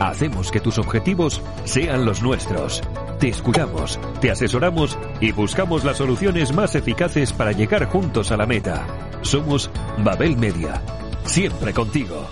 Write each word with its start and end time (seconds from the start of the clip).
Hacemos 0.00 0.50
que 0.52 0.60
tus 0.60 0.78
objetivos 0.78 1.42
sean 1.64 2.04
los 2.04 2.22
nuestros. 2.22 2.82
Te 3.18 3.28
escuchamos, 3.28 3.98
te 4.20 4.30
asesoramos 4.30 4.96
y 5.20 5.32
buscamos 5.32 5.84
las 5.84 5.96
soluciones 5.96 6.52
más 6.54 6.74
eficaces 6.76 7.32
para 7.32 7.50
llegar 7.52 7.86
juntos 7.86 8.30
a 8.30 8.36
la 8.36 8.46
meta. 8.46 8.86
Somos 9.22 9.70
Babel 9.98 10.36
Media. 10.36 10.80
Siempre 11.24 11.72
contigo. 11.74 12.28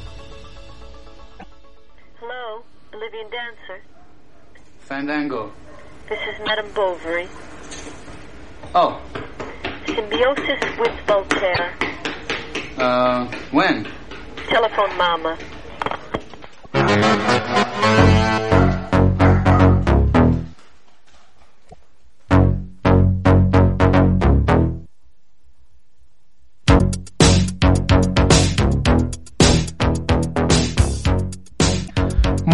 Hello, 2.21 2.63
Bolivian 2.93 3.31
dancer. 3.31 3.83
Fandango. 4.87 5.51
This 6.09 6.19
is 6.21 6.47
Madame 6.47 6.69
Bovary. 6.73 7.27
Oh, 8.75 9.01
Symbiosis 9.87 10.79
with 10.79 10.93
Voltaire. 11.07 11.73
uh, 12.79 13.27
when? 13.51 13.87
Telephone 14.49 14.97
Mama. 14.97 15.37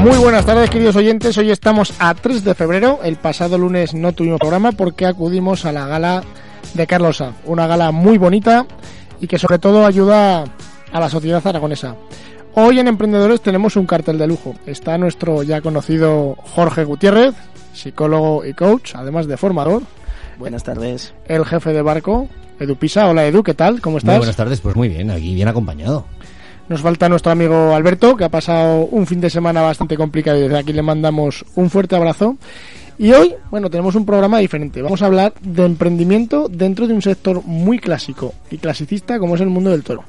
Muy 0.03 0.19
buenas 0.19 0.45
tardes, 0.45 0.69
queridos 0.69 0.97
oyentes. 0.97 1.39
Hoy 1.39 1.53
estamos 1.53 1.95
a 2.01 2.13
3 2.13 2.43
de 2.43 2.57
febrero. 2.57 2.99
El 3.05 3.15
pasado 3.15 3.57
lunes 3.57 3.95
no 3.95 4.13
tuvimos 4.13 4.41
programa 4.41 4.73
porque 4.73 5.07
acudimos 5.07 5.65
a 5.65 5.71
la 5.71 5.87
gala 5.87 6.25
de 6.75 6.89
Carlos 6.89 7.19
Sanz. 7.19 7.37
Una 7.45 7.69
gala 7.69 7.93
muy 7.93 8.19
bonita 8.19 8.67
y 9.21 9.29
que 9.29 9.39
sobre 9.39 9.61
todo 9.61 9.87
ayuda 9.87 10.43
a 10.93 11.01
la 11.01 11.09
sociedad 11.09 11.47
aragonesa. 11.47 11.95
Hoy 12.55 12.81
en 12.81 12.89
Emprendedores 12.89 13.43
tenemos 13.43 13.77
un 13.77 13.87
cartel 13.87 14.19
de 14.19 14.27
lujo. 14.27 14.57
Está 14.67 14.99
nuestro 14.99 15.45
ya 15.45 15.61
conocido 15.61 16.35
Jorge 16.53 16.83
Gutiérrez, 16.83 17.37
psicólogo 17.73 18.45
y 18.45 18.55
coach, 18.55 18.97
además 18.97 19.29
de 19.29 19.37
formador. 19.37 19.85
Buenas 20.37 20.65
tardes. 20.65 21.15
El 21.27 21.45
jefe 21.45 21.73
de 21.73 21.81
barco, 21.81 22.29
Edu 22.59 22.75
Pisa. 22.75 23.07
Hola 23.07 23.25
Edu, 23.25 23.45
¿qué 23.45 23.55
tal? 23.55 23.81
¿Cómo 23.81 23.99
estás? 23.99 24.15
Muy 24.15 24.19
buenas 24.19 24.37
tardes, 24.37 24.61
pues 24.61 24.75
muy 24.75 24.89
bien, 24.89 25.13
aquí 25.13 25.33
bien 25.33 25.47
acompañado. 25.47 26.07
Nos 26.69 26.81
falta 26.81 27.09
nuestro 27.09 27.33
amigo 27.33 27.75
Alberto, 27.75 28.17
que 28.17 28.25
ha 28.25 28.29
pasado 28.29 28.87
un 28.87 29.07
fin 29.07 29.21
de 29.21 29.31
semana 29.31 29.63
bastante 29.63 29.97
complicado 29.97 30.39
y 30.39 30.43
desde 30.43 30.59
aquí 30.59 30.73
le 30.73 30.83
mandamos 30.83 31.45
un 31.55 31.71
fuerte 31.71 31.97
abrazo. 31.97 32.37
Y 32.99 33.13
hoy, 33.13 33.35
bueno, 33.51 33.69
tenemos 33.69 33.95
un 33.95 34.07
programa 34.07 34.39
diferente. 34.39 34.81
Vamos 34.81 35.03
a 35.03 35.07
hablar 35.07 35.35
de 35.41 35.65
emprendimiento 35.65 36.49
dentro 36.49 36.87
de 36.87 36.95
un 36.95 37.03
sector 37.03 37.43
muy 37.45 37.79
clásico 37.79 38.35
y 38.51 38.59
clasicista 38.59 39.19
como 39.19 39.35
es 39.35 39.41
el 39.41 39.49
mundo 39.49 39.71
del 39.71 39.83
toro. 39.83 40.05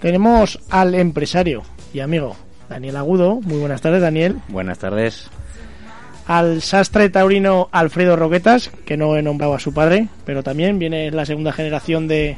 Tenemos 0.00 0.60
al 0.68 0.94
empresario 0.94 1.62
y 1.92 2.00
amigo 2.00 2.36
Daniel 2.68 2.96
Agudo. 2.96 3.40
Muy 3.40 3.58
buenas 3.58 3.80
tardes, 3.80 4.02
Daniel. 4.02 4.36
Buenas 4.48 4.78
tardes. 4.78 5.30
Al 6.26 6.60
sastre 6.60 7.08
taurino 7.08 7.68
Alfredo 7.72 8.14
Roquetas, 8.14 8.70
que 8.84 8.98
no 8.98 9.16
he 9.16 9.22
nombrado 9.22 9.54
a 9.54 9.60
su 9.60 9.72
padre, 9.72 10.08
pero 10.26 10.42
también 10.42 10.78
viene 10.78 11.10
la 11.10 11.24
segunda 11.24 11.52
generación 11.52 12.06
de, 12.06 12.36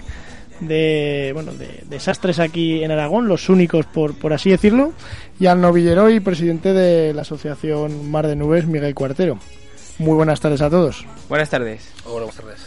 de 0.61 1.31
bueno 1.35 1.53
de, 1.53 1.85
de 1.89 2.01
sastres 2.01 2.39
aquí 2.39 2.83
en 2.85 2.91
Aragón, 2.91 3.29
los 3.29 3.49
únicos 3.49 3.87
por, 3.87 4.15
por 4.15 4.33
así 4.33 4.51
decirlo, 4.51 4.93
y 5.39 5.47
al 5.47 5.61
novillero 5.61 6.11
y 6.11 6.21
presidente 6.21 6.73
de 6.73 7.15
la 7.15 7.23
asociación 7.23 8.11
Mar 8.11 8.27
de 8.27 8.37
Nubes, 8.37 8.67
Miguel 8.67 8.95
Cuartero. 8.95 9.39
Muy 9.99 10.15
buenas 10.15 10.41
tardes 10.41 10.61
a 10.63 10.71
todos. 10.71 11.05
Buenas 11.29 11.51
tardes. 11.51 11.91
Hola, 12.05 12.25
buenas 12.27 12.37
tardes. 12.37 12.59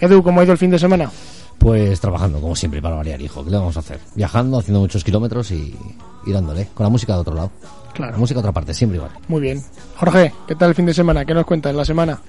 Edu, 0.00 0.22
¿cómo 0.22 0.40
ha 0.40 0.44
ido 0.44 0.52
el 0.52 0.58
fin 0.58 0.70
de 0.70 0.78
semana? 0.78 1.10
Pues 1.58 2.00
trabajando, 2.00 2.40
como 2.40 2.56
siempre, 2.56 2.82
para 2.82 2.96
variar, 2.96 3.20
hijo. 3.20 3.44
¿Qué 3.44 3.50
le 3.50 3.56
vamos 3.58 3.76
a 3.76 3.80
hacer? 3.80 4.00
Viajando, 4.16 4.58
haciendo 4.58 4.80
muchos 4.80 5.04
kilómetros 5.04 5.50
y, 5.52 5.76
y 6.26 6.32
dándole. 6.32 6.68
Con 6.74 6.84
la 6.84 6.90
música 6.90 7.12
de 7.14 7.20
otro 7.20 7.34
lado. 7.34 7.50
La 7.62 7.92
Claro, 7.92 8.18
música 8.18 8.36
de 8.38 8.40
otra 8.40 8.52
parte, 8.52 8.72
siempre 8.74 8.96
igual. 8.96 9.12
muy 9.28 9.42
bien. 9.42 9.62
Jorge, 9.96 10.32
¿qué 10.48 10.54
tal 10.56 10.70
el 10.70 10.74
fin 10.74 10.86
de 10.86 10.94
semana? 10.94 11.24
¿Qué 11.26 11.34
nos 11.34 11.44
cuentas 11.46 11.74
la 11.74 11.84
semana? 11.84 12.20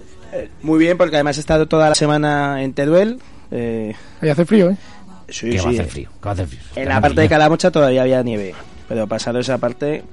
Muy 0.62 0.78
bien, 0.78 0.98
porque 0.98 1.16
además 1.16 1.38
he 1.38 1.40
estado 1.40 1.68
toda 1.68 1.88
la 1.90 1.96
semana 1.96 2.62
en 2.64 2.74
Teruel. 2.74 3.20
Eh, 3.56 3.94
Ahí 4.22 4.30
hace 4.30 4.46
frío, 4.46 4.72
¿eh? 4.72 4.78
sí, 5.30 5.52
que 5.52 5.58
va 5.58 5.62
a 5.62 5.72
sí. 5.72 5.78
hacer 5.80 5.86
frío, 5.92 6.10
que 6.20 6.26
va 6.26 6.32
a 6.32 6.34
hacer 6.34 6.48
frío. 6.48 6.60
En 6.76 6.90
la 6.90 7.00
parte 7.00 7.22
de 7.22 7.30
Calamocha 7.30 7.70
todavía 7.72 8.02
había 8.02 8.24
nieve, 8.24 8.54
pero 8.90 9.06
pasado 9.08 9.40
esa 9.40 9.58
parte 9.60 10.04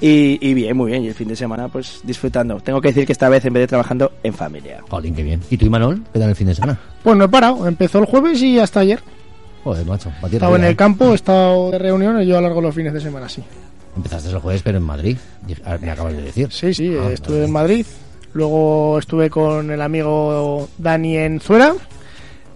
y, 0.00 0.38
y 0.46 0.54
bien, 0.54 0.76
muy 0.76 0.90
bien. 0.90 1.04
Y 1.04 1.08
el 1.08 1.14
fin 1.14 1.28
de 1.28 1.36
semana, 1.36 1.68
pues 1.68 2.00
disfrutando. 2.04 2.58
Tengo 2.60 2.80
que 2.80 2.88
decir 2.88 3.06
que 3.06 3.12
esta 3.12 3.28
vez 3.28 3.44
en 3.44 3.52
vez 3.52 3.62
de 3.62 3.66
trabajando 3.68 4.12
en 4.22 4.34
familia. 4.34 4.80
Jolín, 4.88 5.14
qué 5.14 5.22
bien. 5.22 5.40
¿Y 5.48 5.56
tú 5.56 5.66
y 5.66 5.68
Manol? 5.70 6.02
¿Qué 6.12 6.18
tal 6.18 6.30
el 6.30 6.36
fin 6.36 6.48
de 6.48 6.54
semana? 6.56 6.78
Pues 7.02 7.16
no 7.16 7.24
he 7.24 7.28
parado, 7.28 7.66
empezó 7.68 7.98
el 8.00 8.04
jueves 8.06 8.42
y 8.42 8.58
hasta 8.58 8.80
ayer. 8.80 9.00
Joder, 9.64 9.86
macho. 9.86 10.10
He 10.30 10.34
estado 10.34 10.56
en 10.56 10.64
el 10.64 10.72
¿eh? 10.72 10.76
campo, 10.76 11.12
he 11.12 11.14
estado 11.14 11.70
de 11.70 11.78
reuniones 11.78 12.24
y 12.24 12.28
yo 12.28 12.36
a 12.38 12.40
lo 12.40 12.46
largo 12.46 12.60
de 12.60 12.66
los 12.68 12.74
fines 12.74 12.92
de 12.92 13.00
semana, 13.00 13.28
sí. 13.28 13.42
Empezaste 13.96 14.28
el 14.30 14.38
jueves, 14.38 14.62
pero 14.62 14.78
en 14.78 14.84
Madrid. 14.84 15.16
Ah, 15.64 15.76
Me 15.80 15.90
acabas 15.90 16.12
de 16.14 16.22
decir. 16.22 16.48
Sí, 16.52 16.72
sí, 16.74 16.96
Ah, 17.00 17.10
estuve 17.12 17.44
en 17.44 17.50
Madrid. 17.50 17.84
Luego 18.34 18.98
estuve 18.98 19.28
con 19.30 19.70
el 19.70 19.80
amigo 19.82 20.68
Dani 20.78 21.16
en 21.16 21.40
Zuera. 21.40 21.74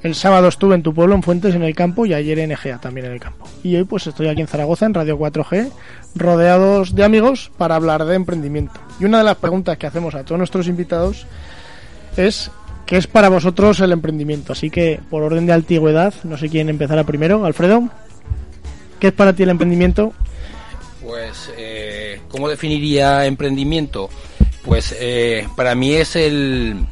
El 0.03 0.17
sábado 0.17 0.49
estuve 0.49 0.75
en 0.75 0.83
tu 0.83 0.93
pueblo, 0.93 1.15
en 1.15 1.23
Fuentes, 1.23 1.55
en 1.55 1.63
el 1.63 1.77
campo, 1.77 2.05
y 2.07 2.15
ayer 2.15 2.41
en 2.41 2.51
Egea, 2.51 2.79
también 2.79 3.07
en 3.07 3.13
el 3.13 3.21
campo. 3.21 3.49
Y 3.63 3.77
hoy 3.77 3.85
pues 3.85 4.07
estoy 4.07 4.27
aquí 4.27 4.41
en 4.41 4.49
Zaragoza, 4.49 4.87
en 4.87 4.95
Radio 4.95 5.17
4G, 5.17 5.71
rodeados 6.17 6.95
de 6.95 7.05
amigos 7.05 7.53
para 7.57 7.77
hablar 7.77 8.05
de 8.05 8.17
emprendimiento. 8.17 8.81
Y 8.99 9.05
una 9.05 9.19
de 9.19 9.25
las 9.25 9.37
preguntas 9.37 9.79
que 9.79 9.87
hacemos 9.87 10.15
a 10.15 10.25
todos 10.25 10.39
nuestros 10.39 10.67
invitados 10.67 11.27
es 12.17 12.51
¿qué 12.85 12.97
es 12.97 13.07
para 13.07 13.29
vosotros 13.29 13.79
el 13.79 13.93
emprendimiento? 13.93 14.53
Así 14.53 14.71
que, 14.71 15.01
por 15.09 15.23
orden 15.23 15.47
de 15.47 15.53
antigüedad, 15.53 16.13
no 16.25 16.37
sé 16.37 16.49
quién 16.49 16.69
empezará 16.69 17.05
primero. 17.05 17.45
Alfredo, 17.45 17.89
¿qué 18.99 19.09
es 19.09 19.13
para 19.13 19.33
ti 19.35 19.45
el 19.45 19.51
emprendimiento? 19.51 20.13
Pues, 21.03 21.51
eh, 21.57 22.21
¿cómo 22.29 22.49
definiría 22.49 23.25
emprendimiento? 23.27 24.11
Pues 24.65 24.95
eh, 24.99 25.47
para 25.57 25.75
mí 25.75 25.93
es 25.95 26.17
el... 26.17 26.87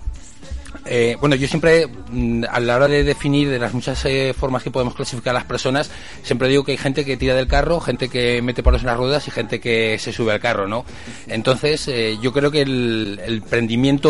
eh, 0.93 1.17
bueno, 1.21 1.37
yo 1.37 1.47
siempre, 1.47 1.87
mm, 1.87 2.47
a 2.51 2.59
la 2.59 2.75
hora 2.75 2.89
de 2.89 3.05
definir 3.05 3.49
de 3.49 3.61
las 3.61 3.73
muchas 3.73 4.05
eh, 4.07 4.35
formas 4.37 4.65
que 4.65 4.73
podemos 4.73 4.97
clasificar 4.97 5.31
a 5.37 5.39
las 5.39 5.45
personas, 5.47 5.89
siempre 6.25 6.49
digo 6.49 6.65
que 6.65 6.73
hay 6.73 6.79
gente 6.79 7.05
que 7.05 7.17
tira 7.17 7.37
del 7.37 7.47
carro, 7.47 7.79
gente 7.79 8.09
que 8.09 8.43
mete 8.43 8.65
palos 8.65 8.81
en 8.81 8.89
las 8.89 8.97
ruedas 8.97 9.29
y 9.29 9.31
gente 9.31 9.61
que 9.61 10.01
se 10.01 10.13
sube 10.13 10.33
al 10.33 10.41
carro, 10.41 10.67
¿no? 10.67 10.85
Entonces, 11.29 11.87
eh, 11.87 12.19
yo 12.21 12.33
creo 12.33 12.51
que 12.51 12.63
el, 12.63 13.21
el 13.25 13.43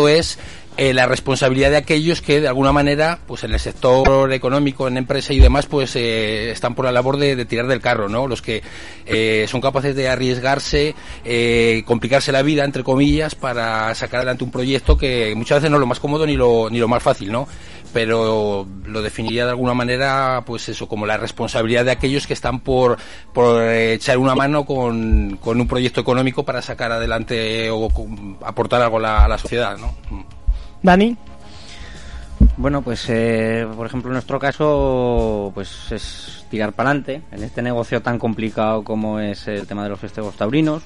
es 0.09 0.39
eh, 0.77 0.93
la 0.93 1.05
responsabilidad 1.05 1.69
de 1.69 1.77
aquellos 1.77 2.21
que 2.21 2.39
de 2.39 2.47
alguna 2.47 2.71
manera, 2.71 3.19
pues 3.27 3.43
en 3.43 3.51
el 3.53 3.59
sector 3.59 4.31
económico, 4.31 4.87
en 4.87 4.97
empresa 4.97 5.33
y 5.33 5.39
demás, 5.39 5.65
pues 5.65 5.95
eh, 5.95 6.51
están 6.51 6.75
por 6.75 6.85
la 6.85 6.91
labor 6.91 7.17
de, 7.17 7.45
tirar 7.45 7.67
del 7.67 7.81
carro, 7.81 8.07
¿no? 8.07 8.27
Los 8.27 8.41
que 8.41 8.63
eh, 9.05 9.45
son 9.49 9.59
capaces 9.59 9.95
de 9.95 10.07
arriesgarse, 10.07 10.95
eh, 11.25 11.83
complicarse 11.85 12.31
la 12.31 12.41
vida, 12.41 12.63
entre 12.63 12.83
comillas, 12.83 13.35
para 13.35 13.93
sacar 13.95 14.19
adelante 14.19 14.43
un 14.43 14.51
proyecto 14.51 14.97
que 14.97 15.33
muchas 15.35 15.57
veces 15.57 15.69
no 15.69 15.77
es 15.77 15.81
lo 15.81 15.87
más 15.87 15.99
cómodo 15.99 16.25
ni 16.25 16.37
lo, 16.37 16.69
ni 16.69 16.79
lo 16.79 16.87
más 16.87 17.03
fácil, 17.03 17.31
¿no? 17.31 17.47
Pero 17.93 18.65
lo 18.85 19.01
definiría 19.01 19.43
de 19.43 19.51
alguna 19.51 19.73
manera, 19.73 20.43
pues 20.45 20.69
eso, 20.69 20.87
como 20.87 21.05
la 21.05 21.17
responsabilidad 21.17 21.83
de 21.83 21.91
aquellos 21.91 22.25
que 22.25 22.33
están 22.33 22.61
por, 22.61 22.97
por 23.33 23.61
eh, 23.61 23.95
echar 23.95 24.17
una 24.17 24.33
mano 24.33 24.65
con, 24.65 25.37
con 25.41 25.59
un 25.59 25.67
proyecto 25.67 25.99
económico 25.99 26.45
para 26.45 26.61
sacar 26.61 26.93
adelante 26.93 27.69
o 27.69 27.89
aportar 28.45 28.81
algo 28.81 28.99
a 28.99 29.27
la 29.27 29.37
sociedad, 29.37 29.77
¿no? 29.77 30.20
Dani, 30.83 31.15
Bueno, 32.57 32.81
pues 32.81 33.05
eh, 33.09 33.67
por 33.75 33.85
ejemplo 33.85 34.09
en 34.09 34.13
nuestro 34.13 34.39
caso 34.39 35.51
pues 35.53 35.91
es 35.91 36.45
tirar 36.49 36.73
para 36.73 36.89
adelante 36.89 37.21
en 37.31 37.43
este 37.43 37.61
negocio 37.61 38.01
tan 38.01 38.17
complicado 38.17 38.83
como 38.83 39.19
es 39.19 39.47
el 39.47 39.67
tema 39.67 39.83
de 39.83 39.89
los 39.89 39.99
festejos 39.99 40.35
taurinos 40.35 40.83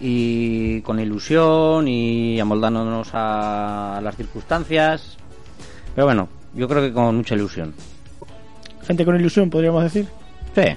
y 0.00 0.80
con 0.82 1.00
ilusión 1.00 1.88
y 1.88 2.38
amoldándonos 2.38 3.10
a 3.12 4.00
las 4.02 4.16
circunstancias. 4.16 5.16
Pero 5.94 6.06
bueno, 6.06 6.28
yo 6.54 6.68
creo 6.68 6.82
que 6.82 6.92
con 6.92 7.16
mucha 7.16 7.34
ilusión. 7.34 7.74
gente 8.86 9.04
con 9.04 9.16
ilusión, 9.16 9.50
podríamos 9.50 9.82
decir. 9.82 10.06
Sí, 10.54 10.76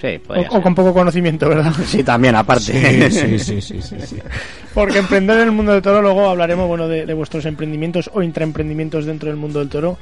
sí, 0.00 0.20
O, 0.50 0.62
con 0.62 0.74
poco 0.74 0.92
conocimiento, 0.92 1.48
¿verdad? 1.48 1.72
Sí, 1.86 2.02
también 2.02 2.34
aparte. 2.34 3.10
Sí, 3.10 3.38
sí, 3.38 3.60
sí, 3.60 3.82
sí, 3.82 3.96
sí. 4.00 4.16
Porque 4.74 4.98
emprender 4.98 5.38
en 5.38 5.44
el 5.44 5.52
mundo 5.52 5.72
del 5.72 5.82
toro, 5.82 6.02
luego 6.02 6.28
hablaremos 6.28 6.66
bueno, 6.68 6.88
de, 6.88 7.06
de 7.06 7.14
vuestros 7.14 7.44
emprendimientos 7.46 8.10
o 8.12 8.22
intraemprendimientos 8.22 9.06
dentro 9.06 9.28
del 9.28 9.36
mundo 9.36 9.60
del 9.60 9.68
toro, 9.68 9.98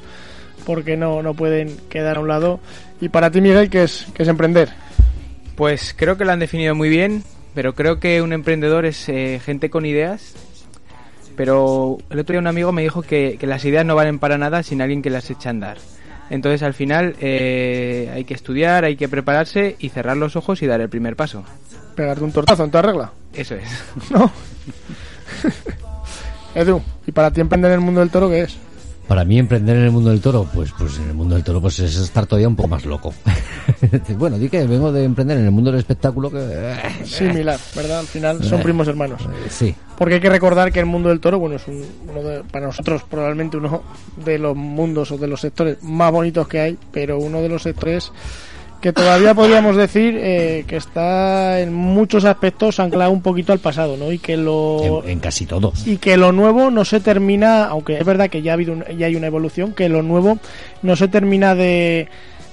porque 0.65 0.97
no, 0.97 1.21
no 1.21 1.33
pueden 1.33 1.77
quedar 1.89 2.17
a 2.17 2.19
un 2.19 2.27
lado. 2.27 2.59
Y 2.99 3.09
para 3.09 3.29
ti, 3.29 3.41
Miguel, 3.41 3.69
¿qué 3.69 3.83
es, 3.83 4.07
qué 4.13 4.23
es 4.23 4.29
emprender? 4.29 4.69
Pues 5.55 5.93
creo 5.95 6.17
que 6.17 6.25
lo 6.25 6.31
han 6.31 6.39
definido 6.39 6.73
muy 6.73 6.89
bien, 6.89 7.23
pero 7.53 7.75
creo 7.75 7.99
que 7.99 8.21
un 8.21 8.33
emprendedor 8.33 8.85
es 8.85 9.07
eh, 9.09 9.39
gente 9.43 9.69
con 9.69 9.85
ideas. 9.85 10.33
Pero 11.35 11.97
el 12.09 12.19
otro 12.19 12.33
día 12.33 12.39
un 12.39 12.47
amigo 12.47 12.71
me 12.71 12.83
dijo 12.83 13.01
que, 13.01 13.37
que 13.39 13.47
las 13.47 13.65
ideas 13.65 13.85
no 13.85 13.95
valen 13.95 14.19
para 14.19 14.37
nada 14.37 14.61
sin 14.63 14.81
alguien 14.81 15.01
que 15.01 15.09
las 15.09 15.29
eche 15.29 15.49
a 15.49 15.51
andar. 15.51 15.77
Entonces 16.29 16.63
al 16.63 16.73
final 16.73 17.15
eh, 17.19 18.11
hay 18.13 18.23
que 18.23 18.33
estudiar, 18.33 18.85
hay 18.85 18.95
que 18.95 19.07
prepararse 19.07 19.75
y 19.79 19.89
cerrar 19.89 20.17
los 20.17 20.35
ojos 20.35 20.61
y 20.61 20.67
dar 20.67 20.81
el 20.81 20.89
primer 20.89 21.15
paso. 21.15 21.43
Pegarte 21.95 22.23
un 22.23 22.31
tortazo 22.31 22.63
en 22.63 22.71
toda 22.71 22.81
regla. 22.81 23.11
Eso 23.33 23.55
es. 23.55 23.67
¿No? 24.09 24.31
Edu, 26.55 26.81
¿y 27.07 27.11
para 27.11 27.31
ti 27.31 27.41
emprender 27.41 27.71
en 27.71 27.79
el 27.79 27.85
mundo 27.85 27.99
del 27.99 28.09
toro 28.09 28.29
qué 28.29 28.41
es? 28.41 28.57
Para 29.13 29.25
mí 29.25 29.37
emprender 29.37 29.77
en 29.77 29.83
el 29.83 29.91
mundo 29.91 30.09
del 30.09 30.21
toro, 30.21 30.49
pues 30.51 30.71
pues 30.75 30.97
en 30.97 31.09
el 31.09 31.13
mundo 31.13 31.35
del 31.35 31.43
toro 31.43 31.61
pues 31.61 31.77
es 31.77 31.95
estar 31.97 32.25
todavía 32.25 32.47
un 32.47 32.55
poco 32.55 32.69
más 32.69 32.83
loco. 32.83 33.13
bueno, 34.17 34.39
di 34.39 34.49
que 34.49 34.65
vengo 34.65 34.91
de 34.91 35.03
emprender 35.03 35.37
en 35.37 35.45
el 35.45 35.51
mundo 35.51 35.69
del 35.69 35.79
espectáculo 35.81 36.31
que... 36.31 36.39
eh, 36.41 37.05
Similar, 37.05 37.59
¿verdad? 37.75 37.99
Al 37.99 38.07
final 38.07 38.43
son 38.43 38.61
Eh. 38.61 38.63
primos 38.63 38.87
hermanos. 38.87 39.21
eh, 39.21 39.49
sí. 39.51 39.75
Porque 39.99 40.15
hay 40.15 40.19
que 40.19 40.31
recordar 40.31 40.71
que 40.71 40.79
el 40.79 40.87
mundo 40.87 41.09
del 41.09 41.19
toro, 41.19 41.37
bueno, 41.37 41.57
es 41.57 41.67
un- 41.67 41.85
uno 42.09 42.23
de, 42.27 42.43
para 42.45 42.65
nosotros 42.65 43.03
probablemente 43.07 43.55
uno 43.55 43.83
de 44.25 44.39
los 44.39 44.55
mundos 44.55 45.11
o 45.11 45.17
de 45.19 45.27
los 45.27 45.41
sectores 45.41 45.83
más 45.83 46.11
bonitos 46.11 46.47
que 46.47 46.59
hay, 46.59 46.77
pero 46.91 47.19
uno 47.19 47.39
de 47.39 47.49
los 47.49 47.61
sectores 47.61 48.11
que 48.83 48.91
todavía 48.91 49.33
podríamos 49.33 49.77
decir 49.77 50.17
eh, 50.19 50.65
que 50.67 50.75
está 50.75 51.61
en 51.61 51.73
muchos 51.73 52.25
aspectos 52.25 52.81
anclado 52.81 53.11
un 53.11 53.21
poquito 53.21 53.53
al 53.53 53.59
pasado, 53.59 53.95
¿no? 53.95 54.11
Y 54.11 54.19
que 54.19 54.35
lo 54.35 55.01
En, 55.05 55.11
en 55.11 55.19
casi 55.21 55.45
todos. 55.45 55.87
y 55.87 55.95
que 55.97 56.17
lo 56.17 56.33
nuevo 56.33 56.69
no 56.69 56.83
se 56.83 56.99
termina, 56.99 57.63
aunque 57.65 57.97
es 57.97 58.05
verdad 58.05 58.29
que 58.29 58.41
ya 58.41 58.51
ha 58.51 58.55
habido 58.55 58.73
un- 58.73 58.83
ya 58.97 59.05
hay 59.05 59.15
una 59.15 59.27
evolución, 59.27 59.71
que 59.73 59.87
lo 59.87 60.01
nuevo 60.03 60.37
no 60.81 60.97
se 60.97 61.07
termina 61.07 61.55
de, 61.55 62.09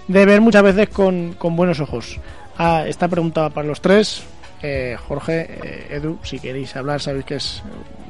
de 0.06 0.24
ver 0.24 0.40
muchas 0.40 0.62
veces 0.62 0.88
con, 0.88 1.32
con 1.36 1.56
buenos 1.56 1.80
ojos. 1.80 2.20
Ah, 2.56 2.84
esta 2.86 3.08
pregunta 3.08 3.50
para 3.50 3.66
los 3.66 3.80
tres. 3.80 4.22
Eh, 4.62 4.96
Jorge, 5.08 5.48
eh, 5.64 5.86
Edu, 5.96 6.18
si 6.22 6.38
queréis 6.38 6.76
hablar, 6.76 7.00
sabéis 7.00 7.24
que 7.24 7.34
es 7.36 7.60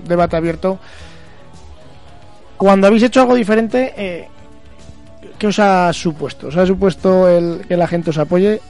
debate 0.07 0.37
abierto. 0.37 0.79
Cuando 2.59 2.87
habéis 2.87 3.05
hecho 3.05 3.23
algo 3.23 3.35
diferente, 3.35 3.95
eh, 3.97 4.29
¿qué 5.39 5.47
os 5.47 5.59
ha 5.59 5.93
supuesto? 5.93 6.49
¿Os 6.49 6.57
ha 6.57 6.67
supuesto 6.67 7.29
el 7.29 7.67
que 7.67 7.77
la 7.77 7.87
gente 7.87 8.11
os 8.11 8.19
apoye? 8.19 8.61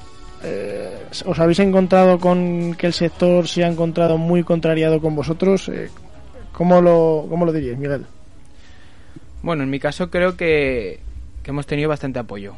Eh, 0.43 1.07
¿Os 1.27 1.39
habéis 1.39 1.59
encontrado 1.59 2.19
con 2.19 2.75
que 2.75 2.87
el 2.87 2.93
sector 2.93 3.47
se 3.47 3.65
ha 3.65 3.69
encontrado 3.69 4.19
muy 4.19 4.43
contrariado 4.43 5.01
con 5.01 5.15
vosotros? 5.15 5.69
Eh, 5.69 5.91
¿Cómo 6.53 6.81
lo, 6.81 7.27
cómo 7.29 7.45
lo 7.45 7.53
diríais, 7.53 7.79
Miguel? 7.79 8.07
Bueno, 9.43 9.63
en 9.63 9.71
mi 9.71 9.79
caso 9.79 10.11
creo 10.11 10.37
que, 10.37 11.01
que 11.43 11.51
hemos 11.51 11.67
tenido 11.67 11.89
bastante 11.89 12.19
apoyo. 12.19 12.55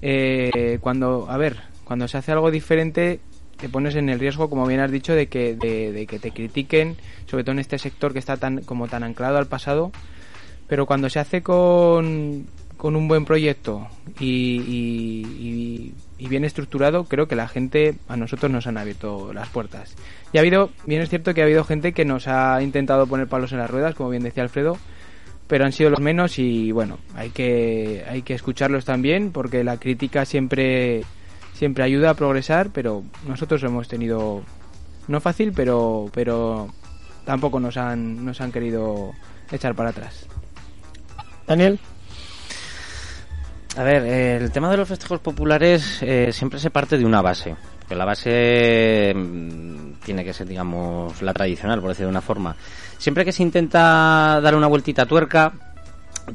Eh, 0.00 0.78
cuando, 0.80 1.26
a 1.28 1.36
ver, 1.36 1.56
cuando 1.84 2.08
se 2.08 2.18
hace 2.18 2.32
algo 2.32 2.50
diferente, 2.50 3.20
te 3.56 3.68
pones 3.68 3.94
en 3.96 4.08
el 4.08 4.20
riesgo, 4.20 4.48
como 4.48 4.66
bien 4.66 4.80
has 4.80 4.90
dicho, 4.90 5.14
de 5.14 5.26
que, 5.26 5.54
de, 5.56 5.92
de 5.92 6.06
que 6.06 6.18
te 6.18 6.30
critiquen, 6.30 6.96
sobre 7.26 7.44
todo 7.44 7.52
en 7.52 7.58
este 7.58 7.78
sector 7.78 8.12
que 8.12 8.18
está 8.18 8.36
tan, 8.36 8.62
como 8.62 8.88
tan 8.88 9.02
anclado 9.02 9.38
al 9.38 9.46
pasado. 9.46 9.90
Pero 10.68 10.86
cuando 10.86 11.08
se 11.08 11.18
hace 11.18 11.42
con, 11.42 12.46
con 12.78 12.96
un 12.96 13.08
buen 13.08 13.26
proyecto 13.26 13.86
y, 14.18 14.62
y- 14.66 15.26
y- 15.38 15.94
y 16.20 16.28
bien 16.28 16.44
estructurado, 16.44 17.04
creo 17.04 17.28
que 17.28 17.36
la 17.36 17.46
gente, 17.48 17.96
a 18.08 18.16
nosotros 18.16 18.50
nos 18.50 18.66
han 18.66 18.78
abierto 18.78 19.32
las 19.34 19.48
puertas. 19.50 19.94
Y 20.32 20.38
ha 20.38 20.40
habido, 20.40 20.70
bien 20.86 21.02
es 21.02 21.10
cierto 21.10 21.34
que 21.34 21.42
ha 21.42 21.44
habido 21.44 21.64
gente 21.64 21.92
que 21.92 22.04
nos 22.06 22.26
ha 22.28 22.62
intentado 22.62 23.06
poner 23.06 23.28
palos 23.28 23.52
en 23.52 23.58
las 23.58 23.68
ruedas, 23.70 23.94
como 23.94 24.08
bien 24.10 24.22
decía 24.22 24.42
Alfredo, 24.42 24.78
pero 25.46 25.64
han 25.64 25.72
sido 25.72 25.90
los 25.90 26.00
menos 26.00 26.38
y 26.38 26.72
bueno, 26.72 26.98
hay 27.14 27.30
que, 27.30 28.04
hay 28.08 28.22
que 28.22 28.34
escucharlos 28.34 28.84
también 28.84 29.30
porque 29.32 29.62
la 29.64 29.76
crítica 29.78 30.24
siempre, 30.24 31.02
siempre 31.54 31.84
ayuda 31.84 32.10
a 32.10 32.14
progresar, 32.14 32.70
pero 32.72 33.02
nosotros 33.26 33.62
lo 33.62 33.68
hemos 33.68 33.88
tenido 33.88 34.42
no 35.08 35.20
fácil, 35.20 35.52
pero, 35.54 36.10
pero 36.12 36.68
tampoco 37.24 37.60
nos 37.60 37.76
han, 37.76 38.24
nos 38.24 38.40
han 38.40 38.52
querido 38.52 39.12
echar 39.50 39.74
para 39.74 39.90
atrás. 39.90 40.26
Daniel. 41.46 41.78
A 43.78 43.84
ver, 43.84 44.02
el 44.42 44.50
tema 44.50 44.68
de 44.72 44.76
los 44.76 44.88
festejos 44.88 45.20
populares 45.20 46.02
eh, 46.02 46.32
siempre 46.32 46.58
se 46.58 46.68
parte 46.68 46.98
de 46.98 47.04
una 47.04 47.22
base. 47.22 47.54
Que 47.88 47.94
la 47.94 48.04
base 48.04 49.14
mm, 49.14 50.00
tiene 50.04 50.24
que 50.24 50.32
ser, 50.32 50.48
digamos, 50.48 51.22
la 51.22 51.32
tradicional, 51.32 51.80
por 51.80 51.90
decirlo 51.90 52.08
de 52.08 52.10
una 52.10 52.20
forma. 52.20 52.56
Siempre 52.98 53.24
que 53.24 53.30
se 53.30 53.44
intenta 53.44 54.40
dar 54.40 54.56
una 54.56 54.66
vueltita 54.66 55.06
tuerca, 55.06 55.52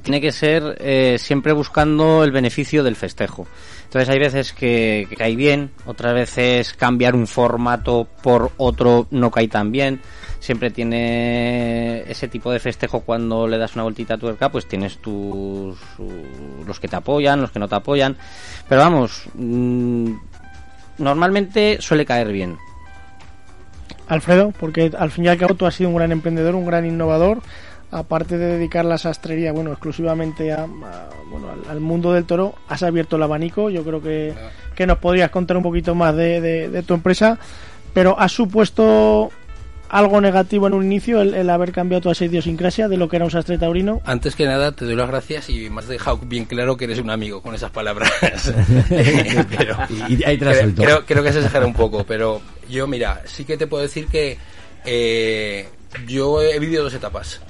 tiene 0.01 0.22
que 0.22 0.31
ser 0.31 0.78
eh, 0.80 1.18
siempre 1.19 1.51
buscando 1.51 2.24
el 2.24 2.31
beneficio 2.31 2.81
del 2.81 2.95
festejo. 2.95 3.46
Entonces 3.84 4.07
hay 4.07 4.19
veces 4.19 4.54
que 4.54 5.06
cae 5.18 5.36
bien, 5.36 5.72
otras 5.86 6.13
veces 6.13 6.74
cambiar 6.74 7.13
un 7.13 7.28
formato 7.28 8.07
por 8.22 8.51
otro 8.56 9.07
no 9.12 9.31
cae 9.31 9.50
tan 9.50 9.69
bien. 9.69 10.00
Siempre 10.44 10.72
tiene 10.72 12.01
ese 12.12 12.28
tipo 12.28 12.51
de 12.51 12.60
festejo 12.60 13.00
cuando 13.00 13.48
le 13.48 13.57
das 13.57 13.75
una 13.75 13.84
vueltita 13.84 14.16
a 14.16 14.18
tuerca, 14.18 14.50
pues 14.50 14.68
tienes 14.68 14.98
tus 14.98 15.78
los 16.68 16.80
que 16.81 16.90
te 16.90 16.98
apoyan, 16.98 17.40
los 17.40 17.50
que 17.51 17.60
no 17.60 17.69
te 17.69 17.75
apoyan. 17.75 18.18
Pero 18.68 18.81
vamos, 18.81 19.24
mm, 19.36 20.12
normalmente 20.98 21.78
suele 21.80 22.06
caer 22.06 22.34
bien. 22.34 22.57
Alfredo, 24.07 24.51
porque 24.60 24.92
al 25.00 25.12
fin 25.12 25.24
y 25.24 25.28
al 25.30 25.38
cabo 25.38 25.56
tú 25.56 25.66
has 25.66 25.75
sido 25.75 25.90
un 25.90 25.95
gran 25.95 26.12
emprendedor, 26.12 26.56
un 26.56 26.66
gran 26.66 26.86
innovador, 26.86 27.39
aparte 27.89 28.38
de 28.38 28.57
dedicar 28.57 28.84
la 28.84 28.98
sastrería, 28.98 29.54
bueno, 29.54 29.72
exclusivamente 29.72 30.51
a, 30.51 30.63
a- 30.63 31.10
bueno, 31.31 31.48
al, 31.51 31.72
al 31.72 31.80
mundo 31.80 32.12
del 32.12 32.25
toro, 32.25 32.56
has 32.68 32.84
abierto 32.84 33.16
el 33.16 33.24
abanico, 33.24 33.69
yo 33.69 33.84
creo 33.86 34.01
que, 34.01 34.34
que 34.75 34.86
nos 34.86 34.98
podrías 34.98 35.30
contar 35.31 35.56
un 35.56 35.63
poquito 35.63 35.96
más 35.96 36.13
de, 36.18 36.42
de- 36.42 36.68
de 36.69 36.84
tu 36.84 36.94
empresa, 36.96 37.39
pero 37.94 38.19
¿has 38.19 38.34
supuesto 38.34 39.31
algo 39.94 40.19
negativo 40.22 40.66
en 40.68 40.74
un 40.74 40.84
inicio 40.86 41.22
el, 41.22 41.34
el 41.36 41.50
haber 41.50 41.72
cambiado 41.72 42.01
toda 42.01 42.13
esa 42.13 42.25
idiosincrasia 42.25 42.88
de 42.88 42.98
lo 42.98 43.07
que 43.07 43.16
era 43.18 43.25
un 43.25 43.31
sastre 43.31 43.57
taurino? 43.60 44.01
Antes 44.06 44.36
que 44.36 44.45
nada, 44.45 44.72
te 44.72 44.86
doy 44.86 44.95
las 44.95 45.07
gracias 45.07 45.50
y 45.50 45.69
me 45.69 45.80
has 45.81 45.88
dejado 45.88 46.18
bien 46.18 46.45
claro 46.45 46.75
que 46.75 46.86
eres 46.86 46.98
un 47.00 47.10
amigo 47.12 47.42
con 47.42 47.54
esas 47.54 47.69
palabras. 47.72 48.12
pero, 48.90 49.78
Y- 50.10 50.24
ahí 50.24 50.38
creo, 50.38 51.06
creo 51.06 51.24
que 51.24 51.31
se 51.31 51.40
exagera 51.40 51.66
un 51.66 51.74
poco, 51.74 52.04
pero 52.06 52.42
yo, 52.69 52.88
mira, 52.88 53.22
sí 53.25 53.45
que 53.45 53.56
te 53.57 53.68
puedo 53.68 53.84
decir 53.84 54.07
que 54.07 54.38
eh, 54.86 55.68
yo 56.07 56.42
he 56.42 56.60
vivido 56.60 56.84
dos 56.84 56.94
etapas. 56.94 57.42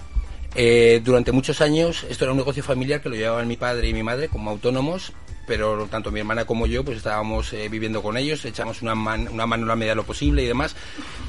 Eh, 0.56 1.02
durante 1.04 1.32
muchos 1.32 1.62
años 1.62 2.06
esto 2.10 2.26
era 2.26 2.32
un 2.32 2.38
negocio 2.38 2.62
familiar 2.62 3.02
que 3.02 3.10
lo 3.10 3.16
llevaban 3.16 3.48
mi 3.48 3.58
padre 3.58 3.88
y 3.90 3.94
mi 3.94 4.04
madre 4.04 4.28
como 4.28 4.52
autónomos, 4.52 5.12
pero 5.46 5.88
tanto 5.88 6.12
mi 6.12 6.20
hermana 6.20 6.46
como 6.46 6.66
yo 6.68 6.84
pues 6.84 6.98
estábamos 6.98 7.52
eh, 7.54 7.68
viviendo 7.70 8.02
con 8.02 8.18
ellos, 8.18 8.44
echamos 8.46 8.82
una, 8.82 8.96
man- 8.96 9.28
una 9.32 9.46
mano 9.46 9.64
en 9.64 9.68
la 9.70 9.76
medida 9.76 9.92
de 9.92 9.96
lo 9.98 10.04
posible 10.04 10.44
y 10.44 10.48
demás. 10.48 10.76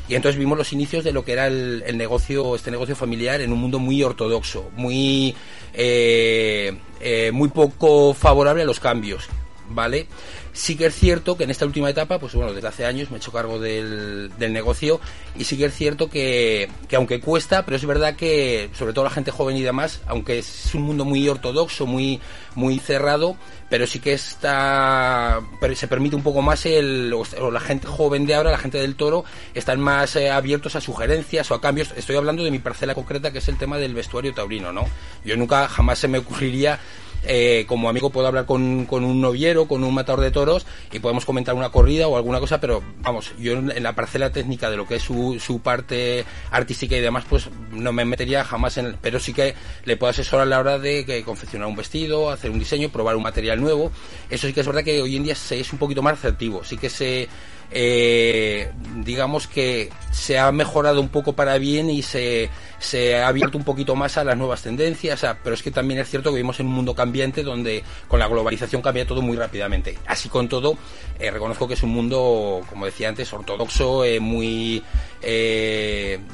Y 0.08 0.14
entonces 0.14 0.38
vimos 0.38 0.56
los 0.58 0.72
inicios 0.72 1.04
de 1.04 1.12
lo 1.12 1.24
que 1.24 1.32
era 1.32 1.46
el, 1.46 1.82
el 1.86 1.96
negocio, 1.96 2.54
este 2.54 2.70
negocio 2.70 2.94
familiar 2.96 3.40
en 3.40 3.52
un 3.52 3.58
mundo 3.60 3.78
muy 3.78 4.02
ortodoxo, 4.02 4.70
muy, 4.76 5.34
eh, 5.72 6.78
eh, 7.00 7.30
muy 7.32 7.48
poco 7.48 8.14
favorable 8.14 8.62
a 8.62 8.66
los 8.66 8.80
cambios. 8.80 9.28
¿Vale? 9.70 10.06
Sí 10.52 10.76
que 10.76 10.86
es 10.86 10.94
cierto 10.94 11.36
que 11.36 11.44
en 11.44 11.50
esta 11.50 11.64
última 11.64 11.88
etapa, 11.88 12.18
pues 12.18 12.34
bueno, 12.34 12.52
desde 12.52 12.68
hace 12.68 12.84
años 12.84 13.10
me 13.10 13.16
he 13.16 13.18
hecho 13.18 13.32
cargo 13.32 13.58
del, 13.58 14.30
del 14.38 14.52
negocio 14.52 15.00
y 15.36 15.44
sí 15.44 15.56
que 15.56 15.64
es 15.64 15.74
cierto 15.74 16.10
que, 16.10 16.68
que 16.86 16.96
aunque 16.96 17.20
cuesta, 17.20 17.64
pero 17.64 17.76
es 17.76 17.84
verdad 17.86 18.14
que 18.14 18.68
sobre 18.74 18.92
todo 18.92 19.04
la 19.04 19.10
gente 19.10 19.30
joven 19.30 19.56
y 19.56 19.62
demás, 19.62 20.02
aunque 20.06 20.38
es 20.38 20.74
un 20.74 20.82
mundo 20.82 21.04
muy 21.04 21.26
ortodoxo, 21.28 21.86
muy, 21.86 22.20
muy 22.54 22.78
cerrado, 22.78 23.36
pero 23.68 23.86
sí 23.86 23.98
que 23.98 24.12
está, 24.12 25.40
se 25.74 25.88
permite 25.88 26.14
un 26.14 26.22
poco 26.22 26.42
más 26.42 26.66
el, 26.66 27.12
o 27.12 27.24
o 27.40 27.50
la 27.50 27.60
gente 27.60 27.86
joven 27.86 28.26
de 28.26 28.34
ahora, 28.34 28.50
la 28.50 28.58
gente 28.58 28.78
del 28.78 28.94
toro, 28.94 29.24
están 29.54 29.80
más 29.80 30.14
eh, 30.16 30.30
abiertos 30.30 30.76
a 30.76 30.80
sugerencias 30.80 31.50
o 31.50 31.54
a 31.54 31.60
cambios. 31.60 31.92
Estoy 31.96 32.16
hablando 32.16 32.44
de 32.44 32.50
mi 32.50 32.58
parcela 32.58 32.94
concreta 32.94 33.32
que 33.32 33.38
es 33.38 33.48
el 33.48 33.56
tema 33.56 33.78
del 33.78 33.94
vestuario 33.94 34.34
taurino, 34.34 34.72
¿no? 34.72 34.84
Yo 35.24 35.36
nunca, 35.36 35.68
jamás 35.68 35.98
se 35.98 36.08
me 36.08 36.18
ocurriría 36.18 36.78
eh, 37.26 37.64
como 37.66 37.88
amigo 37.88 38.10
puedo 38.10 38.26
hablar 38.26 38.46
con, 38.46 38.86
con 38.86 39.04
un 39.04 39.20
noviero, 39.20 39.66
con 39.66 39.84
un 39.84 39.94
matador 39.94 40.20
de 40.20 40.30
toros 40.30 40.66
y 40.92 40.98
podemos 40.98 41.24
comentar 41.24 41.54
una 41.54 41.70
corrida 41.70 42.08
o 42.08 42.16
alguna 42.16 42.40
cosa, 42.40 42.60
pero 42.60 42.82
vamos, 43.02 43.32
yo 43.38 43.52
en, 43.52 43.70
en 43.70 43.82
la 43.82 43.94
parcela 43.94 44.30
técnica 44.30 44.70
de 44.70 44.76
lo 44.76 44.86
que 44.86 44.96
es 44.96 45.02
su, 45.02 45.38
su 45.40 45.60
parte 45.60 46.24
artística 46.50 46.96
y 46.96 47.00
demás, 47.00 47.24
pues 47.28 47.48
no 47.72 47.92
me 47.92 48.04
metería 48.04 48.44
jamás 48.44 48.76
en... 48.78 48.96
Pero 49.00 49.18
sí 49.18 49.32
que 49.32 49.54
le 49.84 49.96
puedo 49.96 50.10
asesorar 50.10 50.46
a 50.46 50.50
la 50.50 50.60
hora 50.60 50.78
de 50.78 51.04
que 51.04 51.22
confeccionar 51.22 51.68
un 51.68 51.76
vestido, 51.76 52.30
hacer 52.30 52.50
un 52.50 52.58
diseño, 52.58 52.90
probar 52.90 53.16
un 53.16 53.22
material 53.22 53.60
nuevo. 53.60 53.90
Eso 54.30 54.46
sí 54.46 54.52
que 54.52 54.60
es 54.60 54.66
verdad 54.66 54.84
que 54.84 55.00
hoy 55.02 55.16
en 55.16 55.24
día 55.24 55.34
se 55.34 55.60
es 55.60 55.72
un 55.72 55.78
poquito 55.78 56.02
más 56.02 56.14
asertivo, 56.14 56.64
sí 56.64 56.76
que 56.76 56.90
se... 56.90 57.28
eh, 57.70 58.70
digamos 59.04 59.46
que 59.46 59.90
se 60.10 60.38
ha 60.38 60.50
mejorado 60.52 61.00
un 61.00 61.08
poco 61.08 61.32
para 61.32 61.58
bien 61.58 61.90
y 61.90 62.02
se, 62.02 62.48
se 62.78 63.16
ha 63.16 63.28
abierto 63.28 63.58
un 63.58 63.64
poquito 63.64 63.96
más 63.96 64.16
a 64.16 64.24
las 64.24 64.36
nuevas 64.36 64.62
tendencias, 64.62 65.26
pero 65.42 65.54
es 65.54 65.62
que 65.62 65.70
también 65.70 66.00
es 66.00 66.08
cierto 66.08 66.30
que 66.30 66.36
vivimos 66.36 66.60
en 66.60 66.66
un 66.66 66.72
mundo 66.72 66.94
cambiante 66.94 67.42
donde 67.42 67.82
con 68.08 68.20
la 68.20 68.28
globalización 68.28 68.80
cambia 68.80 69.06
todo 69.06 69.22
muy 69.22 69.36
rápidamente. 69.36 69.98
Así 70.06 70.28
con 70.28 70.48
todo, 70.48 70.76
eh, 71.18 71.30
reconozco 71.30 71.66
que 71.66 71.74
es 71.74 71.82
un 71.82 71.90
mundo, 71.90 72.60
como 72.68 72.86
decía 72.86 73.08
antes, 73.08 73.32
ortodoxo, 73.32 74.04
eh, 74.04 74.20
muy, 74.20 74.82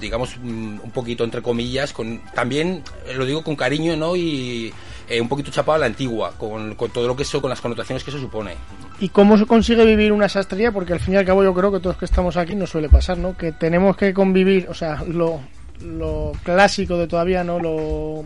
digamos, 0.01 0.37
mm, 0.37 0.81
un 0.83 0.91
poquito 0.93 1.25
entre 1.25 1.43
comillas, 1.43 1.93
con 1.93 2.23
también, 2.35 2.83
lo 3.15 3.25
digo 3.25 3.43
con 3.43 3.57
cariño, 3.57 3.97
¿no? 3.97 4.17
Y 4.17 4.73
eh, 5.11 5.21
un 5.21 5.29
poquito 5.29 5.51
chapado 5.51 5.77
a 5.77 5.79
la 5.81 5.87
antigua, 5.87 6.33
con, 6.39 6.75
con 6.77 6.91
todo 6.91 7.07
lo 7.07 7.17
que 7.17 7.25
eso, 7.25 7.41
con 7.41 7.51
las 7.51 7.61
connotaciones 7.61 8.05
que 8.05 8.11
eso 8.11 8.21
supone. 8.21 8.55
¿Y 9.01 9.09
cómo 9.11 9.37
se 9.37 9.45
consigue 9.45 9.85
vivir 9.85 10.13
una 10.13 10.29
sastrería? 10.29 10.73
Porque 10.73 10.93
al 10.93 11.01
fin 11.01 11.15
y 11.15 11.17
al 11.17 11.27
cabo 11.27 11.43
yo 11.43 11.53
creo 11.53 11.73
que 11.73 11.81
todos 11.81 11.97
que 11.97 12.05
estamos 12.05 12.37
aquí 12.37 12.55
nos 12.55 12.71
suele 12.71 12.89
pasar, 12.89 13.19
¿no? 13.19 13.37
Que 13.37 13.53
tenemos 13.53 13.97
que 13.97 14.15
convivir, 14.15 14.69
o 14.71 14.75
sea, 14.75 15.03
lo, 15.07 15.41
lo 15.85 16.33
clásico 16.43 16.97
de 16.97 17.09
todavía, 17.09 17.43
¿no? 17.43 17.59
Lo, 17.59 18.25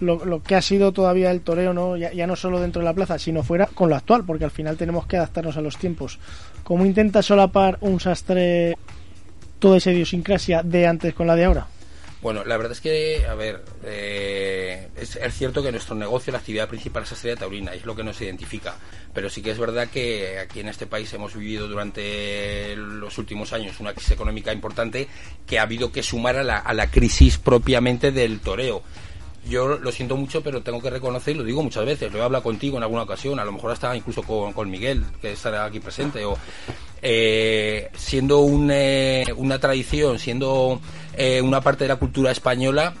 lo, 0.00 0.24
lo 0.24 0.42
que 0.42 0.54
ha 0.54 0.62
sido 0.62 0.92
todavía 0.92 1.30
el 1.30 1.40
toreo, 1.40 1.74
¿no? 1.74 1.96
Ya, 1.96 2.12
ya 2.12 2.26
no 2.26 2.36
solo 2.36 2.60
dentro 2.60 2.80
de 2.80 2.86
la 2.86 2.94
plaza, 2.94 3.18
sino 3.18 3.42
fuera 3.42 3.66
con 3.66 3.90
lo 3.90 3.96
actual, 3.96 4.24
porque 4.24 4.44
al 4.44 4.50
final 4.50 4.76
tenemos 4.76 5.06
que 5.06 5.16
adaptarnos 5.16 5.56
a 5.56 5.60
los 5.60 5.76
tiempos. 5.76 6.18
¿Cómo 6.62 6.86
intenta 6.86 7.22
solapar 7.22 7.78
un 7.80 7.98
sastre 7.98 8.76
toda 9.58 9.78
esa 9.78 9.90
idiosincrasia 9.90 10.62
de 10.62 10.86
antes 10.86 11.14
con 11.14 11.26
la 11.26 11.34
de 11.34 11.44
ahora? 11.46 11.66
Bueno, 12.26 12.42
la 12.44 12.56
verdad 12.56 12.72
es 12.72 12.80
que, 12.80 13.24
a 13.24 13.36
ver, 13.36 13.62
eh, 13.84 14.88
es, 14.96 15.16
cierto 15.32 15.62
que 15.62 15.70
nuestro 15.70 15.94
negocio, 15.94 16.32
la 16.32 16.40
actividad 16.40 16.68
principal 16.68 17.04
es 17.04 17.12
la 17.12 17.14
estrella 17.14 17.36
taurina, 17.36 17.72
es 17.72 17.86
lo 17.86 17.94
que 17.94 18.02
nos 18.02 18.20
identifica. 18.20 18.74
Pero 19.14 19.30
sí 19.30 19.42
que 19.42 19.52
es 19.52 19.58
verdad 19.60 19.86
que 19.88 20.40
aquí 20.40 20.58
en 20.58 20.66
este 20.66 20.88
país 20.88 21.12
hemos 21.12 21.36
vivido 21.36 21.68
durante 21.68 22.74
los 22.74 23.16
últimos 23.18 23.52
años 23.52 23.78
una 23.78 23.92
crisis 23.92 24.10
económica 24.10 24.52
importante 24.52 25.06
que 25.46 25.60
ha 25.60 25.62
habido 25.62 25.92
que 25.92 26.02
sumar 26.02 26.36
a 26.36 26.42
la, 26.42 26.58
a 26.58 26.74
la 26.74 26.90
crisis 26.90 27.38
propiamente 27.38 28.10
del 28.10 28.40
toreo 28.40 28.82
yo 29.48 29.78
lo 29.78 29.92
siento 29.92 30.16
mucho, 30.16 30.42
pero 30.42 30.62
tengo 30.62 30.82
que 30.82 30.90
reconocer, 30.90 31.36
y 31.36 31.38
lo 31.38 31.44
digo 31.44 31.62
muchas 31.62 31.84
veces, 31.84 32.12
lo 32.12 32.18
he 32.18 32.22
hablado 32.22 32.42
contigo 32.42 32.76
en 32.76 32.82
alguna 32.82 33.02
ocasión, 33.02 33.38
a 33.38 33.44
lo 33.44 33.52
mejor 33.52 33.70
hasta 33.70 33.96
incluso 33.96 34.22
con, 34.22 34.52
con 34.52 34.68
Miguel, 34.70 35.04
que 35.20 35.32
estará 35.32 35.64
aquí 35.64 35.78
presente, 35.78 36.24
o 36.24 36.36
eh, 37.08 37.88
siendo 37.96 38.40
un, 38.40 38.68
eh, 38.72 39.26
una 39.36 39.60
tradición, 39.60 40.18
siendo 40.18 40.80
eh, 41.16 41.40
una 41.40 41.60
parte 41.60 41.84
de 41.84 41.88
la 41.88 41.96
cultura 41.96 42.32
española, 42.32 42.94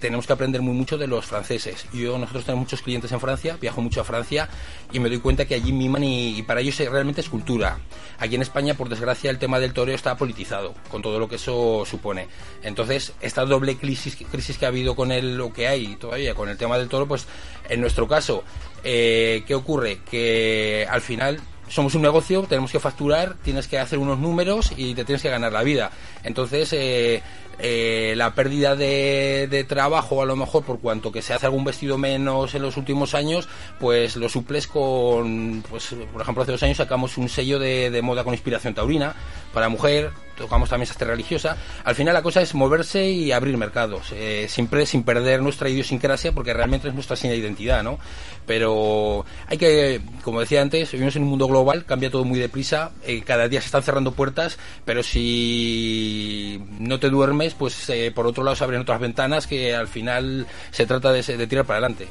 tenemos 0.00 0.26
que 0.26 0.32
aprender 0.32 0.62
muy 0.62 0.74
mucho 0.74 0.98
de 0.98 1.06
los 1.06 1.26
franceses. 1.26 1.86
Yo, 1.92 2.18
nosotros 2.18 2.44
tenemos 2.44 2.64
muchos 2.64 2.82
clientes 2.82 3.12
en 3.12 3.20
Francia, 3.20 3.56
viajo 3.60 3.80
mucho 3.80 4.00
a 4.00 4.04
Francia 4.04 4.48
y 4.90 4.98
me 4.98 5.08
doy 5.08 5.20
cuenta 5.20 5.44
que 5.44 5.54
allí 5.54 5.72
miman 5.72 6.02
y, 6.02 6.38
y 6.38 6.42
para 6.42 6.60
ellos 6.60 6.76
realmente 6.78 7.20
es 7.20 7.28
cultura. 7.28 7.78
Aquí 8.18 8.34
en 8.34 8.42
España, 8.42 8.74
por 8.74 8.88
desgracia, 8.88 9.30
el 9.30 9.38
tema 9.38 9.60
del 9.60 9.72
toreo 9.72 9.94
está 9.94 10.16
politizado, 10.16 10.74
con 10.90 11.02
todo 11.02 11.20
lo 11.20 11.28
que 11.28 11.36
eso 11.36 11.84
supone. 11.86 12.26
Entonces, 12.64 13.12
esta 13.20 13.44
doble 13.44 13.76
crisis, 13.76 14.16
crisis 14.28 14.58
que 14.58 14.64
ha 14.64 14.68
habido 14.68 14.96
con 14.96 15.12
el, 15.12 15.36
lo 15.36 15.52
que 15.52 15.68
hay 15.68 15.94
todavía 15.96 16.34
con 16.34 16.48
el 16.48 16.56
tema 16.56 16.76
del 16.76 16.88
toro, 16.88 17.06
pues 17.06 17.26
en 17.68 17.80
nuestro 17.80 18.08
caso, 18.08 18.42
¿qué 18.82 19.54
ocurre? 19.54 20.00
Que 20.10 20.84
al 20.90 21.02
final 21.02 21.40
somos 21.70 21.94
un 21.94 22.02
negocio, 22.02 22.42
tenemos 22.42 22.70
que 22.70 22.80
facturar, 22.80 23.36
tienes 23.42 23.68
que 23.68 23.78
hacer 23.78 23.98
unos 23.98 24.18
números 24.18 24.72
y 24.76 24.94
te 24.94 25.04
tienes 25.04 25.22
que 25.22 25.30
ganar 25.30 25.52
la 25.52 25.62
vida. 25.62 25.90
Entonces, 26.24 26.72
eh, 26.72 27.22
eh, 27.60 28.14
la 28.16 28.34
pérdida 28.34 28.74
de, 28.74 29.46
de 29.48 29.64
trabajo, 29.64 30.22
a 30.22 30.26
lo 30.26 30.34
mejor 30.34 30.64
por 30.64 30.80
cuanto 30.80 31.12
que 31.12 31.22
se 31.22 31.32
hace 31.32 31.46
algún 31.46 31.64
vestido 31.64 31.96
menos 31.96 32.54
en 32.54 32.62
los 32.62 32.76
últimos 32.76 33.14
años, 33.14 33.48
pues 33.78 34.16
lo 34.16 34.28
suples 34.28 34.66
con, 34.66 35.62
pues 35.70 35.94
por 36.12 36.22
ejemplo, 36.22 36.42
hace 36.42 36.52
dos 36.52 36.62
años 36.64 36.78
sacamos 36.78 37.16
un 37.18 37.28
sello 37.28 37.58
de, 37.58 37.90
de 37.90 38.02
moda 38.02 38.24
con 38.24 38.34
inspiración 38.34 38.74
taurina 38.74 39.14
para 39.54 39.68
mujer, 39.68 40.10
tocamos 40.40 40.70
también 40.70 40.86
sastre 40.86 41.08
religiosa. 41.08 41.56
Al 41.84 41.94
final 41.94 42.14
la 42.14 42.22
cosa 42.22 42.40
es 42.40 42.54
moverse 42.54 43.08
y 43.08 43.30
abrir 43.30 43.56
mercados, 43.56 44.12
eh, 44.12 44.46
siempre 44.48 44.86
sin 44.86 45.02
perder 45.02 45.42
nuestra 45.42 45.68
idiosincrasia, 45.68 46.32
porque 46.32 46.54
realmente 46.54 46.88
es 46.88 46.94
nuestra 46.94 47.14
seña 47.14 47.32
de 47.34 47.38
identidad, 47.38 47.82
¿no? 47.82 47.98
Pero 48.46 49.24
hay 49.46 49.58
que, 49.58 50.00
como 50.22 50.40
decía 50.40 50.62
antes, 50.62 50.92
vivimos 50.92 51.14
en 51.14 51.22
un 51.22 51.28
mundo 51.28 51.46
global, 51.46 51.84
cambia 51.84 52.10
todo 52.10 52.24
muy 52.24 52.38
deprisa, 52.38 52.90
eh, 53.04 53.22
cada 53.22 53.48
día 53.48 53.60
se 53.60 53.66
están 53.66 53.82
cerrando 53.82 54.12
puertas, 54.12 54.58
pero 54.84 55.02
si 55.02 56.60
no 56.78 56.98
te 56.98 57.10
duermes, 57.10 57.54
pues 57.54 57.88
eh, 57.90 58.10
por 58.12 58.26
otro 58.26 58.42
lado 58.42 58.56
se 58.56 58.64
abren 58.64 58.80
otras 58.80 58.98
ventanas 58.98 59.46
que 59.46 59.74
al 59.74 59.88
final 59.88 60.46
se 60.70 60.86
trata 60.86 61.12
de, 61.12 61.22
de 61.22 61.46
tirar 61.46 61.66
para 61.66 61.78
adelante. 61.78 62.08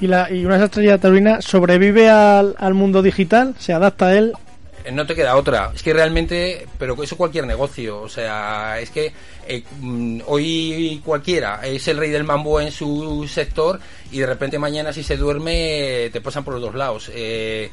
¿Y, 0.00 0.08
la, 0.08 0.30
y 0.30 0.44
una 0.44 0.62
estrella 0.62 0.98
taurina 0.98 1.40
sobrevive 1.40 2.10
al, 2.10 2.56
al 2.58 2.74
mundo 2.74 3.02
digital? 3.02 3.54
¿Se 3.58 3.72
adapta 3.72 4.08
a 4.08 4.18
él? 4.18 4.32
Eh, 4.84 4.92
No 4.92 5.06
te 5.06 5.14
queda 5.14 5.36
otra. 5.36 5.72
Es 5.74 5.82
que 5.82 5.92
realmente, 5.92 6.66
pero 6.78 7.00
eso 7.02 7.16
cualquier 7.16 7.46
negocio. 7.46 8.00
O 8.00 8.08
sea, 8.08 8.78
es 8.80 8.90
que 8.90 9.12
eh, 9.46 9.62
mm, 9.80 10.20
hoy 10.26 11.00
cualquiera 11.04 11.60
es 11.64 11.86
el 11.88 11.98
rey 11.98 12.10
del 12.10 12.24
mambo 12.24 12.60
en 12.60 12.70
su 12.72 13.28
sector 13.32 13.80
y 14.10 14.18
de 14.20 14.26
repente 14.26 14.58
mañana 14.58 14.92
si 14.92 15.02
se 15.02 15.16
duerme 15.16 16.10
te 16.12 16.20
pasan 16.20 16.44
por 16.44 16.54
los 16.54 16.62
dos 16.62 16.74
lados. 16.74 17.10
Eh, 17.14 17.70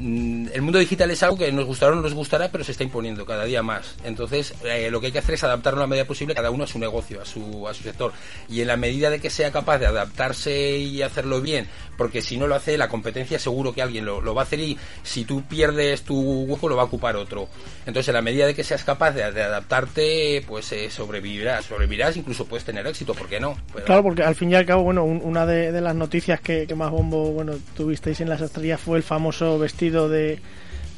el 0.00 0.62
mundo 0.62 0.78
digital 0.78 1.10
es 1.10 1.22
algo 1.22 1.36
que 1.36 1.52
nos 1.52 1.66
gustará 1.66 1.92
o 1.92 1.94
no 1.96 2.00
nos 2.02 2.14
gustará, 2.14 2.50
pero 2.50 2.64
se 2.64 2.72
está 2.72 2.84
imponiendo 2.84 3.26
cada 3.26 3.44
día 3.44 3.62
más. 3.62 3.96
Entonces, 4.04 4.54
eh, 4.64 4.88
lo 4.90 5.00
que 5.00 5.06
hay 5.06 5.12
que 5.12 5.18
hacer 5.18 5.34
es 5.34 5.44
adaptarlo 5.44 5.80
a 5.80 5.82
la 5.82 5.86
medida 5.86 6.06
posible 6.06 6.34
cada 6.34 6.50
uno 6.50 6.64
a 6.64 6.66
su 6.66 6.78
negocio, 6.78 7.20
a 7.20 7.24
su, 7.26 7.68
a 7.68 7.74
su 7.74 7.82
sector. 7.82 8.12
Y 8.48 8.62
en 8.62 8.68
la 8.68 8.76
medida 8.76 9.10
de 9.10 9.20
que 9.20 9.28
sea 9.30 9.50
capaz 9.52 9.78
de 9.78 9.86
adaptarse 9.86 10.78
y 10.78 11.02
hacerlo 11.02 11.40
bien, 11.42 11.68
porque 11.98 12.22
si 12.22 12.38
no 12.38 12.46
lo 12.46 12.54
hace, 12.54 12.78
la 12.78 12.88
competencia 12.88 13.38
seguro 13.38 13.72
que 13.74 13.82
alguien 13.82 14.04
lo, 14.06 14.20
lo 14.22 14.34
va 14.34 14.42
a 14.42 14.44
hacer 14.44 14.60
y 14.60 14.78
si 15.02 15.24
tú 15.24 15.42
pierdes 15.42 16.02
tu 16.02 16.18
hueco 16.44 16.68
lo 16.68 16.76
va 16.76 16.82
a 16.82 16.86
ocupar 16.86 17.16
otro. 17.16 17.48
Entonces, 17.86 18.08
en 18.08 18.14
la 18.14 18.22
medida 18.22 18.46
de 18.46 18.54
que 18.54 18.64
seas 18.64 18.84
capaz 18.84 19.10
de, 19.12 19.30
de 19.32 19.42
adaptarte, 19.42 20.44
pues 20.46 20.72
eh, 20.72 20.90
sobrevivirás. 20.90 21.66
Sobrevivirás, 21.66 22.16
incluso 22.16 22.46
puedes 22.46 22.64
tener 22.64 22.86
éxito, 22.86 23.12
¿por 23.14 23.28
qué 23.28 23.38
no? 23.40 23.56
Pero- 23.74 23.84
Claro, 23.86 24.02
porque 24.02 24.22
al 24.22 24.34
fin 24.34 24.50
y 24.50 24.54
al 24.54 24.64
cabo, 24.64 24.82
bueno, 24.84 25.04
un- 25.04 25.20
una 25.22 25.44
de, 25.46 25.72
de 25.72 25.80
las 25.80 25.94
noticias 25.94 26.40
que, 26.40 26.66
que 26.66 26.74
más 26.74 26.90
bombo, 26.90 27.32
bueno, 27.32 27.52
tuvisteis 27.76 28.20
en 28.20 28.28
las 28.28 28.40
estrellas 28.40 28.80
fue 28.80 28.96
el 28.96 29.02
famoso 29.02 29.58
vestido 29.58 29.89
de, 29.90 30.40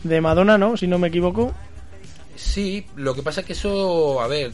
de 0.02 0.20
Madonna, 0.20 0.58
¿no? 0.58 0.76
Si 0.76 0.86
no 0.86 0.98
me 0.98 1.08
equivoco. 1.08 1.54
Sí, 2.34 2.86
lo 2.96 3.14
que 3.14 3.22
pasa 3.22 3.42
es 3.42 3.46
que 3.46 3.52
eso, 3.52 4.20
a 4.20 4.26
ver, 4.26 4.52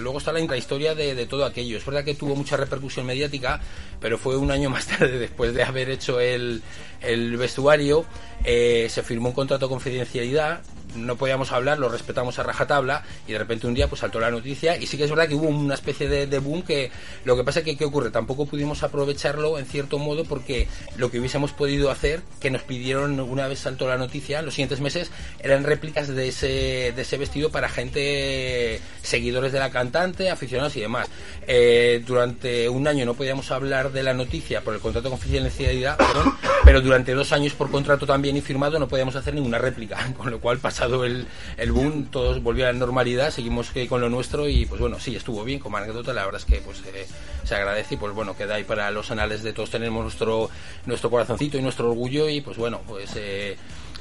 luego 0.00 0.18
está 0.18 0.30
la 0.32 0.40
intrahistoria 0.40 0.94
de, 0.94 1.14
de 1.14 1.26
todo 1.26 1.44
aquello. 1.44 1.76
Es 1.76 1.84
verdad 1.84 2.04
que 2.04 2.14
tuvo 2.14 2.36
mucha 2.36 2.56
repercusión 2.56 3.06
mediática, 3.06 3.60
pero 4.00 4.18
fue 4.18 4.36
un 4.36 4.50
año 4.50 4.70
más 4.70 4.86
tarde, 4.98 5.18
después 5.18 5.54
de 5.54 5.62
haber 5.62 5.90
hecho 5.90 6.20
el, 6.20 6.62
el 7.00 7.36
vestuario, 7.36 8.04
eh, 8.44 8.86
se 8.90 9.02
firmó 9.02 9.30
un 9.30 9.34
contrato 9.34 9.66
de 9.66 9.70
confidencialidad, 9.70 10.60
no 10.96 11.16
podíamos 11.16 11.52
hablar, 11.52 11.78
lo 11.78 11.88
respetamos 11.88 12.38
a 12.38 12.42
rajatabla, 12.42 13.04
y 13.26 13.32
de 13.32 13.38
repente 13.38 13.66
un 13.66 13.74
día 13.74 13.88
pues 13.88 14.00
saltó 14.00 14.20
la 14.20 14.30
noticia, 14.30 14.76
y 14.76 14.86
sí 14.86 14.96
que 14.96 15.04
es 15.04 15.10
verdad 15.10 15.28
que 15.28 15.34
hubo 15.34 15.48
una 15.48 15.74
especie 15.74 16.08
de, 16.08 16.26
de 16.26 16.38
boom 16.38 16.62
que 16.62 16.90
lo 17.24 17.36
que 17.36 17.44
pasa 17.44 17.60
es 17.60 17.64
que, 17.64 17.76
¿qué 17.76 17.84
ocurre? 17.84 18.10
Tampoco 18.10 18.46
pudimos 18.46 18.82
aprovecharlo 18.82 19.58
en 19.58 19.66
cierto 19.66 19.98
modo 19.98 20.24
porque 20.24 20.68
lo 20.96 21.10
que 21.10 21.18
hubiésemos 21.18 21.52
podido 21.52 21.90
hacer, 21.90 22.22
que 22.40 22.50
nos 22.50 22.62
pidieron 22.62 23.18
una 23.20 23.46
vez 23.48 23.60
saltó 23.60 23.88
la 23.88 23.96
noticia, 23.96 24.42
los 24.42 24.54
siguientes 24.54 24.80
meses 24.80 25.10
eran 25.40 25.64
réplicas 25.64 26.08
de 26.08 26.28
ese, 26.28 26.92
de 26.94 27.02
ese 27.02 27.18
vestido 27.18 27.50
para 27.50 27.68
gente, 27.68 28.80
seguidores 29.02 29.52
de 29.52 29.58
la 29.58 29.70
cantante, 29.70 30.30
aficionados 30.30 30.76
y 30.76 30.80
demás. 30.80 31.08
Eh, 31.46 32.02
durante 32.06 32.68
un 32.68 32.86
año 32.86 33.04
no 33.04 33.14
podíamos 33.14 33.50
hablar 33.50 33.92
de 33.92 34.02
la 34.02 34.14
noticia 34.14 34.62
por 34.62 34.74
el 34.74 34.80
contrato 34.80 35.08
de 35.08 35.10
confidencialidad, 35.10 35.96
perdón, 35.96 36.34
pero 36.64 36.80
durante 36.80 37.12
dos 37.14 37.32
años 37.32 37.52
por 37.54 37.70
contrato 37.70 38.06
también 38.06 38.36
y 38.36 38.40
firmado 38.40 38.78
no 38.78 38.88
podíamos 38.88 39.16
hacer 39.16 39.34
ninguna 39.34 39.58
réplica, 39.58 40.12
con 40.16 40.30
lo 40.30 40.40
cual 40.40 40.58
el, 40.84 41.72
boom 41.72 42.06
todos 42.06 42.42
volvieron 42.42 42.70
a 42.70 42.72
la 42.72 42.78
normalidad, 42.78 43.30
seguimos 43.30 43.70
con 43.88 44.00
lo 44.00 44.08
nuestro 44.08 44.48
y 44.48 44.66
pues 44.66 44.80
bueno, 44.80 44.98
sí, 44.98 45.14
estuvo 45.16 45.44
bien 45.44 45.58
como 45.58 45.76
anécdota, 45.76 46.12
la 46.12 46.24
verdad 46.24 46.40
es 46.40 46.46
que 46.46 46.60
pues 46.60 46.82
eh, 46.86 47.06
se 47.44 47.54
agradece 47.54 47.94
y 47.94 47.96
pues 47.98 48.14
bueno, 48.14 48.36
queda 48.36 48.56
ahí 48.56 48.64
para 48.64 48.90
los 48.90 49.10
anales 49.10 49.42
de 49.42 49.52
todos. 49.52 49.70
Tenemos 49.70 50.02
nuestro, 50.02 50.50
nuestro 50.86 51.10
corazoncito 51.10 51.58
y 51.58 51.62
nuestro 51.62 51.90
orgullo 51.90 52.28
y 52.28 52.40
pues 52.40 52.56
bueno, 52.56 52.80
pues 52.86 53.10
eh, 53.16 53.56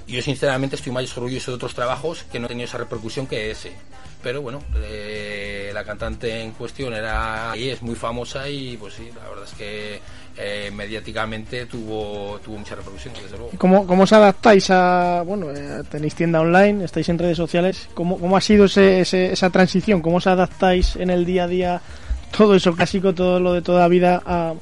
yo 0.07 0.21
sinceramente 0.21 0.75
estoy 0.75 0.91
más 0.91 1.15
orgulloso 1.17 1.51
de 1.51 1.55
otros 1.55 1.73
trabajos 1.73 2.23
que 2.31 2.39
no 2.39 2.45
han 2.45 2.49
tenido 2.49 2.65
esa 2.67 2.77
repercusión 2.77 3.27
que 3.27 3.51
ese. 3.51 3.71
Pero 4.23 4.41
bueno, 4.43 4.61
eh, 4.75 5.71
la 5.73 5.83
cantante 5.83 6.41
en 6.41 6.51
cuestión 6.51 6.93
era 6.93 7.53
y 7.55 7.69
es 7.69 7.81
muy 7.81 7.95
famosa 7.95 8.47
y 8.47 8.77
pues 8.77 8.93
sí, 8.93 9.09
la 9.15 9.27
verdad 9.27 9.45
es 9.45 9.53
que 9.57 9.99
eh, 10.37 10.69
mediáticamente 10.71 11.65
tuvo, 11.65 12.39
tuvo 12.43 12.59
mucha 12.59 12.75
repercusión, 12.75 13.15
desde 13.15 13.31
luego. 13.37 13.49
¿Cómo, 13.57 13.87
cómo 13.87 14.03
os 14.03 14.13
adaptáis 14.13 14.69
a, 14.69 15.23
bueno, 15.25 15.49
eh, 15.49 15.81
tenéis 15.89 16.13
tienda 16.13 16.39
online, 16.39 16.85
estáis 16.85 17.09
en 17.09 17.17
redes 17.17 17.35
sociales? 17.37 17.89
¿Cómo, 17.95 18.19
cómo 18.19 18.37
ha 18.37 18.41
sido 18.41 18.65
ese, 18.65 18.99
ese- 19.01 19.31
esa 19.33 19.49
transición? 19.49 20.01
¿Cómo 20.01 20.17
os 20.17 20.27
adaptáis 20.27 20.95
en 20.97 21.09
el 21.09 21.25
día 21.25 21.45
a 21.45 21.47
día 21.47 21.81
todo 22.37 22.53
eso 22.55 22.75
clásico, 22.75 23.13
todo 23.15 23.39
lo 23.39 23.53
de 23.53 23.63
toda 23.63 23.87
vida 23.87 24.21
a- 24.23 24.53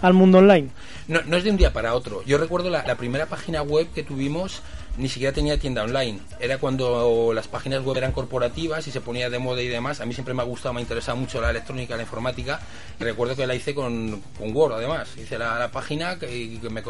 al 0.00 0.12
mundo 0.14 0.38
online? 0.38 0.68
No, 1.08 1.22
no 1.22 1.36
es 1.38 1.42
de 1.44 1.50
un 1.50 1.56
día 1.56 1.72
para 1.72 1.94
otro. 1.94 2.22
Yo 2.24 2.38
recuerdo 2.38 2.70
la, 2.70 2.84
la 2.86 2.94
primera 2.94 3.26
página 3.26 3.62
web 3.62 3.88
que 3.92 4.04
tuvimos 4.04 4.62
ni 4.98 5.08
siquiera 5.08 5.32
tenía 5.32 5.58
tienda 5.58 5.82
online. 5.84 6.18
Era 6.40 6.58
cuando 6.58 7.32
las 7.32 7.48
páginas 7.48 7.82
web 7.84 7.96
eran 7.96 8.12
corporativas 8.12 8.86
y 8.86 8.90
se 8.90 9.00
ponía 9.00 9.30
de 9.30 9.38
moda 9.38 9.62
y 9.62 9.68
demás. 9.68 10.00
A 10.00 10.06
mí 10.06 10.12
siempre 10.12 10.34
me 10.34 10.42
ha 10.42 10.44
gustado, 10.44 10.72
me 10.74 10.80
ha 10.80 10.82
interesado 10.82 11.16
mucho 11.16 11.40
la 11.40 11.50
electrónica, 11.50 11.96
la 11.96 12.02
informática. 12.02 12.60
Y 13.00 13.04
recuerdo 13.04 13.36
que 13.36 13.46
la 13.46 13.54
hice 13.54 13.74
con, 13.74 14.20
con 14.38 14.54
Word, 14.54 14.74
además. 14.74 15.08
Hice 15.16 15.38
la, 15.38 15.58
la 15.58 15.70
página 15.70 16.18
que 16.18 16.58
me, 16.62 16.70
me- 16.70 16.82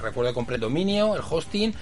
recuerdo 0.00 0.30
que 0.30 0.34
compré 0.34 0.54
el 0.56 0.60
dominio, 0.62 1.14
el 1.14 1.22
hosting. 1.28 1.74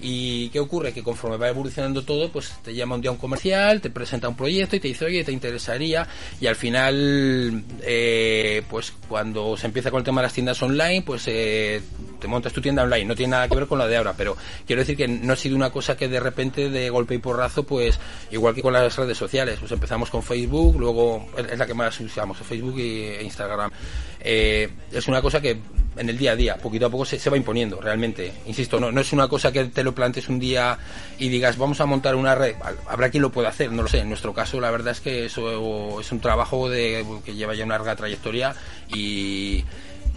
¿Y 0.00 0.48
qué 0.50 0.60
ocurre? 0.60 0.92
Que 0.92 1.02
conforme 1.02 1.36
va 1.36 1.48
evolucionando 1.48 2.02
todo, 2.04 2.30
pues 2.30 2.52
te 2.62 2.72
llama 2.72 2.94
un 2.94 3.00
día 3.00 3.10
un 3.10 3.16
comercial, 3.16 3.80
te 3.80 3.90
presenta 3.90 4.28
un 4.28 4.36
proyecto 4.36 4.76
y 4.76 4.80
te 4.80 4.86
dice, 4.88 5.04
oye, 5.04 5.24
te 5.24 5.32
interesaría. 5.32 6.06
Y 6.40 6.46
al 6.46 6.54
final, 6.54 7.64
eh, 7.82 8.62
pues 8.70 8.92
cuando 9.08 9.56
se 9.56 9.66
empieza 9.66 9.90
con 9.90 9.98
el 9.98 10.04
tema 10.04 10.20
de 10.20 10.26
las 10.26 10.32
tiendas 10.32 10.62
online, 10.62 11.02
pues 11.02 11.24
eh, 11.26 11.80
te 12.20 12.28
montas 12.28 12.52
tu 12.52 12.60
tienda 12.60 12.84
online. 12.84 13.06
No 13.06 13.16
tiene 13.16 13.32
nada 13.32 13.48
que 13.48 13.56
ver 13.56 13.66
con 13.66 13.78
la 13.78 13.88
de 13.88 13.96
ahora, 13.96 14.14
pero 14.16 14.36
quiero 14.66 14.82
decir 14.82 14.96
que 14.96 15.07
no 15.08 15.32
ha 15.32 15.36
sido 15.36 15.56
una 15.56 15.70
cosa 15.70 15.96
que 15.96 16.08
de 16.08 16.20
repente, 16.20 16.70
de 16.70 16.90
golpe 16.90 17.14
y 17.14 17.18
porrazo, 17.18 17.64
pues 17.64 17.98
igual 18.30 18.54
que 18.54 18.62
con 18.62 18.72
las 18.72 18.96
redes 18.96 19.16
sociales. 19.16 19.58
Pues 19.60 19.72
empezamos 19.72 20.10
con 20.10 20.22
Facebook, 20.22 20.76
luego 20.78 21.26
es 21.36 21.58
la 21.58 21.66
que 21.66 21.74
más 21.74 21.98
usamos, 22.00 22.38
Facebook 22.38 22.78
e 22.78 23.22
Instagram. 23.22 23.70
Eh, 24.20 24.68
es 24.92 25.08
una 25.08 25.22
cosa 25.22 25.40
que 25.40 25.58
en 25.96 26.08
el 26.08 26.16
día 26.16 26.32
a 26.32 26.36
día, 26.36 26.56
poquito 26.56 26.86
a 26.86 26.90
poco 26.90 27.04
se, 27.04 27.30
va 27.30 27.36
imponiendo, 27.36 27.80
realmente. 27.80 28.32
Insisto, 28.46 28.78
no, 28.78 28.92
no 28.92 29.00
es 29.00 29.12
una 29.12 29.28
cosa 29.28 29.50
que 29.52 29.64
te 29.64 29.82
lo 29.82 29.94
plantes 29.94 30.28
un 30.28 30.38
día 30.38 30.78
y 31.18 31.28
digas, 31.28 31.58
vamos 31.58 31.80
a 31.80 31.86
montar 31.86 32.14
una 32.14 32.34
red. 32.34 32.54
Habrá 32.86 33.10
quien 33.10 33.22
lo 33.22 33.32
pueda 33.32 33.48
hacer, 33.48 33.72
no 33.72 33.82
lo 33.82 33.88
sé. 33.88 33.98
En 33.98 34.08
nuestro 34.08 34.32
caso, 34.32 34.60
la 34.60 34.70
verdad 34.70 34.92
es 34.92 35.00
que 35.00 35.26
eso 35.26 36.00
es 36.00 36.12
un 36.12 36.20
trabajo 36.20 36.68
que 36.70 37.34
lleva 37.34 37.54
ya 37.54 37.64
una 37.64 37.76
larga 37.76 37.96
trayectoria 37.96 38.54
y 38.88 39.64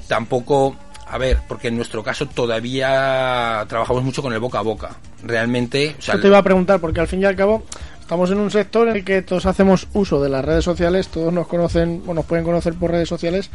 tampoco 0.08 0.78
a 1.12 1.18
ver, 1.18 1.40
porque 1.46 1.68
en 1.68 1.76
nuestro 1.76 2.02
caso 2.04 2.26
todavía 2.26 3.66
trabajamos 3.68 4.02
mucho 4.02 4.22
con 4.22 4.32
el 4.32 4.40
boca 4.40 4.60
a 4.60 4.62
boca. 4.62 4.96
Realmente, 5.24 5.96
o 6.00 6.02
sea, 6.02 6.16
Yo 6.16 6.22
te 6.22 6.28
iba 6.28 6.38
a 6.38 6.44
preguntar, 6.44 6.80
porque 6.80 7.02
al 7.02 7.08
fin 7.08 7.22
y 7.22 7.26
al 7.26 7.36
cabo 7.36 7.64
estamos 8.00 8.32
en 8.32 8.38
un 8.40 8.50
sector 8.50 8.88
en 8.88 8.96
el 8.96 9.04
que 9.04 9.22
todos 9.22 9.46
hacemos 9.46 9.90
uso 9.92 10.24
de 10.24 10.30
las 10.30 10.46
redes 10.46 10.64
sociales, 10.64 11.10
todos 11.10 11.34
nos 11.34 11.48
conocen 11.48 12.02
o 12.08 12.14
nos 12.14 12.24
pueden 12.24 12.46
conocer 12.46 12.76
por 12.76 12.92
redes 12.92 13.10
sociales, 13.10 13.50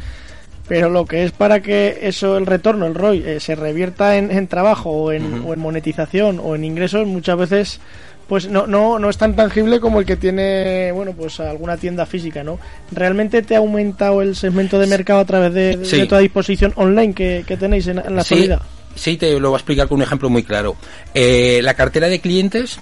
pero 0.67 0.91
lo 0.91 1.05
que 1.05 1.23
es 1.23 1.31
para 1.31 1.63
que 1.63 1.97
eso, 2.03 2.37
el 2.37 2.45
retorno, 2.45 2.85
el 2.85 2.93
ROI, 2.93 3.23
eh, 3.25 3.39
se 3.39 3.55
revierta 3.55 4.17
en, 4.17 4.29
en 4.29 4.47
trabajo 4.47 4.91
o 4.91 5.11
en, 5.11 5.43
o 5.43 5.51
en 5.51 5.59
monetización 5.59 6.39
o 6.39 6.53
en 6.53 6.63
ingresos, 6.63 7.07
muchas 7.07 7.37
veces 7.37 7.79
pues 8.27 8.47
no, 8.49 8.67
no, 8.67 8.99
no 8.99 9.09
es 9.09 9.17
tan 9.17 9.35
tangible 9.35 9.79
como 9.79 9.99
el 9.99 10.05
que 10.05 10.17
tiene, 10.17 10.91
bueno, 10.91 11.13
pues 11.13 11.39
alguna 11.39 11.77
tienda 11.77 12.05
física, 12.05 12.43
¿no? 12.43 12.59
¿Realmente 12.91 13.41
te 13.41 13.55
ha 13.55 13.59
aumentado 13.59 14.21
el 14.21 14.35
segmento 14.35 14.79
de 14.79 14.87
mercado 14.87 15.19
a 15.21 15.25
través 15.25 15.53
de, 15.53 15.77
de 15.77 15.85
Sí. 15.85 16.05
toda 16.07 16.21
disposición 16.21 16.73
online 16.75 17.13
que, 17.13 17.43
que 17.47 17.57
tenéis 17.57 17.87
en, 17.87 17.99
en 17.99 18.15
la 18.15 18.23
Sí, 18.23 18.33
actualidad? 18.35 18.61
sí, 18.95 19.17
te 19.17 19.39
lo 19.39 19.49
voy 19.49 19.55
a 19.55 19.59
explicar 19.59 19.87
con 19.87 19.97
un 19.97 20.01
ejemplo 20.03 20.29
muy 20.29 20.43
claro. 20.43 20.75
Eh, 21.13 21.61
la 21.63 21.73
cartera 21.75 22.09
de 22.09 22.19
clientes, 22.19 22.79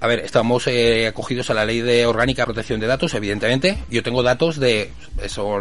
a 0.00 0.06
ver, 0.06 0.18
estamos 0.18 0.66
eh, 0.66 1.06
acogidos 1.06 1.48
a 1.48 1.54
la 1.54 1.64
ley 1.64 1.80
de 1.80 2.04
orgánica 2.04 2.42
de 2.42 2.46
protección 2.46 2.78
de 2.78 2.86
datos, 2.86 3.14
evidentemente. 3.14 3.78
Yo 3.90 4.02
tengo 4.02 4.22
datos 4.22 4.60
de, 4.60 4.90
eso 5.22 5.60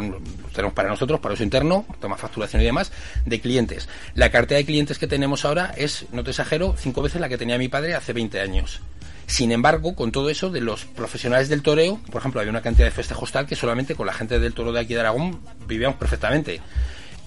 tenemos 0.54 0.74
para 0.74 0.90
nosotros, 0.90 1.22
para 1.22 1.34
uso 1.34 1.44
interno, 1.44 1.86
tema 2.02 2.18
facturación 2.18 2.62
y 2.62 2.66
demás, 2.66 2.92
de 3.26 3.40
clientes. 3.40 3.88
La 4.16 4.30
cartera 4.32 4.58
de 4.58 4.66
clientes 4.66 5.00
que 5.00 5.08
tenemos 5.08 5.46
ahora 5.46 5.74
es, 5.78 6.08
no 6.12 6.24
te 6.26 6.32
exagero, 6.32 6.76
cinco 6.78 7.02
veces 7.02 7.22
la 7.22 7.30
que 7.30 7.38
tenía 7.38 7.58
mi 7.58 7.70
padre 7.70 7.96
hace 7.96 8.12
20 8.12 8.42
años. 8.42 8.82
Sin 9.26 9.52
embargo, 9.52 9.96
con 9.96 10.12
todo 10.12 10.30
eso, 10.30 10.50
de 10.50 10.62
los 10.62 10.86
profesionales 10.86 11.50
del 11.50 11.62
toreo, 11.62 12.00
por 12.12 12.20
ejemplo, 12.20 12.40
había 12.42 12.52
una 12.52 12.62
cantidad 12.62 12.86
de 12.86 12.92
festejos 12.92 13.32
tal 13.32 13.46
que 13.46 13.56
solamente 13.56 13.96
con 13.96 14.06
la 14.06 14.14
gente 14.14 14.40
del 14.40 14.54
toro 14.54 14.72
de 14.72 14.82
aquí 14.82 14.94
de 14.94 15.00
Aragón 15.00 15.40
vivíamos 15.68 15.98
perfectamente. 15.98 16.62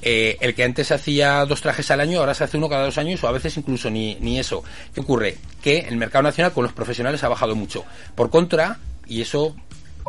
Eh, 0.02 0.36
el 0.40 0.54
que 0.54 0.62
antes 0.62 0.92
hacía 0.92 1.44
dos 1.46 1.62
trajes 1.62 1.90
al 1.90 2.00
año, 2.00 2.20
ahora 2.20 2.34
se 2.34 2.44
hace 2.44 2.58
uno 2.58 2.68
cada 2.68 2.84
dos 2.84 2.98
años 2.98 3.24
o 3.24 3.28
a 3.28 3.32
veces 3.32 3.56
incluso 3.56 3.90
ni, 3.90 4.16
ni 4.20 4.38
eso. 4.38 4.62
¿Qué 4.94 5.00
ocurre? 5.00 5.38
Que 5.62 5.80
el 5.80 5.96
mercado 5.96 6.22
nacional 6.22 6.52
con 6.52 6.64
los 6.64 6.72
profesionales 6.72 7.24
ha 7.24 7.28
bajado 7.28 7.56
mucho. 7.56 7.84
Por 8.14 8.30
contra, 8.30 8.78
y 9.06 9.22
eso 9.22 9.56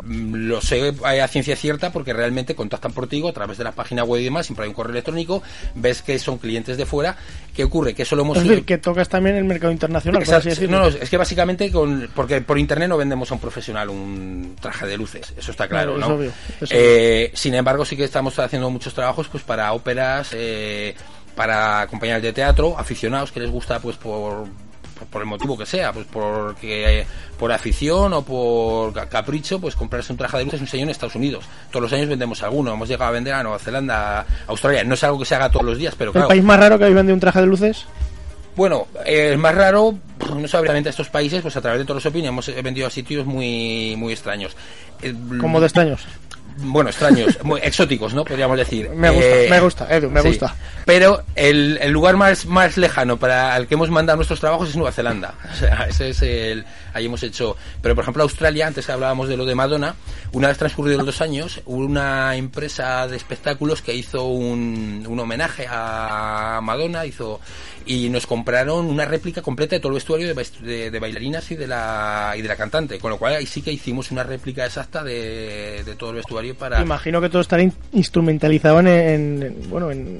lo 0.06 0.60
sé 0.60 0.94
a 1.04 1.28
ciencia 1.28 1.56
cierta 1.56 1.90
porque 1.90 2.12
realmente 2.12 2.54
contactan 2.54 2.92
por 2.92 3.06
ti 3.08 3.26
a 3.26 3.32
través 3.32 3.58
de 3.58 3.64
la 3.64 3.72
página 3.72 4.04
web 4.04 4.20
y 4.20 4.24
demás, 4.24 4.46
siempre 4.46 4.64
hay 4.64 4.68
un 4.68 4.74
correo 4.74 4.92
electrónico, 4.92 5.42
ves 5.74 6.02
que 6.02 6.18
son 6.18 6.38
clientes 6.38 6.76
de 6.76 6.86
fuera. 6.86 7.16
¿Qué 7.54 7.64
ocurre? 7.64 7.94
Que 7.94 8.02
eso 8.02 8.14
lo 8.14 8.22
hemos 8.22 8.36
Es 8.36 8.44
decir, 8.44 8.64
que 8.64 8.78
tocas 8.78 9.08
también 9.08 9.36
el 9.36 9.44
mercado 9.44 9.72
internacional, 9.72 10.22
por 10.22 10.34
así 10.34 10.68
no, 10.68 10.80
no, 10.80 10.86
es 10.86 11.10
que 11.10 11.16
básicamente 11.16 11.70
con, 11.72 12.08
porque 12.14 12.40
por 12.40 12.58
internet 12.58 12.88
no 12.88 12.96
vendemos 12.96 13.30
a 13.30 13.34
un 13.34 13.40
profesional 13.40 13.88
un 13.88 14.56
traje 14.60 14.86
de 14.86 14.96
luces, 14.96 15.34
eso 15.36 15.50
está 15.50 15.66
claro, 15.66 15.96
Claro, 15.96 16.00
es 16.00 16.08
¿no? 16.08 16.14
obvio, 16.14 16.32
es 16.60 16.70
Eh, 16.72 17.30
sin 17.34 17.54
embargo, 17.54 17.84
sí 17.84 17.96
que 17.96 18.04
estamos 18.04 18.38
haciendo 18.38 18.70
muchos 18.70 18.94
trabajos 18.94 19.28
pues 19.28 19.42
para 19.42 19.72
óperas, 19.72 20.30
eh, 20.32 20.94
para 21.34 21.86
compañías 21.88 22.22
de 22.22 22.32
teatro, 22.32 22.78
aficionados 22.78 23.32
que 23.32 23.40
les 23.40 23.50
gusta 23.50 23.80
pues 23.80 23.96
por 23.96 24.46
por- 24.98 25.08
por 25.08 25.22
el 25.22 25.28
motivo 25.28 25.56
que 25.56 25.64
sea, 25.66 25.92
pues 25.92 26.06
porque 26.10 27.06
por 27.38 27.52
afición 27.52 28.12
o 28.12 28.22
por 28.22 28.92
ca- 28.92 29.08
capricho, 29.08 29.60
pues 29.60 29.74
comprarse 29.76 30.12
un 30.12 30.18
traje 30.18 30.38
de 30.38 30.44
luces 30.44 30.60
un 30.60 30.66
señor 30.66 30.84
en 30.84 30.90
Estados 30.90 31.14
Unidos. 31.14 31.44
Todos 31.70 31.82
los 31.82 31.92
años 31.92 32.08
vendemos 32.08 32.42
alguno, 32.42 32.72
hemos 32.72 32.88
llegado 32.88 33.08
a 33.10 33.12
vender 33.12 33.34
a 33.34 33.42
Nueva 33.42 33.58
Zelanda, 33.58 34.20
a 34.20 34.26
Australia. 34.48 34.84
No 34.84 34.94
es 34.94 35.04
algo 35.04 35.18
que 35.18 35.24
se 35.24 35.34
haga 35.34 35.50
todos 35.50 35.64
los 35.64 35.78
días, 35.78 35.94
pero 35.96 36.10
¿El 36.10 36.12
claro. 36.14 36.28
país 36.28 36.42
más 36.42 36.58
raro 36.58 36.76
que 36.78 36.84
habéis 36.84 36.96
vendido 36.96 37.14
un 37.14 37.20
traje 37.20 37.40
de 37.40 37.46
luces? 37.46 37.84
Bueno, 38.56 38.88
eh, 39.06 39.28
el 39.32 39.38
más 39.38 39.54
raro, 39.54 39.94
no 40.18 40.48
sabría 40.48 40.72
realmente 40.72 40.90
estos 40.90 41.08
países, 41.08 41.42
pues 41.42 41.56
a 41.56 41.60
través 41.60 41.78
de 41.78 41.84
todos 41.84 42.02
los 42.02 42.06
opinions 42.06 42.30
hemos 42.32 42.48
eh, 42.48 42.60
vendido 42.60 42.88
a 42.88 42.90
sitios 42.90 43.24
muy 43.24 43.94
muy 43.96 44.12
extraños. 44.12 44.56
Eh, 45.00 45.14
Como 45.40 45.60
de 45.60 45.66
extraños. 45.66 46.04
Bueno, 46.60 46.90
extraños, 46.90 47.38
muy 47.44 47.60
exóticos, 47.62 48.14
¿no? 48.14 48.24
Podríamos 48.24 48.56
decir. 48.58 48.90
Me 48.90 49.10
gusta, 49.10 49.26
Eh, 49.42 49.46
me 49.50 49.60
gusta, 49.60 49.86
Edu, 49.96 50.10
me 50.10 50.22
sí. 50.22 50.28
gusta. 50.28 50.54
Pero 50.84 51.22
el, 51.34 51.78
el 51.80 51.90
lugar 51.92 52.16
más, 52.16 52.46
más 52.46 52.76
lejano 52.76 53.16
para 53.16 53.56
el 53.56 53.66
que 53.66 53.74
hemos 53.74 53.90
mandado 53.90 54.16
nuestros 54.16 54.40
trabajos 54.40 54.68
es 54.70 54.76
Nueva 54.76 54.92
Zelanda. 54.92 55.34
O 55.52 55.54
sea, 55.56 55.86
ese 55.88 56.10
es 56.10 56.22
el. 56.22 56.64
Ahí 56.98 57.06
hemos 57.06 57.22
hecho. 57.22 57.56
Pero 57.80 57.94
por 57.94 58.02
ejemplo, 58.02 58.22
Australia, 58.22 58.66
antes 58.66 58.88
hablábamos 58.90 59.28
de 59.28 59.36
lo 59.36 59.44
de 59.44 59.54
Madonna. 59.54 59.94
Una 60.32 60.48
vez 60.48 60.58
transcurridos 60.58 60.98
los 60.98 61.06
dos 61.06 61.20
años, 61.22 61.60
una 61.66 62.36
empresa 62.36 63.08
de 63.08 63.16
espectáculos 63.16 63.80
que 63.82 63.94
hizo 63.94 64.24
un, 64.26 65.04
homenaje 65.18 65.66
a 65.68 66.60
Madonna, 66.62 67.06
hizo. 67.06 67.40
Y 67.86 68.10
nos 68.10 68.26
compraron 68.26 68.84
una 68.86 69.06
réplica 69.06 69.40
completa 69.40 69.76
de 69.76 69.80
todo 69.80 69.88
el 69.92 69.94
vestuario 69.94 70.34
de, 70.34 70.46
de- 70.60 70.90
de 70.90 70.98
bailarinas 70.98 71.50
y 71.50 71.56
de 71.56 71.66
la 71.66 72.34
y 72.36 72.42
de 72.42 72.48
la 72.48 72.56
cantante. 72.56 72.98
Con 72.98 73.10
lo 73.10 73.16
cual 73.16 73.36
ahí 73.36 73.46
sí 73.46 73.62
que 73.62 73.72
hicimos 73.72 74.10
una 74.10 74.24
réplica 74.24 74.66
exacta 74.66 75.02
de, 75.02 75.82
todo 75.98 76.10
el 76.10 76.16
vestuario 76.16 76.54
para. 76.54 76.82
Imagino 76.82 77.20
que 77.20 77.30
todo 77.30 77.40
estará 77.40 77.62
in- 77.62 77.72
instrumentalizado 77.92 78.80
en, 78.80 78.86
en- 78.88 79.42
en- 79.42 79.70
bueno, 79.70 79.90
en 79.90 80.18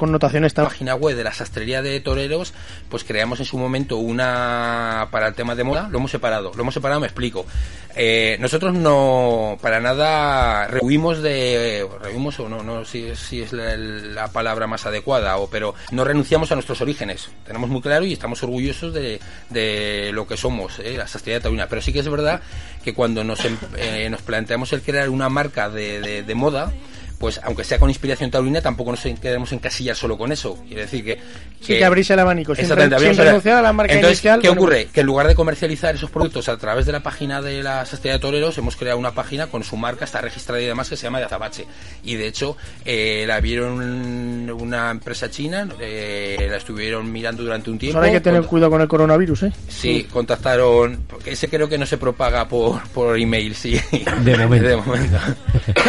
connotaciones 0.00 0.52
tan... 0.54 0.64
página 0.64 0.94
web 0.96 1.16
de 1.16 1.22
la 1.22 1.32
sastrería 1.32 1.82
de 1.82 2.00
toreros, 2.00 2.52
pues 2.88 3.04
creamos 3.04 3.38
en 3.38 3.46
su 3.46 3.56
momento 3.58 3.98
una 3.98 5.08
para 5.12 5.28
el 5.28 5.34
tema 5.34 5.54
de 5.54 5.62
moda, 5.62 5.88
lo 5.90 5.98
hemos 5.98 6.10
separado, 6.10 6.50
lo 6.56 6.62
hemos 6.62 6.74
separado, 6.74 7.00
me 7.00 7.06
explico. 7.06 7.46
Eh, 7.94 8.36
nosotros 8.40 8.72
no, 8.74 9.58
para 9.60 9.80
nada, 9.80 10.66
rehuimos 10.68 11.22
de, 11.22 11.86
rehuimos 12.02 12.38
o 12.40 12.48
no, 12.48 12.62
no 12.62 12.84
si, 12.84 13.14
si 13.16 13.42
es 13.42 13.52
la, 13.52 13.76
la 13.76 14.28
palabra 14.28 14.66
más 14.66 14.86
adecuada, 14.86 15.36
o, 15.38 15.48
pero 15.50 15.74
no 15.90 16.04
renunciamos 16.04 16.50
a 16.50 16.54
nuestros 16.54 16.80
orígenes. 16.80 17.28
Tenemos 17.44 17.68
muy 17.68 17.80
claro 17.80 18.04
y 18.04 18.12
estamos 18.12 18.42
orgullosos 18.42 18.94
de, 18.94 19.20
de 19.50 20.10
lo 20.12 20.26
que 20.26 20.36
somos, 20.36 20.78
eh, 20.78 20.94
la 20.96 21.06
sastrería 21.06 21.38
de 21.38 21.42
taurina. 21.42 21.66
Pero 21.68 21.82
sí 21.82 21.92
que 21.92 21.98
es 22.00 22.08
verdad 22.08 22.40
que 22.84 22.94
cuando 22.94 23.22
nos, 23.24 23.44
em- 23.44 23.58
eh, 23.76 24.08
nos 24.10 24.22
planteamos 24.22 24.72
el 24.72 24.82
crear 24.82 25.08
una 25.10 25.28
marca 25.28 25.68
de- 25.68 26.22
de 26.22 26.34
moda, 26.34 26.72
pues 27.20 27.38
aunque 27.44 27.64
sea 27.64 27.78
con 27.78 27.90
inspiración 27.90 28.30
taurina, 28.30 28.62
tampoco 28.62 28.92
nos 28.92 29.04
en- 29.04 29.18
queremos 29.18 29.52
encasillar 29.52 29.94
solo 29.94 30.16
con 30.16 30.32
eso. 30.32 30.56
Quiere 30.66 30.82
decir 30.82 31.04
que... 31.04 31.18
Sí, 31.60 31.76
que 31.76 31.84
abrís 31.84 32.08
el 32.08 32.18
abanico, 32.18 32.54
sin 32.54 32.62
Exactamente, 32.64 32.96
re- 32.96 33.14
sin 33.14 33.22
renunciar 33.24 33.58
a 33.58 33.62
la 33.62 33.74
marca 33.74 33.92
Entonces, 33.92 34.16
inicial, 34.18 34.40
¿qué 34.40 34.48
bueno, 34.48 34.62
ocurre? 34.62 34.86
Que 34.86 35.00
en 35.00 35.06
lugar 35.06 35.28
de 35.28 35.34
comercializar 35.34 35.94
esos 35.94 36.10
productos 36.10 36.48
a 36.48 36.56
través 36.56 36.86
de 36.86 36.92
la 36.92 37.00
página 37.02 37.42
de 37.42 37.62
la 37.62 37.84
Sastrería 37.84 38.14
de 38.14 38.20
Toreros, 38.20 38.56
hemos 38.56 38.74
creado 38.74 38.98
una 38.98 39.10
página 39.12 39.48
con 39.48 39.62
su 39.62 39.76
marca, 39.76 40.06
está 40.06 40.22
registrada 40.22 40.62
y 40.62 40.64
demás, 40.64 40.88
que 40.88 40.96
se 40.96 41.02
llama 41.02 41.18
de 41.18 41.26
Azabache. 41.26 41.66
Y 42.02 42.14
de 42.14 42.26
hecho, 42.26 42.56
eh, 42.86 43.24
la 43.28 43.38
vieron 43.40 44.50
una 44.50 44.90
empresa 44.90 45.28
china, 45.30 45.68
eh, 45.78 46.46
la 46.50 46.56
estuvieron 46.56 47.12
mirando 47.12 47.42
durante 47.42 47.68
un 47.70 47.78
tiempo. 47.78 47.98
Ahora 47.98 48.08
hay 48.08 48.14
que 48.14 48.20
tener 48.22 48.40
Cont- 48.40 48.46
cuidado 48.46 48.70
con 48.70 48.80
el 48.80 48.88
coronavirus, 48.88 49.42
¿eh? 49.42 49.52
Sí, 49.68 50.06
contactaron, 50.10 51.04
porque 51.06 51.32
ese 51.32 51.48
creo 51.50 51.68
que 51.68 51.76
no 51.76 51.84
se 51.84 51.98
propaga 51.98 52.48
por, 52.48 52.80
por 52.88 53.18
email, 53.18 53.54
sí. 53.54 53.78
De 54.24 54.36
momento. 54.38 54.66
De 54.70 54.76
momento. 54.76 55.18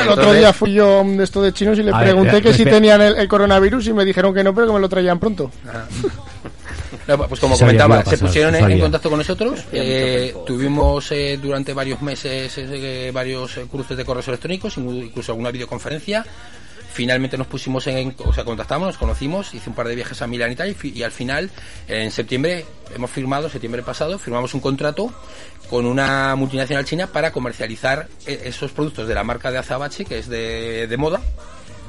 El 0.04 0.10
otro 0.10 0.34
día 0.34 0.52
fui 0.52 0.74
yo 0.74 1.04
de 1.22 1.26
esto 1.26 1.42
de 1.42 1.54
chinos 1.54 1.78
y 1.80 1.84
le 1.84 1.92
A 1.92 2.00
pregunté 2.00 2.42
que 2.42 2.54
si 2.54 2.64
tenían 2.66 3.02
el, 3.02 3.16
el 3.18 3.28
coronavirus 3.28 3.88
y 3.88 3.94
me 3.94 4.04
dijeron 4.06 4.34
que 4.34 4.44
no, 4.44 4.54
pero 4.54 4.68
que 4.68 4.74
me 4.74 4.80
lo 4.80 4.90
traían 4.90 5.20
pronto. 5.20 5.50
No, 7.08 7.18
pues 7.28 7.40
como 7.40 7.56
Sabía 7.56 7.80
comentaba, 7.84 8.06
se 8.06 8.18
pusieron 8.18 8.54
en, 8.56 8.80
contacto 8.80 9.10
con 9.10 9.18
nosotros. 9.18 9.62
eh, 9.72 10.36
tuvimos 10.46 11.12
eh, 11.12 11.40
durante 11.42 11.74
varios 11.74 12.02
meses 12.02 12.54
eh, 12.58 13.12
varios 13.14 13.60
cruces 13.72 13.98
de 13.98 14.06
correos 14.06 14.28
electrónicos, 14.28 14.78
inclu- 14.78 15.06
incluso 15.06 15.32
alguna 15.32 15.52
videoconferencia. 15.52 16.24
Finalmente 16.92 17.38
nos 17.38 17.48
pusimos 17.48 17.88
en, 17.88 18.14
o 18.18 18.34
sea, 18.34 18.44
contactamos, 18.44 18.88
nos 18.88 18.98
conocimos, 18.98 19.54
hice 19.54 19.70
un 19.70 19.76
par 19.76 19.88
de 19.88 19.96
viajes 19.96 20.22
a 20.22 20.28
Milán 20.28 20.52
y 20.52 20.56
tal, 20.56 20.76
y, 20.84 20.90
y 20.90 21.04
al 21.04 21.12
final, 21.12 21.50
en 21.88 22.12
septiembre, 22.12 22.66
hemos 22.94 23.10
firmado, 23.10 23.50
septiembre 23.50 23.82
pasado, 23.82 24.20
firmamos 24.20 24.54
un 24.54 24.60
contrato 24.60 25.14
con 25.70 25.86
una 25.86 26.36
multinacional 26.36 26.84
china 26.84 27.08
para 27.08 27.32
comercializar 27.32 28.08
eh, 28.26 28.42
esos 28.46 28.72
productos 28.72 29.08
de 29.08 29.16
la 29.16 29.24
marca 29.24 29.52
de 29.52 29.58
Azabache, 29.58 30.04
que 30.04 30.20
es 30.20 30.28
de, 30.28 30.88
de 30.88 30.98
moda, 30.98 31.22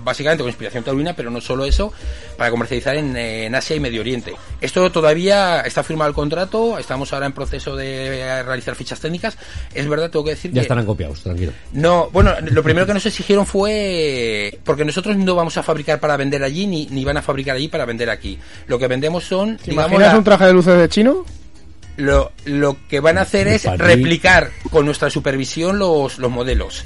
básicamente 0.04 0.42
con 0.42 0.48
inspiración 0.50 0.84
taurina, 0.84 1.14
pero 1.14 1.30
no 1.30 1.40
solo 1.40 1.64
eso, 1.64 1.92
para 2.36 2.50
comercializar 2.50 2.96
en, 2.96 3.16
en 3.16 3.54
Asia 3.54 3.76
y 3.76 3.80
Medio 3.80 4.00
Oriente. 4.00 4.34
Esto 4.60 4.90
todavía 4.92 5.60
está 5.60 5.82
firmado 5.82 6.08
el 6.08 6.14
contrato, 6.14 6.78
estamos 6.78 7.12
ahora 7.12 7.26
en 7.26 7.32
proceso 7.32 7.76
de 7.76 8.20
eh, 8.20 8.42
realizar 8.42 8.74
fichas 8.74 9.00
técnicas. 9.00 9.36
Es 9.74 9.88
verdad, 9.88 10.10
tengo 10.10 10.24
que 10.24 10.30
decir 10.32 10.50
Ya 10.50 10.54
que... 10.54 10.60
estarán 10.62 10.86
copiados, 10.86 11.22
tranquilo. 11.22 11.52
No, 11.72 12.08
bueno, 12.12 12.34
lo 12.40 12.62
primero 12.62 12.86
que 12.86 12.94
nos 12.94 13.06
exigieron 13.06 13.46
fue 13.46 14.58
porque 14.64 14.84
nosotros 14.84 15.16
no 15.16 15.34
vamos 15.34 15.56
a 15.56 15.62
fabricar 15.62 16.00
para 16.00 16.16
vender 16.16 16.42
allí 16.42 16.66
ni, 16.66 16.86
ni 16.86 17.04
van 17.04 17.16
a 17.16 17.22
fabricar 17.22 17.56
allí 17.56 17.68
para 17.68 17.84
vender 17.84 18.10
aquí. 18.10 18.38
Lo 18.66 18.78
que 18.78 18.88
vendemos 18.88 19.24
son, 19.24 19.56
¿Te 19.56 19.70
digamos, 19.70 19.90
imaginas 19.90 20.12
la- 20.12 20.18
un 20.18 20.24
traje 20.24 20.44
de 20.46 20.52
luces 20.52 20.78
de 20.78 20.88
chino? 20.88 21.24
lo, 21.98 22.32
lo 22.46 22.76
que 22.88 23.00
van 23.00 23.18
a 23.18 23.20
hacer 23.20 23.46
es 23.48 23.64
replicar 23.76 24.50
con 24.70 24.86
nuestra 24.86 25.10
supervisión 25.10 25.78
los, 25.78 26.18
los 26.18 26.30
modelos. 26.30 26.84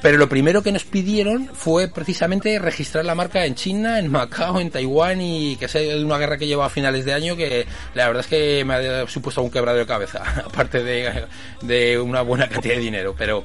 Pero 0.00 0.16
lo 0.16 0.28
primero 0.28 0.62
que 0.62 0.70
nos 0.70 0.84
pidieron 0.84 1.48
fue 1.52 1.88
precisamente 1.88 2.58
registrar 2.60 3.04
la 3.04 3.16
marca 3.16 3.44
en 3.44 3.56
China, 3.56 3.98
en 3.98 4.10
Macao, 4.10 4.60
en 4.60 4.70
Taiwán 4.70 5.20
y 5.20 5.56
que 5.56 5.66
sea 5.66 5.80
de 5.80 6.04
una 6.04 6.18
guerra 6.18 6.38
que 6.38 6.46
lleva 6.46 6.66
a 6.66 6.70
finales 6.70 7.04
de 7.04 7.14
año 7.14 7.36
que 7.36 7.66
la 7.94 8.06
verdad 8.06 8.20
es 8.20 8.28
que 8.28 8.64
me 8.64 8.74
ha 8.74 9.06
supuesto 9.08 9.42
un 9.42 9.50
quebrado 9.50 9.78
de 9.78 9.86
cabeza, 9.86 10.22
aparte 10.46 10.84
de, 10.84 11.24
de 11.62 11.98
una 11.98 12.22
buena 12.22 12.48
cantidad 12.48 12.74
de 12.74 12.80
dinero. 12.80 13.14
Pero 13.18 13.44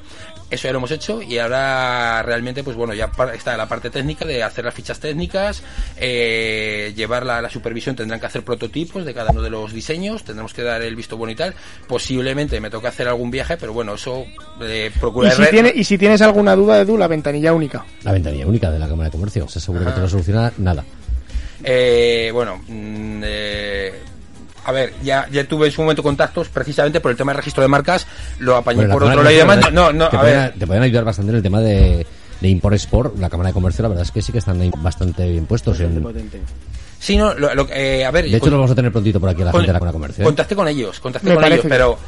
eso 0.54 0.68
ya 0.68 0.72
lo 0.72 0.78
hemos 0.78 0.90
hecho 0.90 1.22
y 1.22 1.38
ahora 1.38 2.22
realmente 2.22 2.64
pues 2.64 2.76
bueno 2.76 2.94
ya 2.94 3.10
está 3.34 3.56
la 3.56 3.68
parte 3.68 3.90
técnica 3.90 4.24
de 4.24 4.42
hacer 4.42 4.64
las 4.64 4.74
fichas 4.74 4.98
técnicas 4.98 5.62
eh, 5.96 6.92
llevarla 6.96 7.38
a 7.38 7.42
la 7.42 7.50
supervisión 7.50 7.96
tendrán 7.96 8.20
que 8.20 8.26
hacer 8.26 8.42
prototipos 8.42 9.04
de 9.04 9.14
cada 9.14 9.30
uno 9.30 9.42
de 9.42 9.50
los 9.50 9.72
diseños 9.72 10.24
tendremos 10.24 10.54
que 10.54 10.62
dar 10.62 10.82
el 10.82 10.96
visto 10.96 11.16
bueno 11.16 11.32
y 11.32 11.36
tal 11.36 11.54
posiblemente 11.86 12.60
me 12.60 12.70
toque 12.70 12.88
hacer 12.88 13.08
algún 13.08 13.30
viaje 13.30 13.56
pero 13.56 13.72
bueno 13.72 13.94
eso 13.94 14.24
eh, 14.60 14.90
Y 14.94 15.30
si, 15.30 15.50
tiene, 15.50 15.72
y 15.74 15.84
si 15.84 15.98
tienes 15.98 16.22
alguna 16.22 16.54
duda, 16.54 16.80
Edu, 16.80 16.96
la 16.96 17.08
ventanilla 17.08 17.52
única. 17.52 17.84
La 18.02 18.12
ventanilla 18.12 18.46
única 18.46 18.70
de 18.70 18.78
la 18.78 18.88
Cámara 18.88 19.08
de 19.08 19.12
Comercio. 19.12 19.48
Se 19.48 19.58
asegura 19.58 19.86
que 19.86 19.92
te 19.92 20.00
lo 20.00 20.08
soluciona 20.08 20.52
nada. 20.58 20.84
Eh, 21.62 22.30
bueno, 22.32 22.60
mm, 22.66 23.22
eh, 23.24 23.92
a 24.64 24.72
ver, 24.72 24.92
ya, 25.02 25.28
ya 25.30 25.44
tuve 25.46 25.66
en 25.66 25.72
su 25.72 25.82
momento 25.82 26.02
contactos 26.02 26.48
precisamente 26.48 27.00
por 27.00 27.10
el 27.10 27.16
tema 27.16 27.32
del 27.32 27.38
registro 27.38 27.62
de 27.62 27.68
marcas, 27.68 28.06
lo 28.38 28.56
apañé 28.56 28.78
Bueno, 28.78 28.94
por 28.94 29.02
otro 29.04 29.16
lado 29.16 29.30
y 29.30 29.34
de 29.34 29.40
demás. 29.40 29.72
No, 29.72 29.92
no, 29.92 30.08
te, 30.08 30.16
a 30.16 30.20
pueden, 30.20 30.38
ver, 30.40 30.54
te 30.58 30.66
pueden 30.66 30.82
ayudar 30.82 31.04
bastante 31.04 31.30
en 31.30 31.36
el 31.36 31.42
tema 31.42 31.60
de, 31.60 32.06
de 32.40 32.48
Import 32.48 32.74
Export, 32.74 33.18
la 33.18 33.28
Cámara 33.30 33.48
de 33.50 33.54
Comercio, 33.54 33.82
la 33.82 33.88
verdad 33.88 34.04
es 34.04 34.10
que 34.10 34.22
sí 34.22 34.32
que 34.32 34.38
están 34.38 34.60
ahí 34.60 34.70
bastante 34.78 35.28
bien 35.28 35.46
puestos. 35.46 35.78
en- 35.80 36.02
Potente. 36.02 36.40
sí, 36.98 37.16
no, 37.16 37.34
lo, 37.34 37.54
lo- 37.54 37.68
eh, 37.70 38.04
a 38.04 38.10
ver, 38.10 38.24
de 38.24 38.30
hecho, 38.30 38.40
con- 38.40 38.50
lo 38.50 38.56
vamos 38.58 38.70
a 38.70 38.74
tener 38.74 38.90
prontito 38.92 39.20
por 39.20 39.28
aquí 39.28 39.42
a 39.42 39.46
la 39.46 39.50
con- 39.52 39.60
gente 39.60 39.68
de 39.68 39.72
la 39.74 39.78
Cámara 39.78 39.92
de 39.92 39.96
Comercio. 39.98 40.22
¿eh? 40.22 40.24
Contacté 40.24 40.56
con 40.56 40.68
ellos, 40.68 41.00
contacté 41.00 41.28
Me 41.28 41.34
con 41.34 41.42
parece 41.42 41.60
ellos, 41.60 41.66
pero 41.70 41.98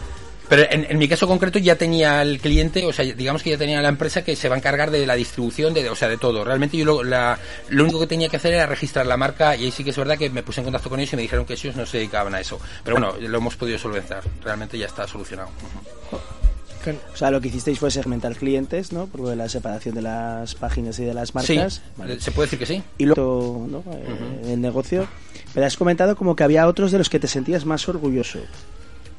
pero 0.48 0.62
en, 0.70 0.86
en 0.88 0.98
mi 0.98 1.08
caso 1.08 1.26
concreto 1.26 1.58
ya 1.58 1.76
tenía 1.76 2.22
el 2.22 2.38
cliente, 2.40 2.84
o 2.86 2.92
sea, 2.92 3.04
digamos 3.04 3.42
que 3.42 3.50
ya 3.50 3.58
tenía 3.58 3.80
la 3.82 3.88
empresa 3.88 4.22
que 4.24 4.36
se 4.36 4.48
va 4.48 4.54
a 4.54 4.58
encargar 4.58 4.90
de 4.90 5.06
la 5.06 5.14
distribución, 5.14 5.74
de, 5.74 5.88
o 5.90 5.96
sea, 5.96 6.08
de 6.08 6.18
todo. 6.18 6.44
Realmente 6.44 6.76
yo 6.76 6.84
lo, 6.84 7.02
la- 7.02 7.38
lo 7.68 7.82
único 7.84 7.98
que 8.00 8.06
tenía 8.06 8.28
que 8.28 8.36
hacer 8.36 8.54
era 8.54 8.66
registrar 8.66 9.06
la 9.06 9.16
marca 9.16 9.56
y 9.56 9.64
ahí 9.64 9.70
sí 9.70 9.82
que 9.84 9.90
es 9.90 9.96
verdad 9.96 10.16
que 10.18 10.30
me 10.30 10.42
puse 10.42 10.60
en 10.60 10.64
contacto 10.64 10.88
con 10.88 11.00
ellos 11.00 11.12
y 11.12 11.16
me 11.16 11.22
dijeron 11.22 11.44
que 11.46 11.54
ellos 11.54 11.74
no 11.76 11.84
se 11.86 11.98
dedicaban 11.98 12.34
a 12.34 12.40
eso. 12.40 12.60
Pero 12.84 12.96
bueno, 12.98 13.14
lo 13.20 13.38
hemos 13.38 13.56
podido 13.56 13.78
solventar. 13.78 14.22
Realmente 14.42 14.78
ya 14.78 14.86
está 14.86 15.06
solucionado. 15.08 15.50
O 17.12 17.16
sea, 17.16 17.32
lo 17.32 17.40
que 17.40 17.48
hicisteis 17.48 17.80
fue 17.80 17.90
segmentar 17.90 18.36
clientes, 18.36 18.92
¿no? 18.92 19.06
Por 19.06 19.22
lo 19.22 19.28
de 19.30 19.34
la 19.34 19.48
separación 19.48 19.96
de 19.96 20.02
las 20.02 20.54
páginas 20.54 20.96
y 21.00 21.04
de 21.04 21.14
las 21.14 21.30
Sí, 21.30 21.34
marcas. 21.56 21.82
Vale. 21.96 22.20
se 22.20 22.30
puede 22.30 22.46
decir 22.46 22.58
que 22.60 22.66
sí. 22.66 22.82
Y 22.98 23.06
luego, 23.06 23.66
¿no? 23.68 23.78
Eh, 23.92 24.52
el 24.52 24.60
negocio. 24.60 25.08
Pero 25.52 25.66
has 25.66 25.76
comentado 25.76 26.14
como 26.14 26.36
que 26.36 26.44
había 26.44 26.68
otros 26.68 26.92
de 26.92 26.98
los 26.98 27.10
que 27.10 27.18
te 27.18 27.26
sentías 27.26 27.64
más 27.64 27.88
orgulloso. 27.88 28.38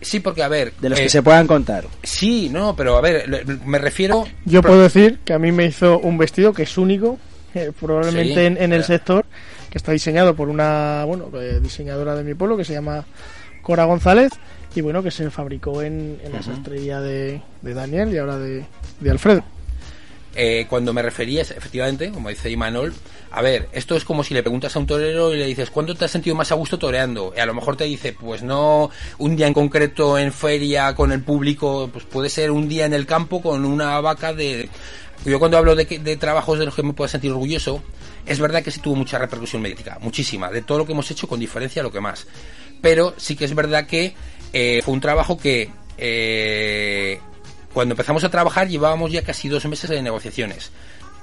Sí, 0.02 0.20
porque 0.20 0.44
a 0.44 0.48
ver, 0.48 0.74
De 0.80 0.90
los 0.90 1.00
eh, 1.00 1.04
que 1.04 1.10
se 1.10 1.24
puedan 1.24 1.48
contar. 1.48 1.86
sí, 2.04 2.50
no, 2.52 2.76
pero 2.76 2.98
a 2.98 3.02
ver, 3.02 3.28
le- 3.28 3.44
me 3.66 3.80
refiero 3.80 4.26
Yo 4.46 4.62
puedo 4.62 4.84
decir 4.84 5.20
que 5.26 5.34
a 5.34 5.40
mí 5.40 5.52
me 5.52 5.66
hizo 5.66 6.00
un 6.00 6.18
vestido 6.18 6.54
que 6.54 6.64
es 6.64 6.78
único, 6.78 7.18
eh, 7.56 7.72
probablemente 7.80 8.34
Sí, 8.36 8.40
en, 8.46 8.58
en 8.62 8.74
el 8.74 8.82
eh. 8.82 8.86
sector, 8.86 9.26
que 9.72 9.78
está 9.78 9.92
diseñado 9.92 10.36
por 10.36 10.50
una 10.50 11.04
bueno 11.06 11.30
eh, 11.42 11.60
diseñadora 11.62 12.16
de 12.16 12.24
mi 12.24 12.34
pueblo 12.36 12.56
que 12.58 12.64
se 12.66 12.74
llama 12.74 13.06
Cora 13.62 13.86
González 13.86 14.32
y 14.76 14.82
bueno 14.82 15.02
que 15.02 15.10
se 15.12 15.30
fabricó 15.32 15.82
en, 15.82 16.20
en 16.24 16.32
la 16.32 16.44
sastrería 16.44 17.02
de, 17.02 17.42
de 17.64 17.74
Daniel 17.74 18.14
y 18.14 18.18
ahora 18.20 18.38
de, 18.38 18.66
de 19.00 19.10
Alfredo. 19.12 19.44
Eh, 20.39 20.67
cuando 20.69 20.93
me 20.93 21.02
refería, 21.02 21.41
efectivamente, 21.41 22.12
como 22.12 22.30
dice 22.30 22.52
Imanol, 22.52 22.93
a 23.32 23.41
ver, 23.41 23.69
esto 23.71 23.95
es 23.95 24.06
como 24.06 24.23
si 24.23 24.36
le 24.36 24.43
preguntas 24.43 24.76
a 24.76 24.80
un 24.80 24.86
torero 24.86 25.34
y 25.34 25.38
le 25.38 25.47
dices, 25.47 25.71
¿cuándo 25.71 25.95
te 25.95 26.06
has 26.06 26.12
sentido 26.12 26.36
más 26.36 26.52
a 26.52 26.56
gusto 26.56 26.78
toreando? 26.78 27.34
A 27.36 27.45
lo 27.47 27.56
mejor 27.56 27.76
te 27.76 27.86
dice, 27.86 28.13
pues 28.13 28.43
no 28.43 28.91
un 29.17 29.36
día 29.36 29.47
en 29.47 29.56
concreto 29.56 30.15
en 30.15 30.32
feria 30.32 30.93
con 30.93 31.12
el 31.12 31.23
público, 31.23 31.89
pues 31.91 32.06
puede 32.06 32.30
ser 32.30 32.52
un 32.52 32.69
día 32.69 32.86
en 32.86 32.93
el 32.93 33.08
campo 33.08 33.41
con 33.41 33.65
una 33.65 34.00
vaca 34.00 34.32
de... 34.32 34.69
Yo 35.26 35.39
cuando 35.39 35.58
hablo 35.58 35.76
de, 35.76 35.86
de 35.86 36.17
trabajos 36.17 36.60
de 36.60 36.65
los 36.65 36.76
que 36.76 36.84
me 36.84 36.93
puedo 36.93 37.08
sentir 37.08 37.32
orgulloso, 37.32 37.82
es 38.23 38.39
verdad 38.39 38.62
que 38.62 38.69
sí 38.69 38.80
tuvo 38.80 38.93
mucha 38.93 39.17
repercusión 39.17 39.63
médica, 39.63 39.97
muchísima, 40.02 40.52
de 40.52 40.62
todo 40.62 40.78
lo 40.78 40.86
que 40.86 40.91
hemos 40.91 41.10
hecho 41.10 41.28
con 41.28 41.39
diferencia 41.39 41.82
lo 41.82 41.91
que 41.91 42.00
más. 42.00 42.28
Pero 42.80 43.15
sí 43.17 43.36
que 43.36 43.45
es 43.45 43.56
verdad 43.56 43.88
que 43.88 44.13
eh, 44.54 44.82
fue 44.86 44.93
un 44.93 45.02
trabajo 45.02 45.36
que... 45.36 45.71
eh, 45.97 47.19
cuando 47.78 47.94
empezamos 47.94 48.24
a 48.24 48.30
trabajar 48.30 48.68
llevábamos 48.68 49.12
ya 49.12 49.22
casi 49.22 49.50
dos 49.50 49.63
meses 49.68 49.88
de 49.88 50.02
negociaciones. 50.02 50.72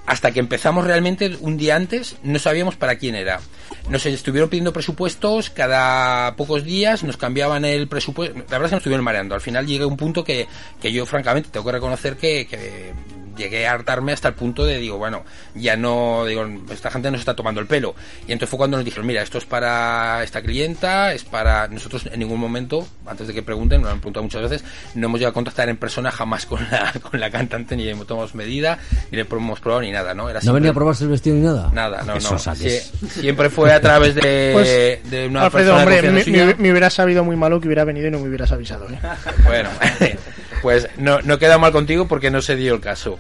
Hasta 0.06 0.30
que 0.30 0.38
empezamos 0.38 0.84
realmente 0.84 1.36
un 1.40 1.56
día 1.56 1.74
antes 1.74 2.14
no 2.22 2.38
sabíamos 2.38 2.76
para 2.76 2.94
quién 2.94 3.16
era. 3.16 3.40
Nos 3.88 4.06
estuvieron 4.06 4.48
pidiendo 4.48 4.72
presupuestos 4.72 5.50
cada 5.50 6.36
pocos 6.36 6.62
días, 6.62 7.02
nos 7.02 7.16
cambiaban 7.16 7.64
el 7.64 7.88
presupuesto. 7.88 8.36
La 8.36 8.42
verdad 8.44 8.66
es 8.66 8.68
que 8.68 8.74
nos 8.76 8.80
estuvieron 8.82 9.04
mareando. 9.04 9.34
Al 9.34 9.40
final 9.40 9.66
llegué 9.66 9.82
a 9.82 9.88
un 9.88 9.96
punto 9.96 10.22
que, 10.22 10.46
que 10.80 10.92
yo 10.92 11.04
francamente 11.06 11.48
tengo 11.50 11.66
que 11.66 11.72
reconocer 11.72 12.16
que, 12.16 12.46
que 12.46 12.92
llegué 13.36 13.66
a 13.66 13.72
hartarme 13.72 14.12
hasta 14.12 14.28
el 14.28 14.34
punto 14.34 14.64
de 14.64 14.78
digo, 14.78 14.98
bueno, 14.98 15.24
ya 15.54 15.76
no, 15.76 16.24
digo, 16.26 16.46
esta 16.70 16.90
gente 16.90 17.10
nos 17.10 17.20
está 17.20 17.34
tomando 17.34 17.60
el 17.60 17.66
pelo. 17.66 17.94
Y 18.26 18.32
entonces 18.32 18.50
fue 18.50 18.58
cuando 18.58 18.76
nos 18.76 18.84
dijeron, 18.84 19.06
mira, 19.06 19.22
esto 19.22 19.38
es 19.38 19.44
para 19.44 20.22
esta 20.24 20.42
clienta, 20.42 21.12
es 21.12 21.24
para 21.24 21.68
nosotros 21.68 22.06
en 22.10 22.18
ningún 22.18 22.40
momento, 22.40 22.86
antes 23.06 23.26
de 23.26 23.34
que 23.34 23.42
pregunten, 23.42 23.80
nos 23.80 23.88
lo 23.88 23.94
han 23.94 24.00
preguntado 24.00 24.22
muchas 24.24 24.42
veces, 24.42 24.64
no 24.94 25.06
hemos 25.06 25.20
llegado 25.20 25.30
a 25.32 25.34
contactar 25.34 25.68
en 25.68 25.76
persona 25.76 26.10
jamás 26.10 26.46
con 26.46 26.60
la, 26.70 26.92
con 27.10 27.18
la 27.20 27.30
cantante, 27.30 27.76
ni 27.76 27.84
le 27.84 27.94
tomamos 28.04 28.34
medida, 28.34 28.78
ni 29.10 29.16
le 29.18 29.26
hemos 29.30 29.60
probado 29.60 29.82
ni 29.82 29.90
nada, 29.90 30.14
¿no? 30.14 30.28
Era 30.28 30.40
¿No 30.42 30.52
venía 30.52 30.70
a 30.70 30.74
probarse 30.74 31.04
el 31.04 31.10
vestido 31.10 31.36
ni 31.36 31.42
nada? 31.42 31.70
Nada, 31.72 32.02
no, 32.02 32.14
Eso, 32.14 32.32
no. 32.34 32.38
Sie- 32.38 32.80
siempre 33.08 33.50
fue 33.50 33.72
a 33.72 33.80
través 33.80 34.14
de, 34.14 34.50
Pues, 34.52 35.10
de 35.10 35.28
una 35.28 35.44
Alfredo, 35.44 35.74
persona 35.76 35.90
de 35.90 36.08
hombre, 36.08 36.32
me- 36.32 36.54
me 36.54 36.70
hubiera 36.70 36.90
sabido 36.90 37.24
muy 37.24 37.36
malo 37.36 37.60
que 37.60 37.66
hubiera 37.68 37.84
venido 37.84 38.08
y 38.08 38.10
no 38.10 38.18
me 38.20 38.28
hubieras 38.28 38.52
avisado. 38.52 38.86
¿eh? 38.90 38.98
Bueno, 39.44 39.70
pues 40.64 40.88
no, 40.96 41.20
no 41.20 41.38
queda 41.38 41.58
mal 41.58 41.72
contigo 41.72 42.08
porque 42.08 42.30
no 42.30 42.40
se 42.40 42.56
dio 42.56 42.72
el 42.72 42.80
caso. 42.80 43.18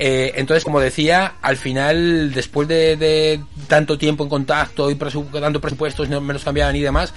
Eh, 0.00 0.32
entonces, 0.34 0.64
como 0.64 0.80
decía, 0.80 1.34
al 1.40 1.56
final, 1.56 2.32
después 2.34 2.66
de, 2.66 2.96
de 2.96 3.40
tanto 3.68 3.96
tiempo 3.96 4.24
en 4.24 4.28
contacto 4.28 4.90
y 4.90 4.96
presu- 4.96 5.30
dando 5.30 5.60
presupuestos, 5.60 6.08
no 6.08 6.20
me 6.20 6.32
los 6.32 6.42
cambiaban 6.42 6.74
y 6.74 6.80
demás, 6.80 7.14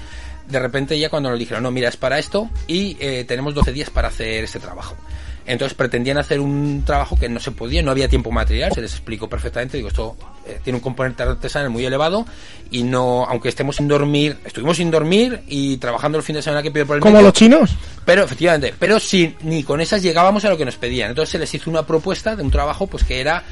de 0.48 0.60
repente 0.60 1.00
ya 1.00 1.10
cuando 1.10 1.32
nos 1.32 1.40
dijeron, 1.40 1.64
no, 1.64 1.72
mira, 1.72 1.90
es 1.90 1.98
para 1.98 2.20
esto 2.20 2.52
y 2.68 2.98
eh, 3.00 3.26
tenemos 3.28 3.56
12 3.56 3.74
días 3.74 3.90
para 3.90 4.10
hacer 4.10 4.44
este 4.44 4.60
trabajo. 4.60 4.96
Entonces 5.46 5.76
pretendían 5.76 6.18
hacer 6.18 6.40
un 6.40 6.84
trabajo 6.86 7.18
que 7.18 7.28
no 7.28 7.40
se 7.40 7.52
podía, 7.52 7.82
no 7.82 7.92
había 7.92 8.08
tiempo 8.08 8.32
material, 8.32 8.72
se 8.74 8.82
les 8.82 8.92
explicó 8.92 9.28
perfectamente, 9.28 9.78
digo, 9.78 9.90
esto 9.90 10.16
eh, 10.48 10.60
tiene 10.64 10.78
un 10.78 10.82
componente 10.84 11.22
artesanal 11.24 11.70
muy 11.70 11.86
elevado 11.86 12.26
y 12.72 12.84
no, 12.84 13.26
aunque 13.26 13.50
estemos 13.50 13.76
sin 13.76 13.88
dormir, 13.88 14.38
estuvimos 14.46 14.78
sin 14.78 14.90
dormir 14.90 15.42
y 15.48 15.78
trabajando 15.78 16.18
el 16.18 16.24
fin 16.24 16.36
de 16.36 16.42
semana 16.42 16.64
que 16.64 16.72
pidió 16.72 16.88
por 16.88 16.96
el 16.96 17.02
Como 17.02 17.16
medio, 17.16 17.28
los 17.28 17.34
chinos. 17.34 17.76
pero 18.06 18.24
efectivamente, 18.24 18.74
pero 18.80 19.00
si 19.00 19.36
ni 19.42 19.64
con 19.64 19.82
esas 19.82 20.02
llegábamos 20.02 20.46
a 20.46 20.50
lo 20.50 20.58
que 20.58 20.66
nos 20.66 20.78
pedían. 20.78 21.10
Entonces 21.10 21.32
se 21.32 21.40
les 21.40 21.54
hizo 21.54 21.70
una 21.70 21.86
propuesta 21.86 22.36
de 22.36 22.44
un 22.44 22.50
trabajo 22.52 22.88
pues 22.88 23.04
que 23.04 23.20
era 23.20 23.44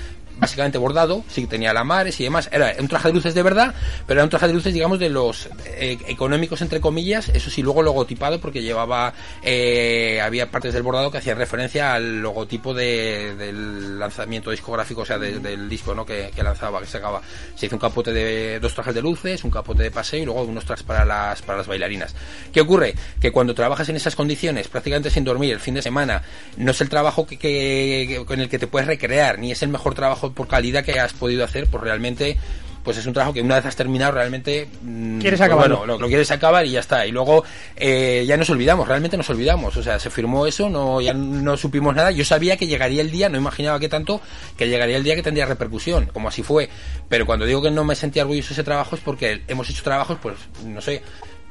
básicamente 0.41 0.79
bordado, 0.79 1.23
sí 1.29 1.41
que 1.41 1.47
tenía 1.47 1.71
lamares 1.71 2.19
y 2.19 2.23
demás. 2.23 2.49
Era 2.51 2.73
un 2.79 2.87
traje 2.87 3.09
de 3.09 3.13
luces 3.13 3.35
de 3.35 3.43
verdad, 3.43 3.75
pero 4.07 4.19
era 4.19 4.23
un 4.23 4.29
traje 4.31 4.47
de 4.47 4.53
luces, 4.53 4.73
digamos, 4.73 4.97
de 4.99 5.07
los 5.09 5.47
eh, 5.65 5.99
económicos, 6.07 6.61
entre 6.63 6.81
comillas. 6.81 7.29
Eso 7.29 7.51
sí, 7.51 7.61
luego 7.61 7.83
logotipado, 7.83 8.41
porque 8.41 8.63
llevaba, 8.63 9.13
eh, 9.43 10.19
había 10.19 10.49
partes 10.49 10.73
del 10.73 10.81
bordado 10.81 11.11
que 11.11 11.19
hacían 11.19 11.37
referencia 11.37 11.93
al 11.93 12.21
logotipo 12.23 12.73
de- 12.73 13.35
del 13.35 13.99
lanzamiento 13.99 14.49
discográfico, 14.49 15.01
o 15.01 15.05
sea, 15.05 15.19
de- 15.19 15.39
del 15.39 15.69
disco 15.69 15.93
¿no? 15.93 16.05
que, 16.05 16.31
que 16.35 16.41
lanzaba, 16.41 16.79
que 16.79 16.87
sacaba. 16.87 17.21
Se 17.55 17.67
hizo 17.67 17.75
un 17.75 17.79
capote 17.79 18.11
de 18.11 18.59
dos 18.59 18.73
trajes 18.73 18.95
de 18.95 19.01
luces, 19.03 19.43
un 19.43 19.51
capote 19.51 19.83
de 19.83 19.91
paseo 19.91 20.23
y 20.23 20.25
luego 20.25 20.41
unos 20.41 20.65
trajes 20.65 20.83
para 20.83 21.05
las, 21.05 21.43
para 21.43 21.59
las 21.59 21.67
bailarinas. 21.67 22.15
¿Qué 22.51 22.61
ocurre? 22.61 22.95
Que 23.19 23.31
cuando 23.31 23.53
trabajas 23.53 23.87
en 23.89 23.95
esas 23.95 24.15
condiciones, 24.15 24.67
prácticamente 24.69 25.11
sin 25.11 25.23
dormir, 25.23 25.53
el 25.53 25.59
fin 25.59 25.75
de 25.75 25.83
semana, 25.83 26.23
no 26.57 26.71
es 26.71 26.81
el 26.81 26.89
trabajo 26.89 27.27
que, 27.27 27.37
que- 27.37 28.05
que- 28.09 28.25
con 28.25 28.39
el 28.39 28.49
que 28.49 28.57
te 28.57 28.65
puedes 28.65 28.87
recrear, 28.87 29.37
ni 29.37 29.51
es 29.51 29.61
el 29.61 29.69
mejor 29.69 29.93
trabajo 29.93 30.30
por 30.31 30.47
calidad 30.47 30.83
que 30.83 30.99
has 30.99 31.13
podido 31.13 31.43
hacer, 31.43 31.67
pues 31.67 31.83
realmente 31.83 32.37
pues 32.83 32.97
es 32.97 33.05
un 33.05 33.13
trabajo 33.13 33.33
que 33.33 33.41
una 33.41 33.55
vez 33.55 33.65
has 33.65 33.75
terminado 33.75 34.11
realmente 34.11 34.67
mm, 34.81 35.19
Quieres 35.19 35.39
pues 35.39 35.47
acabarlo. 35.49 35.77
bueno, 35.79 35.93
lo, 35.93 35.99
lo 35.99 36.07
quieres 36.07 36.31
acabar 36.31 36.65
y 36.65 36.71
ya 36.71 36.79
está. 36.79 37.05
Y 37.05 37.11
luego 37.11 37.43
eh, 37.75 38.23
ya 38.27 38.37
nos 38.37 38.49
olvidamos 38.49 38.87
realmente 38.87 39.17
nos 39.17 39.29
olvidamos. 39.29 39.77
O 39.77 39.83
sea 39.83 39.99
se 39.99 40.09
firmó 40.09 40.47
eso 40.47 40.69
no 40.69 40.99
ya 41.01 41.13
no 41.13 41.57
supimos 41.57 41.95
nada. 41.95 42.11
Yo 42.11 42.25
sabía 42.25 42.57
que 42.57 42.67
llegaría 42.67 43.01
el 43.01 43.11
día 43.11 43.29
no 43.29 43.37
imaginaba 43.37 43.79
que 43.79 43.89
tanto 43.89 44.21
que 44.57 44.67
llegaría 44.67 44.97
el 44.97 45.03
día 45.03 45.15
que 45.15 45.23
tendría 45.23 45.45
repercusión 45.45 46.07
como 46.07 46.29
así 46.29 46.43
fue. 46.43 46.69
Pero 47.07 47.25
cuando 47.25 47.45
digo 47.45 47.61
que 47.61 47.71
no 47.71 47.83
me 47.83 47.95
sentía 47.95 48.23
orgulloso 48.23 48.49
de 48.49 48.53
ese 48.53 48.63
trabajo 48.63 48.95
es 48.95 49.01
porque 49.01 49.43
hemos 49.47 49.69
hecho 49.69 49.83
trabajos 49.83 50.17
pues 50.21 50.35
no 50.65 50.81
sé 50.81 51.03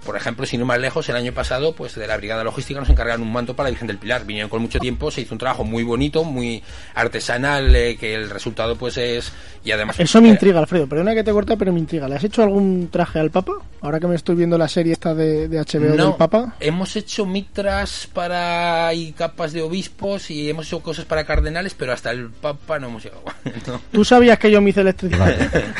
por 0.04 0.16
ejemplo, 0.16 0.46
sin 0.46 0.60
ir 0.60 0.66
más 0.66 0.78
lejos, 0.80 1.08
el 1.08 1.16
año 1.16 1.32
pasado, 1.32 1.74
pues 1.74 1.94
de 1.94 2.06
la 2.06 2.16
Brigada 2.16 2.42
Logística 2.44 2.80
nos 2.80 2.88
encargaron 2.88 3.22
un 3.22 3.32
manto 3.32 3.54
para 3.54 3.68
la 3.68 3.70
Virgen 3.70 3.86
del 3.88 3.98
Pilar. 3.98 4.24
Vinieron 4.24 4.48
con 4.50 4.62
mucho 4.62 4.78
tiempo, 4.78 5.10
se 5.10 5.20
hizo 5.20 5.34
un 5.34 5.38
trabajo 5.38 5.64
muy 5.64 5.82
bonito, 5.82 6.24
muy 6.24 6.62
artesanal, 6.94 7.74
eh, 7.74 7.96
que 7.98 8.14
el 8.14 8.30
resultado 8.30 8.76
pues 8.76 8.96
es... 8.96 9.32
Y 9.64 9.72
además... 9.72 10.00
Eso 10.00 10.20
me 10.22 10.28
eh, 10.28 10.32
intriga, 10.32 10.58
Alfredo. 10.60 10.86
Perdona 10.86 11.14
que 11.14 11.22
te 11.22 11.32
corta, 11.32 11.56
pero 11.56 11.72
me 11.72 11.78
intriga. 11.78 12.08
¿Le 12.08 12.16
has 12.16 12.24
hecho 12.24 12.42
algún 12.42 12.88
traje 12.90 13.18
al 13.18 13.30
Papa? 13.30 13.52
Ahora 13.82 14.00
que 14.00 14.06
me 14.06 14.14
estoy 14.16 14.36
viendo 14.36 14.56
la 14.56 14.68
serie 14.68 14.92
esta 14.92 15.14
de, 15.14 15.48
de 15.48 15.58
HBO 15.58 15.94
No, 15.96 16.06
del 16.06 16.14
Papa. 16.16 16.54
hemos 16.60 16.96
hecho 16.96 17.26
mitras 17.26 18.08
para 18.12 18.92
y 18.94 19.12
capas 19.12 19.52
de 19.52 19.62
obispos 19.62 20.30
y 20.30 20.48
hemos 20.50 20.66
hecho 20.66 20.80
cosas 20.80 21.04
para 21.04 21.24
cardenales, 21.24 21.74
pero 21.74 21.92
hasta 21.92 22.10
el 22.10 22.30
Papa 22.30 22.78
no 22.78 22.88
hemos 22.88 23.04
llegado. 23.04 23.22
No. 23.66 23.80
¿Tú 23.92 24.04
sabías 24.04 24.38
que 24.38 24.50
yo 24.50 24.60
me 24.60 24.70
hice 24.70 24.80
electricidad? 24.80 25.36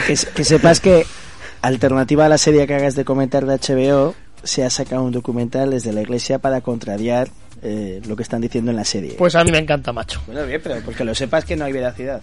Que, 0.06 0.16
se- 0.16 0.28
que 0.30 0.44
sepas 0.44 0.80
que, 0.80 1.06
alternativa 1.62 2.26
a 2.26 2.28
la 2.28 2.38
serie 2.38 2.66
que 2.66 2.74
hagas 2.74 2.94
de 2.94 3.04
comentar 3.04 3.46
de 3.46 3.56
HBO, 3.58 4.14
se 4.42 4.64
ha 4.64 4.70
sacado 4.70 5.02
un 5.04 5.12
documental 5.12 5.70
desde 5.70 5.92
la 5.92 6.00
iglesia 6.02 6.38
para 6.38 6.60
contrariar 6.62 7.28
eh, 7.62 8.00
lo 8.08 8.16
que 8.16 8.22
están 8.22 8.40
diciendo 8.40 8.70
en 8.70 8.78
la 8.78 8.86
serie. 8.86 9.16
Pues 9.18 9.34
a 9.34 9.44
mí 9.44 9.50
me 9.52 9.58
encanta, 9.58 9.92
macho. 9.92 10.22
bueno, 10.26 10.46
bien, 10.46 10.60
pero 10.64 10.76
porque 10.82 11.04
lo 11.04 11.14
sepas 11.14 11.44
que 11.44 11.56
no 11.56 11.66
hay 11.66 11.72
veracidad. 11.72 12.22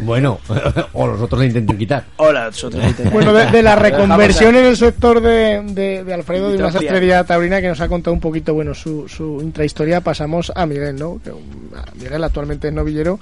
Bueno, 0.00 0.38
o 0.92 1.06
los 1.06 1.18
otros 1.18 1.40
le 1.40 1.46
intentan 1.46 1.78
quitar. 1.78 2.04
Hola, 2.16 2.46
nosotros 2.46 2.82
intentamos. 2.84 3.12
Bueno, 3.14 3.32
de, 3.32 3.46
de 3.50 3.62
la 3.62 3.74
reconversión 3.76 4.54
en 4.54 4.66
el 4.66 4.76
sector 4.76 5.22
de, 5.22 5.62
de- 5.62 6.04
de 6.04 6.12
Alfredo, 6.14 6.50
de 6.50 6.58
una 6.58 6.70
sastrería 6.70 7.24
taurina 7.24 7.62
que 7.62 7.68
nos 7.68 7.80
ha 7.80 7.88
contado 7.88 8.12
un 8.12 8.20
poquito, 8.20 8.52
bueno, 8.52 8.74
su, 8.74 9.08
su 9.08 9.38
intrahistoria, 9.40 10.02
pasamos 10.02 10.52
a 10.54 10.66
Miguel, 10.66 10.96
¿no? 10.96 11.18
Que, 11.24 11.30
a 11.30 11.94
Miguel 11.94 12.22
actualmente 12.22 12.68
es 12.68 12.74
novillero, 12.74 13.18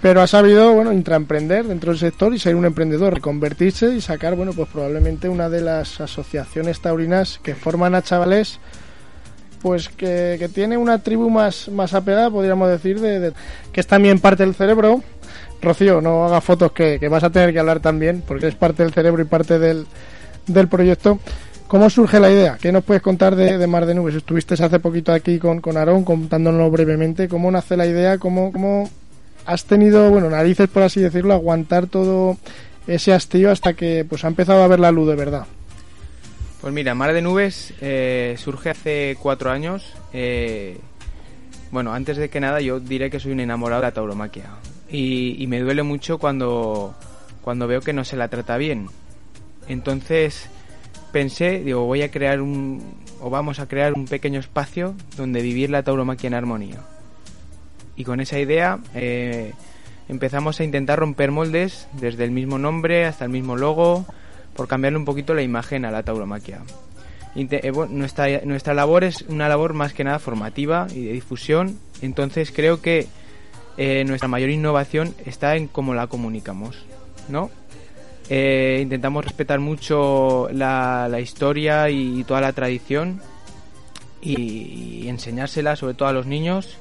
pero 0.00 0.20
ha 0.20 0.26
sabido, 0.26 0.72
bueno, 0.74 0.92
intraemprender 0.92 1.66
dentro 1.66 1.90
del 1.90 1.98
sector 1.98 2.32
y 2.34 2.38
ser 2.38 2.54
un 2.54 2.64
emprendedor, 2.64 3.14
reconvertirse 3.14 3.94
y 3.94 4.00
sacar, 4.00 4.36
bueno, 4.36 4.52
pues 4.52 4.68
probablemente 4.68 5.28
una 5.28 5.48
de 5.48 5.60
las 5.60 6.00
asociaciones 6.00 6.80
taurinas 6.80 7.40
que 7.42 7.54
forman 7.54 7.94
a 7.94 8.02
chavales 8.02 8.60
pues 9.60 9.88
que, 9.88 10.36
que 10.38 10.48
tiene 10.48 10.76
una 10.76 11.02
tribu 11.02 11.30
más, 11.30 11.68
más 11.68 11.92
apegada, 11.92 12.30
podríamos 12.30 12.68
decir, 12.68 13.00
de, 13.00 13.18
de- 13.18 13.32
que 13.72 13.80
es 13.80 13.86
también 13.88 14.20
parte 14.20 14.44
del 14.44 14.54
cerebro. 14.54 15.02
Rocío, 15.60 16.00
no 16.00 16.24
haga 16.24 16.40
fotos 16.40 16.70
que, 16.70 16.98
que 17.00 17.08
vas 17.08 17.24
a 17.24 17.30
tener 17.30 17.52
que 17.52 17.58
hablar 17.58 17.80
también, 17.80 18.22
porque 18.24 18.46
es 18.46 18.54
parte 18.54 18.84
del 18.84 18.92
cerebro 18.92 19.20
y 19.20 19.24
parte 19.24 19.58
del, 19.58 19.86
del 20.46 20.68
proyecto. 20.68 21.18
¿Cómo 21.66 21.90
surge 21.90 22.20
la 22.20 22.30
idea? 22.30 22.56
¿Qué 22.60 22.70
nos 22.70 22.84
puedes 22.84 23.02
contar 23.02 23.34
de, 23.34 23.58
de 23.58 23.66
Mar 23.66 23.84
de 23.84 23.94
Nubes? 23.96 24.14
Estuviste 24.14 24.54
hace 24.54 24.78
poquito 24.78 25.12
aquí 25.12 25.40
con, 25.40 25.60
con 25.60 25.76
Aarón 25.76 26.04
contándonos 26.04 26.70
brevemente 26.70 27.26
cómo 27.26 27.50
nace 27.50 27.76
la 27.76 27.86
idea, 27.86 28.16
cómo, 28.18 28.52
cómo 28.52 28.88
has 29.48 29.64
tenido, 29.64 30.10
bueno, 30.10 30.28
narices 30.28 30.68
por 30.68 30.82
así 30.82 31.00
decirlo, 31.00 31.32
aguantar 31.32 31.86
todo 31.86 32.36
ese 32.86 33.14
hastío 33.14 33.50
hasta 33.50 33.72
que 33.72 34.04
pues 34.06 34.22
ha 34.24 34.28
empezado 34.28 34.62
a 34.62 34.68
ver 34.68 34.78
la 34.78 34.92
luz 34.92 35.08
de 35.08 35.16
verdad. 35.16 35.46
Pues 36.60 36.74
mira, 36.74 36.94
Mar 36.94 37.14
de 37.14 37.22
Nubes 37.22 37.72
eh, 37.80 38.34
surge 38.38 38.68
hace 38.70 39.16
cuatro 39.20 39.50
años. 39.50 39.94
eh, 40.12 40.78
bueno, 41.70 41.94
antes 41.94 42.18
de 42.18 42.28
que 42.28 42.40
nada, 42.40 42.60
yo 42.60 42.78
diré 42.78 43.10
que 43.10 43.20
soy 43.20 43.32
un 43.32 43.40
enamorado 43.40 43.80
de 43.80 43.88
la 43.88 43.92
tauromaquia. 43.92 44.50
Y, 44.90 45.42
y 45.42 45.46
me 45.46 45.60
duele 45.60 45.82
mucho 45.82 46.18
cuando, 46.18 46.94
cuando 47.42 47.66
veo 47.66 47.80
que 47.80 47.92
no 47.94 48.04
se 48.04 48.16
la 48.16 48.28
trata 48.28 48.58
bien. 48.58 48.88
Entonces 49.66 50.48
pensé, 51.10 51.60
digo, 51.60 51.84
voy 51.84 52.02
a 52.02 52.10
crear 52.10 52.42
un. 52.42 52.82
o 53.20 53.30
vamos 53.30 53.60
a 53.60 53.66
crear 53.66 53.94
un 53.94 54.06
pequeño 54.06 54.40
espacio 54.40 54.94
donde 55.16 55.40
vivir 55.40 55.70
la 55.70 55.82
tauromaquia 55.82 56.28
en 56.28 56.34
armonía. 56.34 56.80
Y 57.98 58.04
con 58.04 58.20
esa 58.20 58.38
idea 58.38 58.78
eh, 58.94 59.52
empezamos 60.08 60.60
a 60.60 60.64
intentar 60.64 61.00
romper 61.00 61.32
moldes, 61.32 61.88
desde 61.94 62.22
el 62.22 62.30
mismo 62.30 62.56
nombre 62.56 63.04
hasta 63.04 63.24
el 63.24 63.30
mismo 63.32 63.56
logo, 63.56 64.06
por 64.54 64.68
cambiarle 64.68 64.98
un 64.98 65.04
poquito 65.04 65.34
la 65.34 65.42
imagen 65.42 65.84
a 65.84 65.90
la 65.90 66.04
tauromaquia. 66.04 66.60
Eh, 67.34 67.72
nuestra, 67.90 68.40
nuestra 68.44 68.72
labor 68.72 69.02
es 69.02 69.22
una 69.22 69.48
labor 69.48 69.74
más 69.74 69.92
que 69.94 70.04
nada 70.04 70.20
formativa 70.20 70.86
y 70.94 71.06
de 71.06 71.12
difusión, 71.12 71.80
entonces 72.00 72.52
creo 72.54 72.80
que 72.80 73.08
eh, 73.76 74.04
nuestra 74.04 74.28
mayor 74.28 74.50
innovación 74.50 75.12
está 75.26 75.56
en 75.56 75.66
cómo 75.66 75.92
la 75.92 76.06
comunicamos, 76.06 76.84
¿no? 77.28 77.50
Intentamos 78.30 79.24
respetar 79.24 79.58
mucho 79.58 80.48
la, 80.52 81.08
historia 81.20 81.88
y 81.88 82.22
toda 82.24 82.42
la 82.42 82.52
tradición 82.52 83.22
y 84.20 85.08
enseñársela 85.08 85.76
sobre 85.76 85.94
todo 85.94 86.08
a 86.08 86.12
los 86.12 86.26
niños 86.26 86.78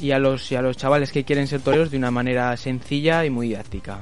y 0.00 0.12
a 0.12 0.18
los, 0.18 0.50
y 0.50 0.56
a 0.56 0.62
los 0.62 0.76
chavales 0.76 1.12
que 1.12 1.24
quieren 1.24 1.46
ser 1.46 1.60
toreros 1.60 1.90
de 1.90 1.98
una 1.98 2.10
manera 2.10 2.56
sencilla 2.56 3.24
y 3.24 3.30
muy 3.30 3.48
didáctica. 3.48 4.00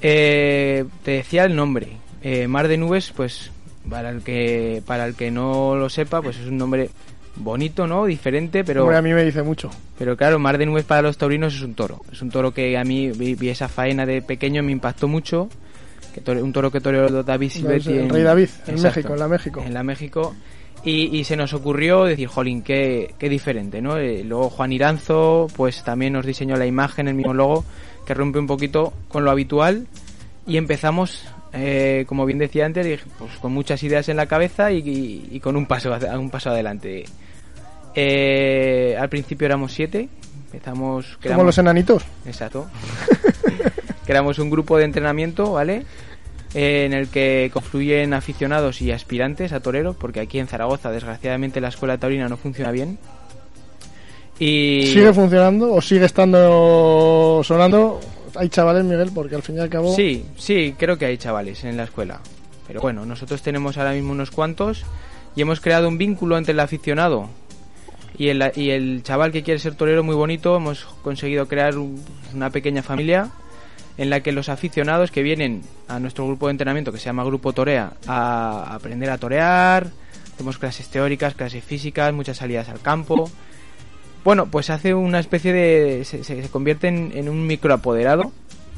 Eh, 0.00 0.84
te 1.04 1.12
decía 1.12 1.44
el 1.44 1.54
nombre. 1.54 1.88
Eh, 2.22 2.48
Mar 2.48 2.68
de 2.68 2.76
Nubes, 2.76 3.12
pues 3.14 3.50
para 3.88 4.10
el 4.10 4.22
que 4.22 4.82
para 4.86 5.06
el 5.06 5.14
que 5.14 5.30
no 5.30 5.74
lo 5.76 5.88
sepa, 5.88 6.22
pues 6.22 6.38
es 6.38 6.46
un 6.46 6.56
nombre 6.56 6.90
bonito, 7.36 7.86
¿no? 7.86 8.04
Diferente, 8.06 8.62
pero 8.64 8.82
Hombre, 8.82 8.98
a 8.98 9.02
mí 9.02 9.12
me 9.12 9.24
dice 9.24 9.42
mucho. 9.42 9.70
pero 9.98 10.16
claro, 10.16 10.38
Mar 10.38 10.58
de 10.58 10.66
Nubes 10.66 10.84
para 10.84 11.02
los 11.02 11.18
taurinos 11.18 11.54
es 11.54 11.62
un 11.62 11.74
toro. 11.74 12.00
Es 12.12 12.22
un 12.22 12.30
toro 12.30 12.52
que 12.52 12.76
a 12.76 12.84
mí 12.84 13.10
vi, 13.10 13.34
vi 13.34 13.48
esa 13.48 13.68
faena 13.68 14.06
de 14.06 14.22
pequeño, 14.22 14.62
me 14.62 14.72
impactó 14.72 15.08
mucho. 15.08 15.48
Que 16.14 16.20
tore- 16.22 16.42
un 16.42 16.52
toro 16.52 16.70
que 16.70 16.80
toreó 16.80 17.22
David 17.22 17.50
Silvetti 17.50 17.92
el 17.92 18.08
Rey 18.10 18.22
David, 18.22 18.48
en 18.66 18.74
Exacto, 18.74 18.98
México, 18.98 19.12
en 19.14 19.18
la 19.20 19.28
México. 19.28 19.62
En 19.66 19.74
la 19.74 19.82
México. 19.82 20.34
Y, 20.84 21.16
y 21.16 21.24
se 21.24 21.36
nos 21.36 21.52
ocurrió 21.54 22.04
decir, 22.04 22.26
jolín, 22.28 22.62
qué, 22.62 23.14
qué 23.18 23.28
diferente, 23.28 23.80
¿no? 23.80 23.96
Eh, 23.98 24.24
luego 24.24 24.50
Juan 24.50 24.72
Iranzo, 24.72 25.46
pues 25.56 25.84
también 25.84 26.12
nos 26.12 26.26
diseñó 26.26 26.56
la 26.56 26.66
imagen, 26.66 27.06
el 27.08 27.14
mismo 27.14 27.32
logo, 27.34 27.64
que 28.04 28.14
rompe 28.14 28.38
un 28.40 28.46
poquito 28.48 28.92
con 29.08 29.24
lo 29.24 29.30
habitual. 29.30 29.86
Y 30.44 30.56
empezamos, 30.56 31.24
eh, 31.52 32.04
como 32.08 32.26
bien 32.26 32.38
decía 32.40 32.66
antes, 32.66 33.00
pues 33.16 33.30
con 33.40 33.52
muchas 33.52 33.80
ideas 33.84 34.08
en 34.08 34.16
la 34.16 34.26
cabeza 34.26 34.72
y, 34.72 34.78
y- 34.78 35.28
y 35.30 35.40
con 35.40 35.54
un 35.56 35.66
paso, 35.66 35.96
un 36.18 36.30
paso 36.30 36.50
adelante. 36.50 37.04
Eh, 37.94 38.96
al 38.98 39.08
principio 39.08 39.46
éramos 39.46 39.72
siete, 39.72 40.08
empezamos... 40.46 41.16
Como 41.24 41.44
los 41.44 41.58
enanitos. 41.58 42.02
Exacto. 42.26 42.66
Creamos 44.06 44.38
un 44.38 44.50
grupo 44.50 44.78
de 44.78 44.84
entrenamiento, 44.84 45.52
¿vale? 45.52 45.84
Eh, 46.54 46.84
en 46.84 46.92
el 46.92 47.08
que 47.08 47.50
confluyen 47.52 48.12
aficionados 48.14 48.82
y 48.82 48.92
aspirantes 48.92 49.52
a 49.52 49.60
toreros, 49.60 49.96
porque 49.96 50.20
aquí 50.20 50.38
en 50.38 50.46
Zaragoza, 50.48 50.90
desgraciadamente, 50.90 51.60
la 51.60 51.68
escuela 51.68 51.98
taurina 51.98 52.28
no 52.28 52.36
funciona 52.36 52.70
bien. 52.72 52.98
Y 54.38 54.86
¿Sigue 54.92 55.12
funcionando 55.12 55.72
o 55.72 55.80
sigue 55.80 56.04
estando 56.06 57.42
sonando? 57.44 58.00
Hay 58.34 58.48
chavales, 58.48 58.84
Miguel, 58.84 59.10
porque 59.14 59.36
al 59.36 59.42
fin 59.42 59.56
y 59.56 59.60
al 59.60 59.68
cabo... 59.68 59.94
Sí, 59.94 60.24
sí, 60.36 60.74
creo 60.78 60.96
que 60.98 61.06
hay 61.06 61.18
chavales 61.18 61.64
en 61.64 61.76
la 61.76 61.84
escuela. 61.84 62.20
Pero 62.66 62.80
bueno, 62.80 63.04
nosotros 63.04 63.42
tenemos 63.42 63.76
ahora 63.76 63.92
mismo 63.92 64.12
unos 64.12 64.30
cuantos 64.30 64.84
y 65.36 65.42
hemos 65.42 65.60
creado 65.60 65.86
un 65.88 65.98
vínculo 65.98 66.38
entre 66.38 66.52
el 66.52 66.60
aficionado 66.60 67.28
y 68.18 68.28
el, 68.28 68.50
y 68.56 68.70
el 68.70 69.02
chaval 69.02 69.32
que 69.32 69.42
quiere 69.42 69.60
ser 69.60 69.74
torero 69.74 70.02
muy 70.02 70.14
bonito. 70.14 70.56
Hemos 70.56 70.84
conseguido 71.02 71.46
crear 71.46 71.76
un- 71.76 72.02
una 72.34 72.50
pequeña 72.50 72.82
familia 72.82 73.28
en 73.98 74.10
la 74.10 74.20
que 74.20 74.32
los 74.32 74.48
aficionados 74.48 75.10
que 75.10 75.22
vienen 75.22 75.62
a 75.88 75.98
nuestro 75.98 76.26
grupo 76.26 76.46
de 76.46 76.52
entrenamiento 76.52 76.92
que 76.92 76.98
se 76.98 77.04
llama 77.06 77.24
Grupo 77.24 77.52
Torea 77.52 77.92
a 78.06 78.74
aprender 78.74 79.10
a 79.10 79.18
torear, 79.18 79.88
hacemos 80.34 80.58
clases 80.58 80.88
teóricas, 80.88 81.34
clases 81.34 81.62
físicas, 81.62 82.12
muchas 82.12 82.38
salidas 82.38 82.68
al 82.68 82.80
campo. 82.80 83.30
Bueno, 84.24 84.46
pues 84.46 84.70
hace 84.70 84.94
una 84.94 85.18
especie 85.18 85.52
de... 85.52 86.04
se, 86.04 86.48
convierte 86.48 86.88
en, 86.88 87.28
un 87.28 87.46
microapoderado 87.46 88.32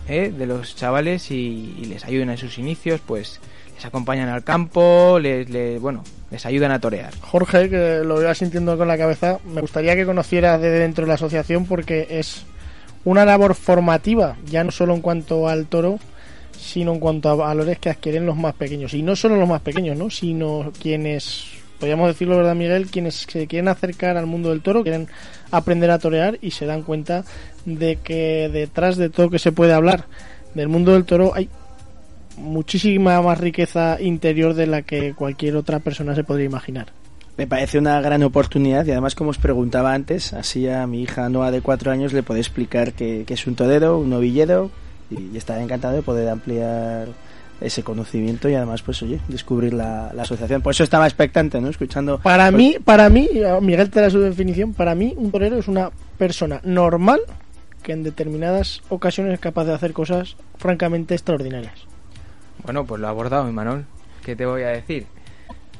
¿eh? 0.08 0.32
de 0.36 0.46
los 0.46 0.74
chavales 0.74 1.30
y, 1.30 1.76
y 1.80 1.84
les 1.84 2.04
ayudan 2.04 2.30
en 2.30 2.38
sus 2.38 2.58
inicios, 2.58 3.00
pues 3.06 3.40
les 3.74 3.84
acompañan 3.84 4.28
al 4.30 4.42
campo, 4.42 5.18
les, 5.20 5.48
les- 5.50 5.80
bueno, 5.80 6.02
les 6.30 6.46
ayudan 6.46 6.72
a 6.72 6.80
torear. 6.80 7.12
Jorge, 7.20 7.68
que 7.68 8.00
lo 8.04 8.20
iba 8.22 8.34
sintiendo 8.34 8.78
con 8.78 8.88
la 8.88 8.96
cabeza, 8.96 9.38
me 9.44 9.60
gustaría 9.60 9.94
que 9.96 10.06
conocieras 10.06 10.60
de 10.60 10.70
dentro 10.70 11.04
de 11.04 11.08
la 11.08 11.14
asociación 11.14 11.66
porque 11.66 12.06
es 12.08 12.46
una 13.04 13.24
labor 13.24 13.54
formativa, 13.54 14.36
ya 14.46 14.64
no 14.64 14.70
solo 14.70 14.94
en 14.94 15.00
cuanto 15.00 15.48
al 15.48 15.66
toro, 15.66 15.98
sino 16.58 16.92
en 16.92 17.00
cuanto 17.00 17.28
a 17.28 17.34
valores 17.34 17.78
que 17.78 17.90
adquieren 17.90 18.26
los 18.26 18.36
más 18.36 18.54
pequeños. 18.54 18.94
Y 18.94 19.02
no 19.02 19.16
solo 19.16 19.36
los 19.36 19.48
más 19.48 19.60
pequeños, 19.60 19.96
¿no? 19.96 20.10
Sino 20.10 20.72
quienes, 20.80 21.46
podríamos 21.78 22.08
decirlo, 22.08 22.36
¿verdad, 22.36 22.54
Miguel? 22.54 22.86
Quienes 22.86 23.26
se 23.28 23.46
quieren 23.46 23.68
acercar 23.68 24.16
al 24.16 24.26
mundo 24.26 24.50
del 24.50 24.62
toro, 24.62 24.82
quieren 24.82 25.08
aprender 25.50 25.90
a 25.90 25.98
torear 25.98 26.38
y 26.40 26.52
se 26.52 26.66
dan 26.66 26.82
cuenta 26.82 27.24
de 27.64 27.96
que 27.96 28.48
detrás 28.52 28.96
de 28.96 29.10
todo 29.10 29.30
que 29.30 29.38
se 29.38 29.52
puede 29.52 29.72
hablar 29.72 30.06
del 30.54 30.68
mundo 30.68 30.92
del 30.92 31.04
toro 31.04 31.32
hay 31.34 31.48
muchísima 32.36 33.20
más 33.22 33.38
riqueza 33.38 34.00
interior 34.00 34.54
de 34.54 34.66
la 34.66 34.82
que 34.82 35.14
cualquier 35.14 35.56
otra 35.56 35.78
persona 35.80 36.14
se 36.14 36.24
podría 36.24 36.46
imaginar. 36.46 36.86
Me 37.36 37.46
parece 37.46 37.78
una 37.78 38.00
gran 38.00 38.22
oportunidad 38.22 38.86
y 38.86 38.92
además, 38.92 39.14
como 39.14 39.30
os 39.30 39.38
preguntaba 39.38 39.92
antes, 39.92 40.32
así 40.32 40.68
a 40.68 40.86
mi 40.86 41.02
hija 41.02 41.28
Noa 41.28 41.50
de 41.50 41.62
cuatro 41.62 41.90
años 41.90 42.12
le 42.12 42.22
puedo 42.22 42.38
explicar 42.38 42.92
que, 42.92 43.24
que 43.26 43.34
es 43.34 43.46
un 43.46 43.56
torero, 43.56 43.98
un 43.98 44.10
novillero 44.10 44.70
y, 45.10 45.34
y 45.34 45.36
estaré 45.36 45.62
encantado 45.62 45.94
de 45.94 46.02
poder 46.02 46.28
ampliar 46.28 47.08
ese 47.60 47.82
conocimiento 47.82 48.48
y 48.48 48.54
además, 48.54 48.82
pues 48.82 49.02
oye, 49.02 49.20
descubrir 49.28 49.74
la, 49.74 50.12
la 50.14 50.22
asociación. 50.22 50.62
Por 50.62 50.72
eso 50.72 50.84
estaba 50.84 51.06
expectante, 51.06 51.60
¿no? 51.60 51.68
Escuchando. 51.68 52.18
Para 52.18 52.50
pues, 52.50 52.56
mí, 52.56 52.76
para 52.84 53.08
mí, 53.08 53.28
Miguel 53.62 53.90
te 53.90 54.00
da 54.00 54.10
su 54.10 54.20
definición, 54.20 54.74
para 54.74 54.94
mí 54.94 55.14
un 55.16 55.30
torero 55.30 55.58
es 55.58 55.68
una 55.68 55.90
persona 56.18 56.60
normal 56.62 57.20
que 57.82 57.92
en 57.92 58.02
determinadas 58.02 58.80
ocasiones 58.88 59.34
es 59.34 59.40
capaz 59.40 59.64
de 59.64 59.74
hacer 59.74 59.92
cosas 59.92 60.36
francamente 60.56 61.14
extraordinarias. 61.14 61.86
Bueno, 62.62 62.86
pues 62.86 63.00
lo 63.00 63.08
ha 63.08 63.10
abordado, 63.10 63.48
Imanol. 63.48 63.84
¿Qué 64.24 64.36
te 64.36 64.46
voy 64.46 64.62
a 64.62 64.68
decir? 64.68 65.06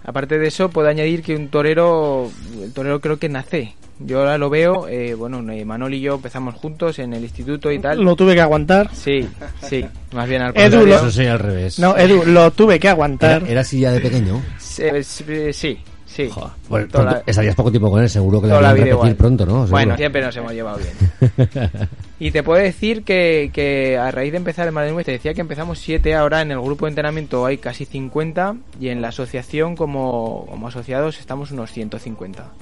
Aparte 0.05 0.39
de 0.39 0.47
eso, 0.49 0.69
puedo 0.69 0.89
añadir 0.89 1.23
que 1.23 1.35
un 1.35 1.49
torero, 1.49 2.31
el 2.63 2.73
torero 2.73 3.01
creo 3.01 3.19
que 3.19 3.29
nace. 3.29 3.75
Yo 4.01 4.19
ahora 4.19 4.37
lo 4.39 4.51
veo, 4.51 4.89
eh, 4.89 5.15
bueno, 5.15 5.41
Manol 5.65 5.95
y 5.95 6.01
yo 6.01 6.17
empezamos 6.17 6.57
juntos 6.57 6.99
en 6.99 7.15
el 7.15 7.23
instituto 7.23 7.71
y 7.71 7.79
tal. 7.79 8.01
Lo 8.03 8.17
tuve 8.17 8.35
que 8.35 8.41
aguantar. 8.41 8.91
Sí, 8.93 9.27
sí, 9.63 9.85
más 10.13 10.29
bien 10.29 10.43
al 10.43 10.49
Edu, 10.51 10.63
contrario. 10.79 10.87
lo- 10.87 10.95
Eso 10.97 11.11
sí, 11.11 11.27
al 11.27 11.39
revés. 11.39 11.79
No, 11.79 11.97
Edu, 11.97 12.25
lo 12.27 12.51
tuve 12.51 12.79
que 12.81 12.89
aguantar. 12.89 13.43
Era, 13.43 13.51
era 13.53 13.61
así 13.61 13.81
ya 13.81 13.93
de 13.93 14.01
pequeño. 14.01 14.43
Sí, 14.59 14.83
sí, 15.03 15.25
sí. 15.53 15.79
sí. 16.07 16.29
Pues 16.69 16.89
Toda 16.89 17.05
pronto- 17.05 17.05
la- 17.05 17.23
estarías 17.25 17.55
poco 17.55 17.71
tiempo 17.71 17.89
con 17.91 18.03
él, 18.03 18.11
seguro 18.11 18.41
que 18.43 18.49
la 18.49 18.57
harían 18.57 18.75
vida 18.75 18.85
repetir 18.85 18.95
igual. 18.99 19.17
pronto, 19.17 19.47
¿no? 19.47 19.53
Seguro. 19.53 19.71
Bueno, 19.71 19.97
siempre 19.97 20.23
nos 20.23 20.37
hemos 20.37 20.53
llevado 20.53 20.79
bien. 20.79 21.49
Y 22.21 22.31
te 22.31 22.43
puedo 22.45 22.63
decir 22.63 23.03
que, 23.03 23.51
que 23.53 23.99
a 23.99 24.11
raíz 24.13 24.31
de 24.31 24.37
empezar 24.39 24.69
en 24.69 24.75
Madrid 24.75 24.95
te 25.05 25.11
decía 25.13 25.35
que 25.35 25.41
empezamos 25.41 25.81
7 25.81 26.15
ahora 26.15 26.43
en 26.43 26.53
el 26.53 26.61
grupo 26.61 26.87
de 26.87 26.91
entrenamiento 26.91 27.45
hay 27.45 27.59
casi 27.59 27.85
50 27.87 28.55
y 28.81 28.89
en 28.89 29.03
la 29.03 29.09
asociación 29.09 29.75
como, 29.75 30.47
como 30.49 30.69
asociados 30.69 31.19
estamos 31.19 31.51
unos 31.51 31.73
150. 31.73 32.53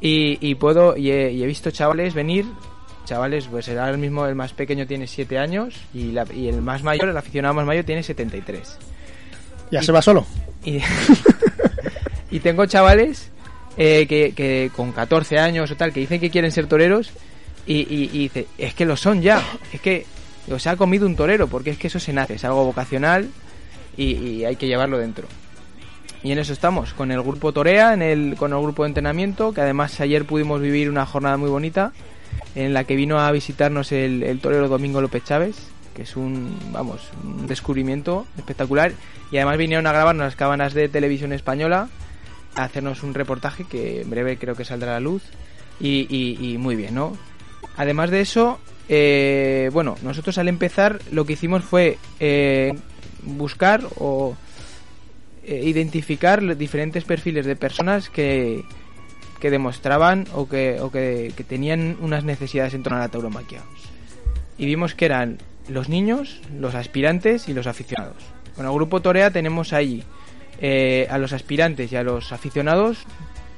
Y, 0.00 0.38
y 0.40 0.54
puedo 0.54 0.96
y 0.96 1.10
he, 1.10 1.32
y 1.32 1.42
he 1.42 1.46
visto 1.46 1.70
chavales 1.72 2.14
venir, 2.14 2.46
chavales, 3.06 3.48
pues 3.50 3.68
ahora 3.70 3.96
mismo 3.96 4.24
el 4.26 4.36
más 4.36 4.52
pequeño 4.52 4.86
tiene 4.86 5.06
7 5.08 5.36
años 5.38 5.74
y, 5.92 6.12
la- 6.12 6.26
y 6.32 6.48
el 6.48 6.62
más 6.62 6.82
mayor, 6.84 7.08
el 7.08 7.16
aficionado 7.16 7.54
más 7.54 7.66
mayor 7.66 7.84
tiene 7.84 8.02
73. 8.04 8.78
Ya 9.72 9.82
se 9.82 9.92
va 9.92 10.00
solo. 10.02 10.24
Y, 10.64 10.80
y 12.30 12.40
tengo 12.40 12.66
chavales 12.66 13.30
eh, 13.76 14.06
que, 14.08 14.32
que 14.32 14.70
con 14.74 14.90
14 14.92 15.38
años 15.38 15.70
o 15.70 15.76
tal, 15.76 15.92
que 15.92 16.00
dicen 16.00 16.18
que 16.20 16.30
quieren 16.30 16.50
ser 16.50 16.66
toreros 16.66 17.10
y, 17.66 17.74
y, 17.80 18.10
y 18.12 18.18
dice, 18.18 18.46
es 18.58 18.74
que 18.74 18.84
lo 18.84 18.96
son 18.96 19.22
ya, 19.22 19.42
es 19.72 19.80
que 19.80 20.06
o 20.50 20.58
se 20.58 20.68
ha 20.68 20.76
comido 20.76 21.06
un 21.06 21.16
torero, 21.16 21.48
porque 21.48 21.70
es 21.70 21.78
que 21.78 21.88
eso 21.88 21.98
se 21.98 22.12
nace, 22.12 22.34
es 22.34 22.44
algo 22.44 22.64
vocacional 22.64 23.28
y, 23.96 24.44
hay 24.44 24.56
que 24.56 24.66
llevarlo 24.68 24.98
dentro. 24.98 25.26
Y 26.22 26.32
en 26.32 26.38
eso 26.38 26.52
estamos, 26.52 26.92
con 26.94 27.10
el 27.10 27.20
grupo 27.22 27.52
Torea, 27.52 27.92
en 27.94 28.02
el, 28.02 28.36
con 28.36 28.52
el 28.52 28.60
grupo 28.60 28.82
de 28.84 28.88
entrenamiento, 28.88 29.52
que 29.52 29.60
además 29.60 30.00
ayer 30.00 30.24
pudimos 30.24 30.60
vivir 30.60 30.88
una 30.90 31.06
jornada 31.06 31.36
muy 31.36 31.50
bonita, 31.50 31.92
en 32.54 32.72
la 32.74 32.84
que 32.84 32.96
vino 32.96 33.20
a 33.20 33.30
visitarnos 33.32 33.92
el, 33.92 34.22
el 34.22 34.40
torero 34.40 34.68
Domingo 34.68 35.00
López 35.00 35.24
Chávez, 35.24 35.56
que 35.94 36.02
es 36.02 36.16
un, 36.16 36.56
vamos, 36.72 37.00
un 37.24 37.46
descubrimiento 37.46 38.26
espectacular. 38.36 38.92
Y 39.30 39.36
además 39.36 39.58
vinieron 39.58 39.86
a 39.86 39.92
grabarnos 39.92 40.24
las 40.26 40.36
cámaras 40.36 40.74
de 40.74 40.88
televisión 40.88 41.32
española, 41.32 41.88
a 42.54 42.64
hacernos 42.64 43.02
un 43.02 43.14
reportaje 43.14 43.64
que 43.64 44.00
en 44.02 44.10
breve 44.10 44.36
creo 44.36 44.54
que 44.54 44.64
saldrá 44.64 44.92
a 44.92 44.94
la 44.94 45.00
luz. 45.00 45.22
Y, 45.80 46.06
y- 46.08 46.52
y 46.52 46.58
muy 46.58 46.74
bien, 46.76 46.94
¿no? 46.94 47.16
Además 47.76 48.10
de 48.10 48.20
eso, 48.20 48.58
eh, 48.88 49.70
bueno, 49.72 49.96
nosotros 50.02 50.38
al 50.38 50.48
empezar 50.48 51.00
lo 51.10 51.26
que 51.26 51.34
hicimos 51.34 51.64
fue 51.64 51.98
eh, 52.20 52.74
buscar 53.22 53.82
o 53.98 54.36
eh, 55.44 55.62
identificar 55.64 56.42
los 56.42 56.56
diferentes 56.56 57.04
perfiles 57.04 57.46
de 57.46 57.56
personas 57.56 58.08
que, 58.08 58.64
que 59.40 59.50
demostraban 59.50 60.26
o, 60.32 60.48
que, 60.48 60.80
o 60.80 60.90
que, 60.90 61.32
que 61.36 61.44
tenían 61.44 61.96
unas 62.00 62.24
necesidades 62.24 62.74
en 62.74 62.82
torno 62.82 62.98
a 62.98 63.02
la 63.02 63.08
tauromaquia. 63.08 63.62
Y 64.56 64.66
vimos 64.66 64.94
que 64.94 65.04
eran 65.04 65.38
los 65.68 65.88
niños, 65.88 66.40
los 66.56 66.74
aspirantes 66.74 67.48
y 67.48 67.54
los 67.54 67.66
aficionados. 67.66 68.22
Con 68.54 68.64
el 68.64 68.72
grupo 68.72 69.02
Torea 69.02 69.30
tenemos 69.30 69.72
ahí 69.72 70.02
a 71.10 71.18
los 71.18 71.34
aspirantes 71.34 71.92
y 71.92 71.96
a 71.96 72.02
los 72.02 72.32
aficionados 72.32 73.04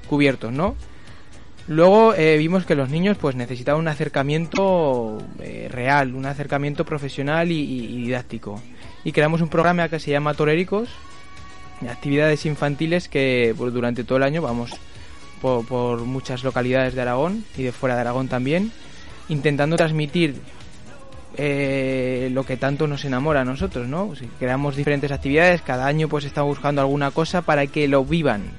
cubiertos, 0.09 0.52
¿no? 0.52 0.74
Luego 1.68 2.14
eh, 2.14 2.38
vimos 2.38 2.64
que 2.64 2.74
los 2.74 2.88
niños 2.88 3.18
pues 3.18 3.37
necesitaban 3.37 3.81
un 3.81 3.88
acercamiento 3.88 5.18
eh, 5.38 5.68
real, 5.70 6.14
un 6.14 6.24
acercamiento 6.24 6.87
profesional 6.87 7.52
y, 7.52 8.04
didáctico. 8.04 8.61
Y 9.04 9.12
creamos 9.12 9.42
un 9.42 9.48
programa 9.48 9.88
que 9.88 10.00
se 10.00 10.11
llama 10.11 10.33
Toréricos, 10.33 10.88
de 11.83 11.90
actividades 11.90 12.46
infantiles 12.46 13.09
que 13.09 13.54
pues, 13.57 13.72
durante 13.74 14.02
todo 14.02 14.16
el 14.16 14.24
año 14.24 14.40
vamos 14.40 14.72
por, 15.42 15.64
por 15.66 16.00
muchas 16.00 16.42
localidades 16.42 16.94
de 16.94 17.02
Aragón 17.02 17.44
y 17.57 17.64
de 17.64 17.72
fuera 17.72 17.94
de 17.94 18.00
Aragón 18.00 18.28
también, 18.28 18.72
intentando 19.28 19.76
transmitir 19.76 20.40
eh, 21.37 22.31
lo 22.33 22.44
que 22.44 22.57
tanto 22.57 22.87
nos 22.88 23.04
enamora 23.04 23.42
a 23.42 23.44
nosotros, 23.44 23.87
¿no? 23.87 24.09
Pues, 24.09 24.22
creamos 24.40 24.74
diferentes 24.74 25.12
actividades, 25.12 25.62
cada 25.62 25.87
año 25.87 26.09
pues 26.09 26.24
estamos 26.24 26.48
buscando 26.48 26.81
alguna 26.81 27.11
cosa 27.11 27.42
para 27.42 27.66
que 27.66 27.87
lo 27.87 28.04
vivan, 28.04 28.50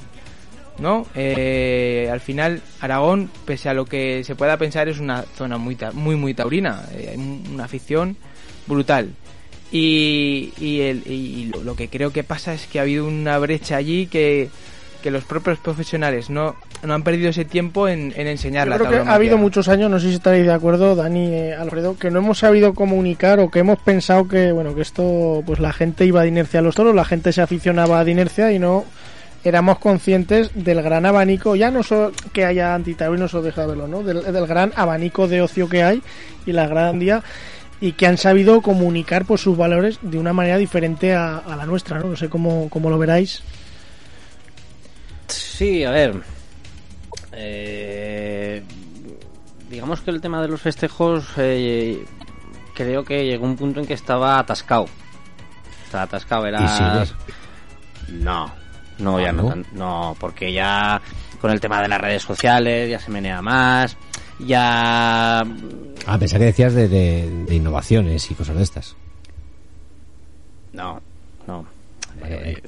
¿no? 0.81 1.05
Eh, 1.15 2.09
al 2.11 2.19
final, 2.19 2.61
Aragón, 2.81 3.29
pese 3.45 3.69
a 3.69 3.73
lo 3.73 3.85
que 3.85 4.23
se 4.23 4.35
pueda 4.35 4.57
pensar, 4.57 4.87
es 4.89 4.99
una 4.99 5.23
zona 5.35 5.57
muy, 5.57 5.77
muy, 5.93 6.15
muy 6.15 6.33
taurina. 6.33 6.83
Eh, 6.93 7.15
una 7.17 7.65
afición 7.65 8.15
brutal. 8.67 9.09
Y, 9.71 10.51
y, 10.59 10.81
el- 10.81 11.03
y 11.05 11.51
lo, 11.63 11.75
que 11.75 11.89
creo 11.89 12.11
que 12.11 12.23
pasa 12.23 12.53
es 12.53 12.65
que 12.65 12.79
ha 12.79 12.81
habido 12.81 13.05
una 13.05 13.37
brecha 13.37 13.75
allí 13.77 14.07
que, 14.07 14.49
que 15.03 15.11
los 15.11 15.23
propios 15.25 15.59
profesionales 15.59 16.31
no, 16.31 16.55
no 16.81 16.93
han 16.95 17.03
perdido 17.03 17.29
ese 17.29 17.45
tiempo 17.45 17.87
en, 17.87 18.11
en 18.15 18.25
enseñar 18.25 18.65
Yo 18.65 18.71
la 18.71 18.77
creo 18.77 19.03
que 19.03 19.09
ha 19.09 19.13
habido 19.13 19.37
muchos 19.37 19.67
años, 19.67 19.91
no 19.91 19.99
sé 19.99 20.07
si 20.09 20.15
estaréis 20.15 20.47
de 20.47 20.53
acuerdo, 20.53 20.95
Dani, 20.95 21.27
eh, 21.27 21.53
Alfredo, 21.53 21.95
que 21.99 22.09
no 22.09 22.17
hemos 22.19 22.39
sabido 22.39 22.73
comunicar 22.73 23.39
o 23.39 23.51
que 23.51 23.59
hemos 23.59 23.77
pensado 23.79 24.27
que, 24.27 24.51
bueno, 24.51 24.73
que 24.73 24.81
esto, 24.81 25.43
pues 25.45 25.59
la 25.59 25.71
gente 25.71 26.03
iba 26.03 26.23
de 26.23 26.29
inercia 26.29 26.61
a 26.61 26.63
los 26.63 26.73
toros, 26.73 26.95
la 26.95 27.05
gente 27.05 27.31
se 27.31 27.41
aficionaba 27.43 28.03
de 28.03 28.09
inercia 28.11 28.51
y 28.51 28.57
no 28.57 28.85
éramos 29.43 29.79
conscientes 29.79 30.51
del 30.53 30.81
gran 30.81 31.05
abanico, 31.05 31.55
ya 31.55 31.71
no 31.71 31.83
solo 31.83 32.11
que 32.33 32.45
haya 32.45 32.73
antitaurinos 32.75 33.33
o 33.33 33.41
deja 33.41 33.61
de 33.61 33.67
verlo, 33.67 33.87
¿no? 33.87 34.03
Del, 34.03 34.23
del 34.23 34.47
gran 34.47 34.73
abanico 34.75 35.27
de 35.27 35.41
ocio 35.41 35.69
que 35.69 35.83
hay 35.83 36.01
y 36.45 36.51
la 36.51 36.67
gran 36.67 36.99
día 36.99 37.23
y 37.81 37.93
que 37.93 38.07
han 38.07 38.17
sabido 38.17 38.61
comunicar 38.61 39.25
pues 39.25 39.41
sus 39.41 39.55
valores 39.55 39.99
de 40.01 40.17
una 40.17 40.33
manera 40.33 40.57
diferente 40.57 41.13
a, 41.13 41.37
a 41.37 41.55
la 41.55 41.65
nuestra, 41.65 41.99
¿no? 41.99 42.07
No 42.07 42.15
sé 42.15 42.29
cómo, 42.29 42.69
cómo 42.69 42.89
lo 42.89 42.97
veráis. 42.97 43.41
Sí, 45.27 45.83
a 45.83 45.91
ver. 45.91 46.21
Eh, 47.31 48.63
digamos 49.69 50.01
que 50.01 50.11
el 50.11 50.19
tema 50.19 50.41
de 50.41 50.49
los 50.49 50.61
festejos 50.61 51.25
eh, 51.37 52.03
creo 52.75 53.05
que 53.05 53.25
llegó 53.25 53.45
un 53.45 53.55
punto 53.55 53.79
en 53.79 53.85
que 53.85 53.93
estaba 53.93 54.39
atascado. 54.39 54.87
Estaba 55.85 56.03
atascado, 56.03 56.45
era... 56.47 56.63
¿Y 56.63 56.67
sigue? 56.67 57.15
No, 58.09 58.45
no, 58.45 58.51
ya 59.19 59.29
Ah, 59.29 59.31
no. 59.31 59.55
¿no? 59.55 59.63
no, 59.73 60.17
porque 60.19 60.51
ya 60.53 61.01
con 61.39 61.51
el 61.51 61.59
tema 61.61 61.81
de 61.81 61.87
las 61.87 62.01
redes 62.01 62.21
sociales 62.23 62.89
ya 62.89 62.99
se 62.99 63.09
menea 63.11 63.41
más, 63.41 63.95
ya... 64.39 65.39
Ah, 65.41 66.17
pensaba 66.17 66.39
que 66.39 66.45
decías 66.45 66.73
de, 66.73 66.87
de- 66.87 67.45
de 67.45 67.55
innovaciones 67.55 68.29
y 68.31 68.35
cosas 68.35 68.55
de 68.57 68.63
estas. 68.63 68.95
No, 70.73 71.01
no. 71.47 71.65
Vale, 72.21 72.51
Eh, 72.51 72.63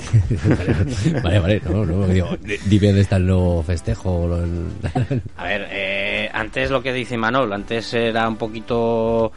vale. 0.47 1.21
vale, 1.23 1.39
vale, 1.39 1.61
no, 1.65 1.85
no, 1.85 2.07
digo, 2.07 2.37
di- 2.41 2.57
dime 2.65 2.87
dónde 2.87 3.01
está 3.01 3.17
el 3.17 3.25
nuevo 3.27 3.63
festejo. 3.63 4.27
lo- 4.27 4.43
el- 4.43 5.21
A 5.37 5.43
ver, 5.43 5.67
eh, 5.71 6.29
antes 6.33 6.69
lo 6.69 6.81
que 6.81 6.93
dice 6.93 7.17
Manol, 7.17 7.51
antes 7.53 7.93
era 7.93 8.27
un 8.27 8.37
poquito... 8.37 9.31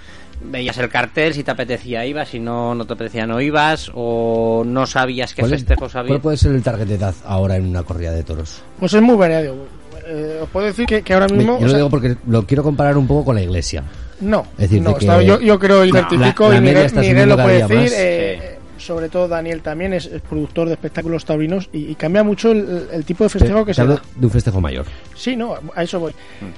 Veías 0.47 0.77
el 0.79 0.89
cartel, 0.89 1.33
si 1.35 1.43
te 1.43 1.51
apetecía 1.51 2.05
ibas, 2.07 2.29
si 2.29 2.39
no, 2.39 2.75
no 2.75 2.87
te 2.87 2.93
apetecía 2.93 3.27
no 3.27 3.41
ibas, 3.41 3.91
o 3.95 4.63
no 4.67 4.87
sabías 4.87 5.35
qué 5.35 5.41
¿Cuál 5.43 5.55
es- 5.55 5.61
festejos 5.61 5.95
había. 5.97 6.09
¿Cuál 6.11 6.21
puede 6.21 6.37
ser 6.37 6.53
el 6.53 6.63
target 6.63 6.87
de 6.87 6.95
edad 6.95 7.15
ahora 7.25 7.57
en 7.57 7.67
una 7.67 7.83
corrida 7.83 8.13
de 8.13 8.23
toros? 8.23 8.63
Pues 8.79 8.93
es 8.95 9.03
muy 9.03 9.17
variado. 9.17 9.55
Eh, 10.07 10.41
os 10.43 10.49
puedo 10.51 10.67
decir 10.67 10.85
que, 10.87 11.03
que 11.03 11.15
ahora 11.15 11.29
mismo... 11.29 11.55
yo 11.59 11.63
lo 11.65 11.69
sea, 11.71 11.77
digo 11.79 11.89
porque 11.91 12.17
lo 12.27 12.45
quiero 12.47 12.63
comparar 12.63 12.99
un 12.99 13.07
poco 13.07 13.25
con 13.25 13.37
la 13.37 13.43
iglesia. 13.43 13.83
No, 14.21 14.43
Es 14.59 14.69
decir, 14.69 14.83
no, 14.83 14.91
de 14.91 14.97
que- 14.99 15.05
está- 15.07 15.23
yo, 15.23 15.41
yo 15.41 15.59
creo 15.59 15.85
y 15.85 15.91
No, 15.93 15.99
certifico 16.01 16.45
la- 16.45 16.49
la 16.51 16.57
y 16.57 16.61
Miguel, 16.61 16.93
Miguel 16.95 17.29
lo 17.31 17.37
puede 17.37 17.67
decir, 17.67 17.93
eh, 17.97 18.54
sobre 18.85 19.09
todo 19.09 19.27
Daniel 19.29 19.63
también 19.63 19.93
es, 19.95 20.07
es 20.07 20.21
productor 20.23 20.67
de 20.69 20.75
espectáculos 20.75 21.25
taurinos 21.25 21.69
y, 21.73 21.87
y 21.91 21.95
cambia 21.95 22.23
mucho 22.23 22.53
el, 22.53 22.89
el 22.93 23.05
tipo 23.05 23.25
de 23.25 23.31
festejo 23.31 23.61
Te- 23.61 23.65
que 23.67 23.75
se 23.75 23.87
da. 23.87 24.03
de 24.17 24.27
un 24.27 24.31
festejo 24.33 24.61
mayor. 24.61 24.87
Sí, 25.17 25.37
no, 25.37 25.55
a 25.75 25.83
eso 25.83 25.99
voy. 26.01 26.13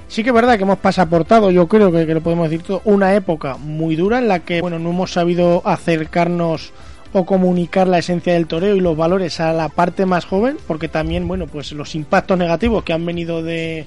Sí 0.07 0.23
que 0.23 0.29
es 0.29 0.35
verdad 0.35 0.57
que 0.57 0.63
hemos 0.63 0.79
pasaportado, 0.79 1.49
yo 1.51 1.67
creo 1.67 1.91
que, 1.91 2.05
que 2.05 2.13
lo 2.13 2.21
podemos 2.21 2.49
decir 2.49 2.65
todo, 2.65 2.81
una 2.85 3.15
época 3.15 3.57
muy 3.57 3.95
dura 3.95 4.17
en 4.19 4.27
la 4.27 4.39
que, 4.39 4.61
bueno, 4.61 4.77
no 4.79 4.89
hemos 4.89 5.11
sabido 5.13 5.61
acercarnos 5.65 6.71
o 7.13 7.25
comunicar 7.25 7.87
la 7.87 7.99
esencia 7.99 8.33
del 8.33 8.47
toreo 8.47 8.75
y 8.75 8.81
los 8.81 8.97
valores 8.97 9.39
a 9.39 9.53
la 9.53 9.69
parte 9.69 10.05
más 10.05 10.25
joven, 10.25 10.57
porque 10.67 10.89
también, 10.89 11.27
bueno, 11.27 11.47
pues 11.47 11.71
los 11.71 11.95
impactos 11.95 12.37
negativos 12.37 12.83
que 12.83 12.91
han 12.93 13.05
venido 13.05 13.41
de, 13.41 13.85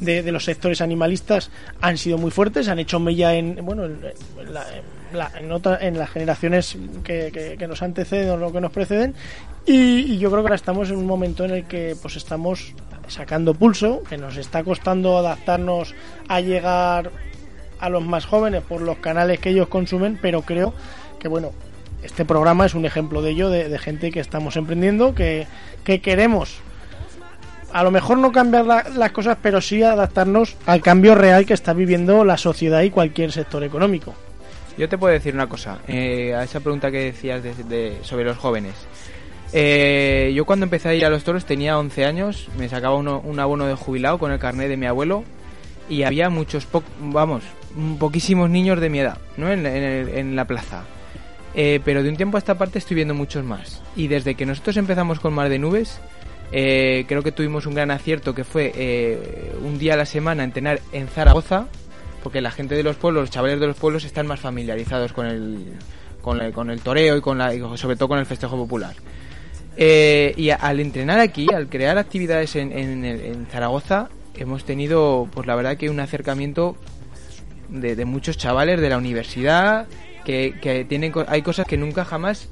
de, 0.00 0.22
de 0.24 0.32
los 0.32 0.44
sectores 0.44 0.80
animalistas 0.80 1.50
han 1.80 1.96
sido 1.96 2.18
muy 2.18 2.32
fuertes, 2.32 2.66
han 2.68 2.80
hecho 2.80 2.98
mella 2.98 3.34
en, 3.34 3.64
bueno, 3.64 3.84
en, 3.84 3.98
en 4.40 4.52
la- 4.54 4.66
en 4.74 4.97
la- 5.12 5.30
en 5.38 5.50
otra- 5.52 5.78
en 5.80 5.98
las 5.98 6.10
generaciones 6.10 6.76
que, 7.04 7.56
nos 7.68 7.82
anteceden 7.82 8.42
o 8.42 8.52
que 8.52 8.60
nos 8.60 8.72
preceden, 8.72 9.14
y, 9.66 10.00
y 10.14 10.18
yo 10.18 10.30
creo 10.30 10.42
que 10.42 10.46
ahora 10.48 10.54
estamos 10.56 10.90
en 10.90 10.96
un 10.96 11.06
momento 11.06 11.44
en 11.44 11.50
el 11.50 11.64
que 11.64 11.96
pues 12.00 12.16
estamos 12.16 12.74
sacando 13.08 13.54
pulso, 13.54 14.02
que 14.08 14.16
nos 14.18 14.36
está 14.36 14.62
costando 14.64 15.16
adaptarnos 15.18 15.94
a 16.28 16.40
llegar 16.40 17.10
a 17.80 17.88
los 17.88 18.04
más 18.04 18.26
jóvenes 18.26 18.62
por 18.62 18.80
los 18.82 18.98
canales 18.98 19.38
que 19.40 19.50
ellos 19.50 19.68
consumen, 19.68 20.18
pero 20.20 20.42
creo 20.42 20.74
que 21.18 21.28
bueno, 21.28 21.52
este 22.02 22.24
programa 22.24 22.66
es 22.66 22.74
un 22.74 22.84
ejemplo 22.84 23.22
de 23.22 23.30
ello, 23.30 23.50
de, 23.50 23.68
de 23.68 23.78
gente 23.78 24.10
que 24.10 24.20
estamos 24.20 24.56
emprendiendo, 24.56 25.14
que, 25.14 25.46
que 25.84 26.00
queremos 26.00 26.58
a 27.72 27.82
lo 27.82 27.90
mejor 27.90 28.16
no 28.18 28.32
cambiar 28.32 28.64
la- 28.64 28.86
las 28.96 29.12
cosas, 29.12 29.36
pero 29.42 29.60
sí 29.60 29.82
adaptarnos 29.82 30.56
al 30.64 30.80
cambio 30.80 31.14
real 31.14 31.44
que 31.44 31.52
está 31.54 31.74
viviendo 31.74 32.24
la 32.24 32.38
sociedad 32.38 32.80
y 32.82 32.90
cualquier 32.90 33.30
sector 33.30 33.62
económico. 33.62 34.14
Yo 34.78 34.88
te 34.88 34.96
puedo 34.96 35.12
decir 35.12 35.34
una 35.34 35.48
cosa, 35.48 35.78
eh, 35.88 36.34
a 36.34 36.44
esa 36.44 36.60
pregunta 36.60 36.90
que 36.90 36.98
decías 37.06 37.42
de- 37.42 37.98
sobre 38.02 38.24
los 38.24 38.36
jóvenes. 38.38 38.74
Eh, 39.52 40.32
yo 40.34 40.44
cuando 40.44 40.64
empecé 40.64 40.90
a 40.90 40.94
ir 40.94 41.04
a 41.04 41.10
los 41.10 41.24
toros 41.24 41.44
tenía 41.46 41.78
11 41.78 42.04
años, 42.04 42.48
me 42.56 42.68
sacaba 42.68 42.94
un 42.96 43.40
abono 43.40 43.66
de 43.66 43.74
jubilado 43.74 44.18
con 44.18 44.30
el 44.30 44.38
carnet 44.38 44.68
de 44.68 44.76
mi 44.76 44.86
abuelo 44.86 45.24
y 45.88 46.02
había 46.02 46.28
muchos, 46.30 46.66
po- 46.66 46.82
vamos, 47.00 47.42
poquísimos 47.98 48.50
niños 48.50 48.80
de 48.80 48.90
mi 48.90 49.00
edad, 49.00 49.18
¿no? 49.36 49.50
En 49.50 50.36
la 50.36 50.44
plaza. 50.44 50.84
Eh, 51.54 51.80
pero 51.84 52.02
de 52.02 52.10
un 52.10 52.16
tiempo 52.16 52.36
a 52.36 52.40
esta 52.40 52.56
parte 52.56 52.78
estoy 52.78 52.94
viendo 52.96 53.14
muchos 53.14 53.42
más. 53.42 53.82
Y 53.96 54.06
desde 54.06 54.34
que 54.34 54.46
nosotros 54.46 54.76
empezamos 54.76 55.18
con 55.18 55.32
Mar 55.32 55.48
de 55.48 55.58
Nubes, 55.58 55.98
eh, 56.52 57.04
creo 57.08 57.22
que 57.22 57.32
tuvimos 57.32 57.66
un 57.66 57.74
gran 57.74 57.90
acierto 57.90 58.34
que 58.34 58.44
fue 58.44 58.70
eh, 58.76 59.52
un 59.64 59.78
día 59.78 59.94
a 59.94 59.96
la 59.96 60.06
semana 60.06 60.44
entrenar 60.44 60.80
en 60.92 61.08
Zaragoza, 61.08 61.66
porque 62.22 62.40
la 62.40 62.50
gente 62.50 62.74
de 62.74 62.82
los 62.82 62.96
pueblos, 62.96 63.22
los 63.22 63.30
chavales 63.30 63.60
de 63.60 63.66
los 63.66 63.76
pueblos 63.76 64.04
están 64.04 64.26
más 64.26 64.40
familiarizados 64.40 65.12
con 65.12 65.26
el, 65.26 65.64
con, 66.22 66.38
la- 66.38 66.52
con 66.52 66.70
el 66.70 66.80
toreo 66.80 67.16
y 67.16 67.20
con 67.20 67.38
la, 67.38 67.54
y 67.54 67.60
sobre 67.76 67.96
todo 67.96 68.08
con 68.08 68.18
el 68.18 68.26
festejo 68.26 68.56
popular. 68.56 68.94
Eh, 69.76 70.34
y 70.36 70.50
al 70.50 70.80
entrenar 70.80 71.20
aquí, 71.20 71.46
al 71.54 71.68
crear 71.68 71.98
actividades 71.98 72.56
en, 72.56 72.72
en, 72.76 73.04
el- 73.04 73.20
en 73.20 73.46
Zaragoza, 73.46 74.08
hemos 74.34 74.64
tenido, 74.64 75.28
pues 75.32 75.46
la 75.46 75.54
verdad 75.54 75.76
que 75.76 75.90
un 75.90 76.00
acercamiento 76.00 76.76
de, 77.68 77.94
de 77.96 78.04
muchos 78.04 78.36
chavales 78.38 78.80
de 78.80 78.88
la 78.88 78.98
universidad 78.98 79.86
que, 80.24 80.54
que 80.60 80.84
tienen 80.84 81.12
hay 81.28 81.42
cosas 81.42 81.66
que 81.66 81.76
nunca 81.76 82.04
jamás 82.04 82.48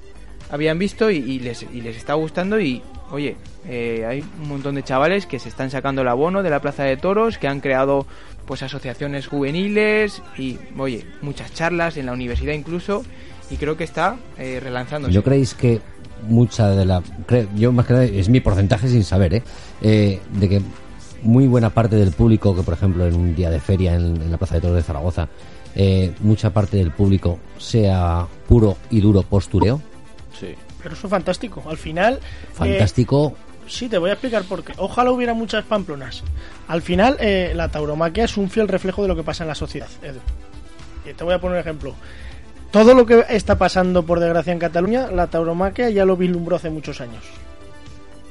habían 0.50 0.78
visto 0.78 1.10
y, 1.10 1.16
y 1.16 1.38
les, 1.40 1.62
y 1.62 1.80
les 1.80 1.96
está 1.96 2.14
gustando 2.14 2.60
y 2.60 2.82
oye 3.10 3.36
eh, 3.68 4.04
hay 4.08 4.20
un 4.42 4.48
montón 4.48 4.74
de 4.74 4.82
chavales 4.82 5.26
que 5.26 5.38
se 5.38 5.48
están 5.48 5.70
sacando 5.70 6.02
el 6.02 6.08
abono 6.08 6.42
de 6.42 6.50
la 6.50 6.60
plaza 6.60 6.84
de 6.84 6.96
toros 6.96 7.38
que 7.38 7.48
han 7.48 7.60
creado 7.60 8.06
pues 8.46 8.62
asociaciones 8.62 9.26
juveniles 9.26 10.22
y 10.38 10.58
oye 10.78 11.04
muchas 11.22 11.52
charlas 11.52 11.96
en 11.96 12.06
la 12.06 12.12
universidad 12.12 12.52
incluso 12.52 13.04
y 13.50 13.56
creo 13.56 13.76
que 13.76 13.84
está 13.84 14.16
eh, 14.38 14.60
relanzándose 14.62 15.14
¿No 15.14 15.22
creéis 15.22 15.54
que 15.54 15.80
mucha 16.28 16.70
de 16.70 16.84
la... 16.84 17.00
cre- 17.28 17.48
Yo 17.56 17.72
más 17.72 17.86
que 17.86 17.92
nada, 17.92 18.04
es 18.04 18.28
mi 18.28 18.40
porcentaje 18.40 18.88
sin 18.88 19.04
saber, 19.04 19.34
¿eh? 19.34 19.42
Eh, 19.82 20.20
De 20.32 20.48
que 20.48 20.62
muy 21.22 21.46
buena 21.46 21.70
parte 21.70 21.96
del 21.96 22.12
público 22.12 22.54
que, 22.56 22.62
por 22.62 22.74
ejemplo, 22.74 23.06
en 23.06 23.14
un 23.14 23.34
día 23.34 23.50
de 23.50 23.60
feria 23.60 23.94
en, 23.94 24.20
en 24.20 24.30
la 24.30 24.36
Plaza 24.36 24.54
de 24.56 24.60
Toros 24.60 24.76
de 24.76 24.82
Zaragoza, 24.82 25.28
eh, 25.74 26.12
mucha 26.20 26.50
parte 26.50 26.76
del 26.78 26.90
público 26.92 27.38
sea 27.58 28.26
puro 28.48 28.76
y 28.90 29.00
duro 29.00 29.22
postureo? 29.22 29.80
Sí. 30.38 30.54
Pero 30.82 30.94
eso 30.94 31.06
es 31.06 31.10
fantástico. 31.10 31.62
Al 31.68 31.76
final. 31.78 32.14
eh, 32.14 32.20
Fantástico. 32.52 33.34
Sí, 33.66 33.88
te 33.88 33.98
voy 33.98 34.10
a 34.10 34.14
explicar 34.14 34.44
por 34.44 34.62
qué. 34.64 34.72
Ojalá 34.76 35.10
hubiera 35.10 35.34
muchas 35.34 35.64
pamplonas. 35.64 36.22
Al 36.68 36.82
final, 36.82 37.16
eh, 37.20 37.52
la 37.54 37.68
tauromaquia 37.68 38.24
es 38.24 38.36
un 38.36 38.48
fiel 38.48 38.68
reflejo 38.68 39.02
de 39.02 39.08
lo 39.08 39.16
que 39.16 39.22
pasa 39.22 39.44
en 39.44 39.48
la 39.48 39.54
sociedad, 39.54 39.88
Edu. 40.02 40.20
Y 41.08 41.14
te 41.14 41.24
voy 41.24 41.34
a 41.34 41.40
poner 41.40 41.56
un 41.56 41.60
ejemplo. 41.60 41.94
Todo 42.70 42.94
lo 42.94 43.06
que 43.06 43.24
está 43.30 43.56
pasando, 43.56 44.04
por 44.04 44.20
desgracia, 44.20 44.52
en 44.52 44.58
Cataluña, 44.58 45.10
la 45.10 45.28
tauromaquia 45.28 45.90
ya 45.90 46.04
lo 46.04 46.16
vislumbró 46.16 46.56
hace 46.56 46.70
muchos 46.70 47.00
años. 47.00 47.24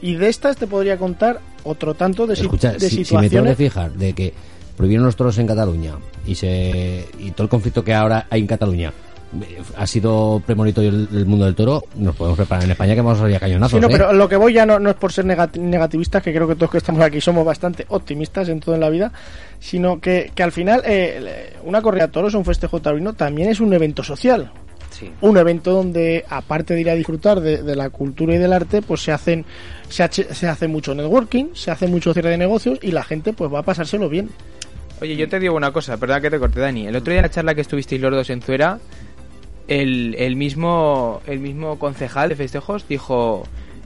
Y 0.01 0.15
de 0.15 0.27
estas 0.29 0.57
te 0.57 0.67
podría 0.67 0.97
contar 0.97 1.39
otro 1.63 1.93
tanto 1.95 2.27
de, 2.27 2.35
Escucha, 2.35 2.73
de 2.73 2.79
si, 2.81 3.05
si 3.05 3.15
me 3.15 3.29
tengo 3.29 3.45
situaciones. 3.45 3.51
que 3.51 3.63
fijar 3.63 3.91
de 3.93 4.13
que 4.13 4.33
prohibieron 4.77 5.05
los 5.05 5.15
toros 5.15 5.37
en 5.37 5.47
Cataluña 5.47 5.93
y 6.27 6.35
se 6.35 7.07
y 7.17 7.31
todo 7.31 7.43
el 7.43 7.49
conflicto 7.49 7.83
que 7.83 7.93
ahora 7.93 8.27
hay 8.29 8.41
en 8.41 8.47
Cataluña 8.47 8.93
ha 9.77 9.87
sido 9.87 10.41
premonitorio 10.45 10.89
el, 10.89 11.07
el 11.13 11.25
mundo 11.25 11.45
del 11.45 11.55
toro, 11.55 11.83
nos 11.95 12.15
podemos 12.15 12.37
preparar 12.37 12.63
en 12.65 12.71
España 12.71 12.93
que 12.95 13.01
vamos 13.01 13.17
a 13.19 13.21
salir 13.21 13.35
a 13.35 13.39
cañonazos. 13.39 13.77
Sí, 13.77 13.81
no, 13.81 13.87
¿eh? 13.87 13.91
pero 13.91 14.13
lo 14.13 14.27
que 14.29 14.35
voy 14.35 14.53
ya 14.53 14.65
no, 14.65 14.79
no 14.79 14.89
es 14.89 14.95
por 14.95 15.11
ser 15.11 15.25
negati- 15.25 15.59
negativistas, 15.59 16.21
que 16.23 16.33
creo 16.33 16.47
que 16.47 16.55
todos 16.55 16.71
que 16.71 16.77
estamos 16.77 17.01
aquí 17.01 17.19
somos 17.21 17.45
bastante 17.45 17.85
optimistas 17.89 18.49
en 18.49 18.59
todo 18.59 18.75
en 18.75 18.81
la 18.81 18.89
vida, 18.89 19.11
sino 19.59 19.99
que, 19.99 20.31
que 20.35 20.43
al 20.43 20.51
final 20.51 20.81
eh, 20.85 21.53
una 21.63 21.81
corrida 21.81 22.07
de 22.07 22.13
toros, 22.13 22.33
un 22.35 22.45
festejo 22.45 22.81
taurino, 22.81 23.13
también 23.13 23.49
es 23.49 23.59
un 23.59 23.73
evento 23.73 24.03
social. 24.03 24.51
Sí. 24.91 25.11
Un 25.19 25.35
evento 25.35 25.71
donde, 25.71 26.23
aparte 26.29 26.73
de 26.73 26.79
ir 26.79 26.89
a 26.89 26.95
disfrutar 26.95 27.41
de, 27.41 27.61
de 27.63 27.75
la 27.75 27.89
cultura 27.89 28.33
y 28.35 28.37
del 28.37 28.53
arte, 28.53 28.81
pues 28.81 29.01
se 29.01 29.11
hacen 29.11 29.43
se, 29.89 30.03
hace- 30.03 30.33
se 30.33 30.47
hace 30.47 30.69
mucho 30.69 30.95
networking, 30.95 31.47
se 31.53 31.69
hace 31.69 31.87
mucho 31.87 32.13
cierre 32.13 32.29
de 32.29 32.37
negocios 32.37 32.79
y 32.81 32.91
la 32.91 33.03
gente 33.03 33.33
pues 33.33 33.53
va 33.53 33.59
a 33.59 33.63
pasárselo 33.63 34.07
bien. 34.07 34.29
Oye, 35.01 35.17
yo 35.17 35.27
te 35.27 35.37
digo 35.41 35.53
una 35.53 35.73
cosa, 35.73 35.97
perdón 35.97 36.21
que 36.21 36.29
te 36.29 36.39
corte, 36.39 36.61
Dani. 36.61 36.87
El 36.87 36.95
otro 36.95 37.11
día 37.11 37.19
en 37.19 37.23
la 37.23 37.29
charla 37.29 37.53
que 37.53 37.59
estuvisteis 37.59 37.99
los 37.99 38.09
dos 38.11 38.29
en 38.29 38.41
Zuera, 38.41 38.79
el, 39.67 40.15
el 40.17 40.35
mismo 40.35 41.21
el 41.27 41.39
mismo 41.39 41.79
concejal 41.79 42.29
de 42.29 42.35
festejos 42.35 42.87
dijo 42.87 43.43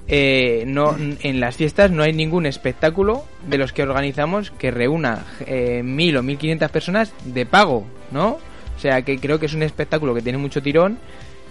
eh, 0.07 0.63
no 0.65 0.95
en 0.97 1.39
las 1.39 1.55
fiestas 1.55 1.91
no 1.91 2.03
hay 2.03 2.13
ningún 2.13 2.45
espectáculo 2.45 3.23
de 3.47 3.57
los 3.57 3.73
que 3.73 3.83
organizamos 3.83 4.51
que 4.51 4.71
reúna 4.71 5.25
eh, 5.45 5.83
mil 5.83 6.17
o 6.17 6.23
mil 6.23 6.37
quinientas 6.37 6.71
personas 6.71 7.13
de 7.25 7.45
pago, 7.45 7.85
¿no? 8.11 8.39
O 8.75 8.79
sea 8.81 9.01
que 9.03 9.19
creo 9.19 9.39
que 9.39 9.45
es 9.45 9.53
un 9.53 9.63
espectáculo 9.63 10.15
que 10.15 10.21
tiene 10.21 10.37
mucho 10.37 10.61
tirón 10.61 10.97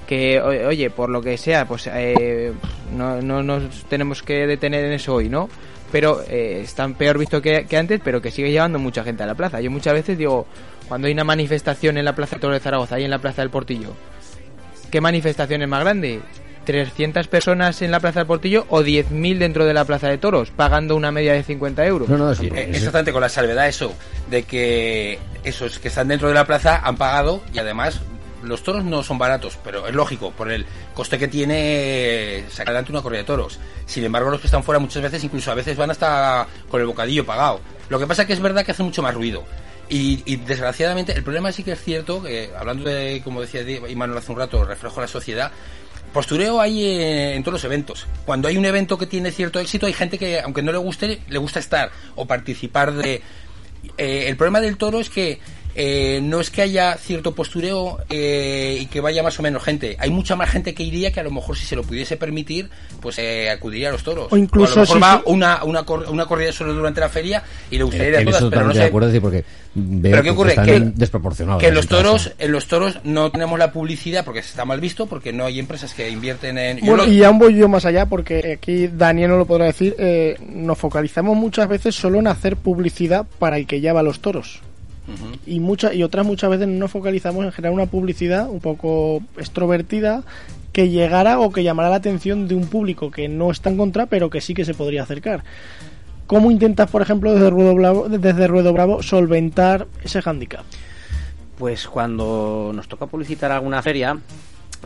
que 0.06 0.40
oye 0.40 0.90
por 0.90 1.10
lo 1.10 1.22
que 1.22 1.36
sea 1.36 1.66
pues 1.66 1.88
eh, 1.92 2.52
no, 2.96 3.20
no 3.22 3.42
nos 3.42 3.84
tenemos 3.84 4.22
que 4.22 4.46
detener 4.46 4.84
en 4.84 4.92
eso 4.92 5.14
hoy, 5.14 5.28
¿no? 5.28 5.48
Pero 5.92 6.22
eh, 6.28 6.60
están 6.64 6.94
peor 6.94 7.18
visto 7.18 7.40
que, 7.40 7.64
que 7.64 7.76
antes, 7.76 8.00
pero 8.04 8.20
que 8.20 8.30
sigue 8.30 8.50
llevando 8.50 8.78
mucha 8.78 9.02
gente 9.04 9.22
a 9.22 9.26
la 9.26 9.34
plaza. 9.34 9.60
Yo 9.60 9.70
muchas 9.70 9.94
veces 9.94 10.18
digo, 10.18 10.46
cuando 10.86 11.06
hay 11.06 11.12
una 11.12 11.24
manifestación 11.24 11.96
en 11.96 12.04
la 12.04 12.14
Plaza 12.14 12.36
de 12.36 12.40
Toro 12.40 12.54
de 12.54 12.60
Zaragoza 12.60 12.98
y 13.00 13.04
en 13.04 13.10
la 13.10 13.18
Plaza 13.18 13.42
del 13.42 13.50
Portillo, 13.50 13.94
¿qué 14.90 15.00
manifestación 15.00 15.62
es 15.62 15.68
más 15.68 15.80
grande? 15.80 16.20
¿300 16.66 17.28
personas 17.28 17.80
en 17.80 17.90
la 17.90 17.98
Plaza 18.00 18.20
del 18.20 18.26
Portillo 18.26 18.66
o 18.68 18.82
10.000 18.82 19.38
dentro 19.38 19.64
de 19.64 19.72
la 19.72 19.86
Plaza 19.86 20.08
de 20.08 20.18
Toros, 20.18 20.50
pagando 20.50 20.96
una 20.96 21.10
media 21.10 21.32
de 21.32 21.42
50 21.42 21.86
euros? 21.86 22.08
No, 22.08 22.18
no, 22.18 22.30
eso- 22.32 22.42
Eh, 22.42 22.70
Exactamente, 22.74 23.12
con 23.12 23.22
la 23.22 23.28
salvedad 23.30 23.66
eso, 23.68 23.94
de 24.30 24.42
que 24.42 25.18
esos 25.44 25.78
que 25.78 25.88
están 25.88 26.08
dentro 26.08 26.28
de 26.28 26.34
la 26.34 26.44
plaza 26.46 26.80
han 26.84 26.96
pagado 26.96 27.42
y 27.54 27.58
además 27.58 28.00
los 28.42 28.62
toros 28.62 28.84
no 28.84 29.02
son 29.02 29.16
baratos, 29.18 29.58
pero 29.64 29.88
es 29.88 29.94
lógico, 29.94 30.30
por 30.32 30.50
el 30.52 30.66
coste 30.94 31.18
que 31.18 31.26
tiene 31.26 32.44
sacar 32.50 32.68
adelante 32.68 32.92
una 32.92 33.02
corrida 33.02 33.20
de 33.20 33.24
toros. 33.26 33.58
Sin 33.86 34.04
embargo, 34.04 34.30
los 34.30 34.40
que 34.40 34.46
están 34.46 34.62
fuera 34.62 34.78
muchas 34.78 35.02
veces, 35.02 35.24
incluso 35.24 35.50
a 35.50 35.54
veces 35.54 35.76
van 35.76 35.90
hasta 35.90 36.46
con 36.70 36.80
el 36.80 36.86
bocadillo 36.86 37.24
pagado. 37.24 37.60
Lo 37.88 37.98
que 37.98 38.06
pasa 38.06 38.26
que 38.26 38.34
es 38.34 38.40
verdad 38.40 38.64
que 38.64 38.72
hace 38.72 38.82
mucho 38.82 39.02
más 39.02 39.14
ruido. 39.14 39.42
Y, 39.90 40.22
y 40.26 40.36
desgraciadamente, 40.36 41.12
el 41.12 41.22
problema 41.22 41.50
sí 41.50 41.62
que 41.62 41.72
es 41.72 41.82
cierto, 41.82 42.22
que 42.22 42.50
hablando 42.56 42.88
de, 42.88 43.22
como 43.24 43.40
decía 43.40 43.62
Imanol 43.88 44.18
hace 44.18 44.32
un 44.32 44.38
rato, 44.38 44.64
reflejo 44.64 44.96
de 44.96 45.02
la 45.02 45.08
sociedad, 45.08 45.52
Postureo 46.12 46.60
hay 46.60 46.84
en 47.34 47.42
todos 47.42 47.54
los 47.54 47.64
eventos. 47.64 48.06
Cuando 48.24 48.48
hay 48.48 48.56
un 48.56 48.64
evento 48.64 48.96
que 48.96 49.06
tiene 49.06 49.30
cierto 49.30 49.60
éxito, 49.60 49.86
hay 49.86 49.92
gente 49.92 50.18
que, 50.18 50.40
aunque 50.40 50.62
no 50.62 50.72
le 50.72 50.78
guste, 50.78 51.20
le 51.28 51.38
gusta 51.38 51.58
estar 51.58 51.90
o 52.16 52.26
participar 52.26 52.94
de. 52.94 53.22
Eh, 53.96 54.24
el 54.28 54.36
problema 54.36 54.60
del 54.60 54.76
toro 54.76 55.00
es 55.00 55.10
que 55.10 55.38
eh, 55.80 56.18
no 56.20 56.40
es 56.40 56.50
que 56.50 56.60
haya 56.62 56.96
cierto 56.96 57.36
postureo 57.36 57.98
eh, 58.10 58.78
y 58.80 58.86
que 58.86 59.00
vaya 59.00 59.22
más 59.22 59.38
o 59.38 59.42
menos 59.44 59.62
gente. 59.62 59.96
Hay 60.00 60.10
mucha 60.10 60.34
más 60.34 60.50
gente 60.50 60.74
que 60.74 60.82
iría 60.82 61.12
que 61.12 61.20
a 61.20 61.22
lo 61.22 61.30
mejor 61.30 61.56
si 61.56 61.64
se 61.66 61.76
lo 61.76 61.84
pudiese 61.84 62.16
permitir, 62.16 62.68
pues 63.00 63.16
eh, 63.20 63.48
acudiría 63.48 63.90
a 63.90 63.92
los 63.92 64.02
toros. 64.02 64.26
O 64.32 64.36
incluso 64.36 64.72
a 64.72 64.74
lo 64.74 64.80
mejor 64.82 64.96
si 64.96 65.00
va 65.00 65.16
sí- 65.18 65.22
una, 65.26 65.62
una, 65.62 65.84
cor- 65.84 66.06
una 66.10 66.26
corrida 66.26 66.50
solo 66.52 66.74
durante 66.74 67.00
la 67.00 67.08
feria 67.08 67.44
y 67.70 67.78
le 67.78 67.84
gustaría 67.84 68.08
ir 68.08 68.16
a 68.16 68.24
todas, 68.24 68.40
eso 68.40 68.50
pero 68.50 68.64
no 68.64 68.72
sé. 68.74 68.80
de 69.12 69.20
porque 69.20 69.44
veo 69.74 70.10
Pero 70.10 70.22
¿qué 70.24 70.30
ocurre? 70.30 70.50
están 70.50 70.66
Que, 70.66 70.80
desproporcionados. 70.80 71.60
que 71.62 71.68
en 71.68 71.74
los 71.74 71.86
toros, 71.86 72.24
caso. 72.24 72.34
en 72.40 72.50
los 72.52 72.66
toros 72.66 72.98
no 73.04 73.30
tenemos 73.30 73.56
la 73.56 73.70
publicidad 73.70 74.24
porque 74.24 74.40
está 74.40 74.64
mal 74.64 74.80
visto, 74.80 75.06
porque 75.06 75.32
no 75.32 75.44
hay 75.44 75.60
empresas 75.60 75.94
que 75.94 76.10
invierten 76.10 76.58
en. 76.58 76.80
Bueno, 76.80 77.04
lo- 77.06 77.12
y 77.12 77.22
aún 77.22 77.38
voy 77.38 77.54
yo 77.54 77.68
más 77.68 77.84
allá 77.84 78.06
porque 78.06 78.58
aquí 78.58 78.88
Daniel 78.88 79.30
no 79.30 79.36
lo 79.38 79.46
podrá 79.46 79.66
decir. 79.66 79.94
eh, 79.98 80.36
nos 80.48 80.76
focalizamos 80.76 81.36
muchas 81.36 81.68
veces 81.68 81.94
solo 81.94 82.18
en 82.18 82.26
hacer 82.26 82.56
publicidad 82.56 83.26
para 83.38 83.56
el 83.58 83.66
que 83.68 83.80
lleva 83.80 84.02
los 84.02 84.18
toros. 84.20 84.60
Y, 85.46 85.60
muchas 85.60 85.94
y 85.94 86.02
otras 86.02 86.26
muchas 86.26 86.50
veces 86.50 86.68
no 86.68 86.74
nos 86.74 86.90
focalizamos 86.90 87.44
en 87.44 87.52
generar 87.52 87.72
una 87.72 87.86
publicidad 87.86 88.48
un 88.48 88.60
poco 88.60 89.22
extrovertida 89.36 90.22
que 90.72 90.90
llegara 90.90 91.40
o 91.40 91.50
que 91.50 91.62
llamara 91.62 91.90
la 91.90 91.96
atención 91.96 92.46
de 92.46 92.54
un 92.54 92.66
público 92.66 93.10
que 93.10 93.28
no 93.28 93.50
está 93.50 93.70
en 93.70 93.76
contra, 93.76 94.06
pero 94.06 94.30
que 94.30 94.40
sí 94.40 94.54
que 94.54 94.64
se 94.64 94.74
podría 94.74 95.02
acercar. 95.02 95.42
¿Cómo 96.26 96.50
intentas, 96.50 96.90
por 96.90 97.00
ejemplo, 97.00 97.32
desde 97.32 97.48
Ruedo 97.48 97.74
Bravo, 97.74 98.08
desde 98.08 98.46
Ruedo 98.46 98.72
Bravo 98.72 99.02
solventar 99.02 99.86
ese 100.04 100.20
hándicap? 100.20 100.64
Pues 101.56 101.88
cuando 101.88 102.70
nos 102.74 102.86
toca 102.86 103.06
publicitar 103.06 103.50
alguna 103.50 103.82
feria, 103.82 104.18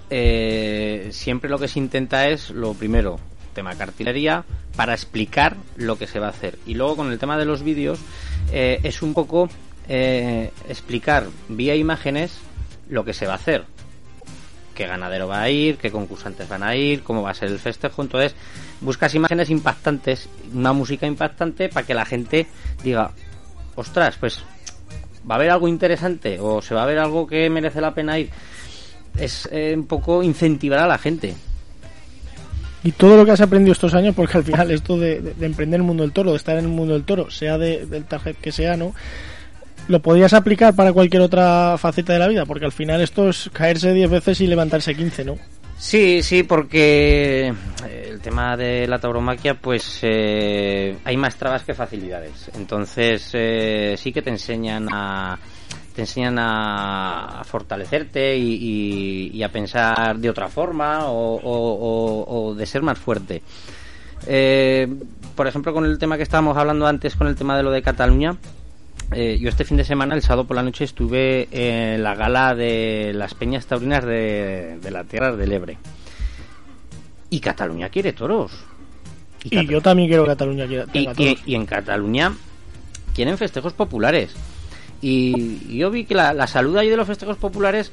eh, 0.08 1.08
siempre 1.10 1.50
lo 1.50 1.58
que 1.58 1.68
se 1.68 1.80
intenta 1.80 2.28
es, 2.28 2.50
lo 2.50 2.74
primero, 2.74 3.18
tema 3.54 3.74
cartelería, 3.74 4.44
para 4.76 4.94
explicar 4.94 5.56
lo 5.76 5.98
que 5.98 6.06
se 6.06 6.18
va 6.18 6.28
a 6.28 6.30
hacer. 6.30 6.58
Y 6.64 6.74
luego 6.74 6.96
con 6.96 7.12
el 7.12 7.18
tema 7.18 7.36
de 7.36 7.44
los 7.44 7.62
vídeos, 7.62 7.98
eh, 8.52 8.80
es 8.82 9.02
un 9.02 9.12
poco 9.12 9.48
eh, 9.88 10.50
explicar 10.68 11.26
vía 11.48 11.74
imágenes 11.74 12.38
lo 12.88 13.04
que 13.04 13.12
se 13.14 13.26
va 13.26 13.32
a 13.32 13.36
hacer. 13.36 13.64
Qué 14.74 14.86
ganadero 14.86 15.28
va 15.28 15.42
a 15.42 15.50
ir, 15.50 15.76
qué 15.76 15.90
concursantes 15.90 16.48
van 16.48 16.62
a 16.62 16.74
ir, 16.74 17.02
cómo 17.02 17.22
va 17.22 17.30
a 17.30 17.34
ser 17.34 17.48
el 17.50 17.58
festejo. 17.58 18.02
Entonces, 18.02 18.34
buscas 18.80 19.14
imágenes 19.14 19.50
impactantes, 19.50 20.28
una 20.54 20.72
música 20.72 21.06
impactante 21.06 21.68
para 21.68 21.86
que 21.86 21.94
la 21.94 22.06
gente 22.06 22.46
diga, 22.82 23.10
ostras, 23.76 24.16
pues 24.18 24.38
va 25.30 25.34
a 25.34 25.38
haber 25.38 25.50
algo 25.50 25.68
interesante 25.68 26.38
o 26.40 26.62
se 26.62 26.74
va 26.74 26.82
a 26.84 26.86
ver 26.86 26.98
algo 26.98 27.26
que 27.26 27.48
merece 27.50 27.80
la 27.80 27.92
pena 27.94 28.18
ir. 28.18 28.30
Es 29.18 29.46
eh, 29.52 29.74
un 29.76 29.86
poco 29.86 30.22
incentivar 30.22 30.78
a 30.78 30.86
la 30.86 30.96
gente. 30.96 31.34
Y 32.84 32.92
todo 32.92 33.16
lo 33.16 33.24
que 33.24 33.30
has 33.32 33.40
aprendido 33.40 33.72
estos 33.72 33.94
años, 33.94 34.14
porque 34.14 34.38
al 34.38 34.44
final 34.44 34.70
esto 34.70 34.96
de, 34.96 35.20
de- 35.20 35.34
de 35.34 35.46
emprender 35.46 35.78
el 35.80 35.86
mundo 35.86 36.02
del 36.02 36.12
toro, 36.12 36.30
de 36.30 36.36
estar 36.38 36.56
en 36.58 36.64
el 36.64 36.70
mundo 36.70 36.94
del 36.94 37.04
toro, 37.04 37.30
sea 37.30 37.56
de- 37.58 37.86
del 37.86 38.04
target 38.06 38.36
que 38.38 38.50
sea, 38.50 38.76
¿no? 38.76 38.94
Lo 39.88 40.00
podrías 40.00 40.32
aplicar 40.32 40.74
para 40.74 40.92
cualquier 40.92 41.22
otra 41.22 41.76
faceta 41.76 42.12
de 42.12 42.18
la 42.18 42.28
vida, 42.28 42.46
porque 42.46 42.64
al 42.64 42.72
final 42.72 43.00
esto 43.00 43.28
es 43.28 43.50
caerse 43.52 43.92
10 43.92 44.10
veces 44.10 44.40
y 44.40 44.46
levantarse 44.46 44.94
15, 44.94 45.24
¿no? 45.24 45.36
Sí, 45.76 46.22
sí, 46.22 46.44
porque 46.44 47.48
eh, 47.48 48.08
el 48.10 48.20
tema 48.20 48.56
de 48.56 48.86
la 48.86 49.00
tauromaquia, 49.00 49.54
pues 49.54 49.98
eh, 50.02 50.96
hay 51.04 51.16
más 51.16 51.34
trabas 51.36 51.64
que 51.64 51.74
facilidades. 51.74 52.48
Entonces 52.56 53.30
eh, 53.32 53.96
sí 53.98 54.12
que 54.12 54.22
te 54.22 54.30
enseñan 54.30 54.86
a 54.92 55.38
te 55.94 56.02
enseñan 56.02 56.36
a, 56.38 57.42
fortalecerte 57.44 58.34
y, 58.38 58.54
y- 58.54 59.30
y 59.36 59.42
a 59.42 59.50
pensar 59.50 60.16
de 60.16 60.30
otra 60.30 60.48
forma 60.48 61.06
o, 61.06 61.34
o- 61.34 61.74
o- 61.74 62.46
o 62.48 62.54
de 62.54 62.64
ser 62.64 62.80
más 62.82 62.98
fuerte. 62.98 63.42
Eh, 64.26 64.86
por 65.34 65.46
ejemplo, 65.48 65.74
con 65.74 65.84
el 65.84 65.98
tema 65.98 66.16
que 66.16 66.22
estábamos 66.22 66.56
hablando 66.56 66.86
antes, 66.86 67.14
con 67.16 67.26
el 67.26 67.34
tema 67.34 67.56
de 67.58 67.62
lo 67.64 67.70
de 67.70 67.82
Cataluña, 67.82 68.36
eh, 69.14 69.38
yo 69.40 69.48
este 69.48 69.64
fin 69.64 69.76
de 69.76 69.84
semana, 69.84 70.14
el 70.14 70.22
sábado 70.22 70.46
por 70.46 70.56
la 70.56 70.62
noche, 70.62 70.84
estuve 70.84 71.48
en 71.50 72.02
la 72.02 72.14
gala 72.14 72.54
de 72.54 73.12
las 73.14 73.34
peñas 73.34 73.66
taurinas 73.66 74.04
de, 74.04 74.78
de 74.82 74.90
la 74.90 75.04
Tierra 75.04 75.34
del 75.36 75.52
Ebre. 75.52 75.78
Y 77.30 77.40
Cataluña 77.40 77.88
quiere 77.88 78.12
toros. 78.12 78.52
Y 79.44 79.66
yo 79.66 79.80
también 79.80 80.08
quiero 80.08 80.24
que 80.24 80.30
Cataluña 80.30 80.66
quiera- 80.66 80.86
y, 80.92 81.38
y- 81.46 81.54
en 81.54 81.66
Cataluña 81.66 82.32
quieren 83.14 83.38
festejos 83.38 83.72
populares. 83.72 84.34
Y, 85.00 85.76
yo 85.76 85.90
vi 85.90 86.04
que 86.04 86.14
la, 86.14 86.32
la 86.32 86.46
salud 86.46 86.76
ahí 86.76 86.88
de 86.88 86.96
los 86.96 87.06
festejos 87.08 87.36
populares 87.36 87.90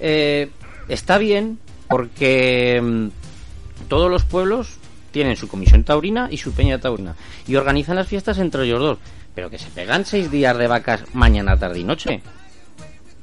eh, 0.00 0.50
está 0.88 1.18
bien 1.18 1.58
porque 1.88 2.80
mm, 2.82 3.86
todos 3.88 4.10
los 4.10 4.24
pueblos 4.24 4.76
tienen 5.12 5.36
su 5.36 5.46
comisión 5.48 5.84
taurina 5.84 6.28
y 6.30 6.38
su 6.38 6.52
peña 6.52 6.78
taurina 6.80 7.14
y 7.46 7.56
organizan 7.56 7.96
las 7.96 8.08
fiestas 8.08 8.38
entre 8.38 8.64
ellos 8.64 8.80
dos. 8.80 8.98
Pero 9.40 9.48
que 9.48 9.56
se 9.56 9.70
pegan 9.70 10.04
seis 10.04 10.30
días 10.30 10.54
de 10.58 10.66
vacas 10.66 11.02
mañana, 11.14 11.56
tarde 11.56 11.78
y 11.78 11.84
noche. 11.84 12.20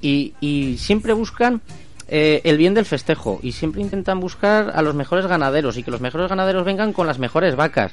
Y, 0.02 0.34
y 0.42 0.76
siempre 0.80 1.14
buscan 1.14 1.62
eh, 2.08 2.42
el 2.44 2.58
bien 2.58 2.74
del 2.74 2.86
festejo 2.86 3.40
y 3.44 3.52
siempre 3.52 3.84
intentan 3.84 4.20
buscar 4.20 4.72
a 4.74 4.82
los 4.82 4.96
mejores 4.96 5.28
ganaderos 5.28 5.78
y 5.78 5.84
que 5.84 5.92
los 5.92 6.02
mejores 6.02 6.28
ganaderos 6.28 6.66
vengan 6.66 6.92
con 6.92 7.06
las 7.06 7.20
mejores 7.20 7.56
vacas. 7.56 7.92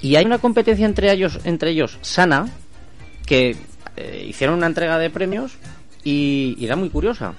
Y 0.00 0.14
hay 0.14 0.24
una 0.24 0.38
competencia 0.38 0.86
entre 0.86 1.10
ellos, 1.10 1.40
entre 1.42 1.70
ellos 1.70 1.98
sana, 2.00 2.48
que 3.26 3.56
eh, 3.96 4.24
hicieron 4.28 4.58
una 4.58 4.68
entrega 4.68 4.96
de 4.98 5.10
premios 5.10 5.56
y, 6.04 6.54
y 6.60 6.64
era 6.64 6.76
muy 6.76 6.90
curiosa 6.90 7.34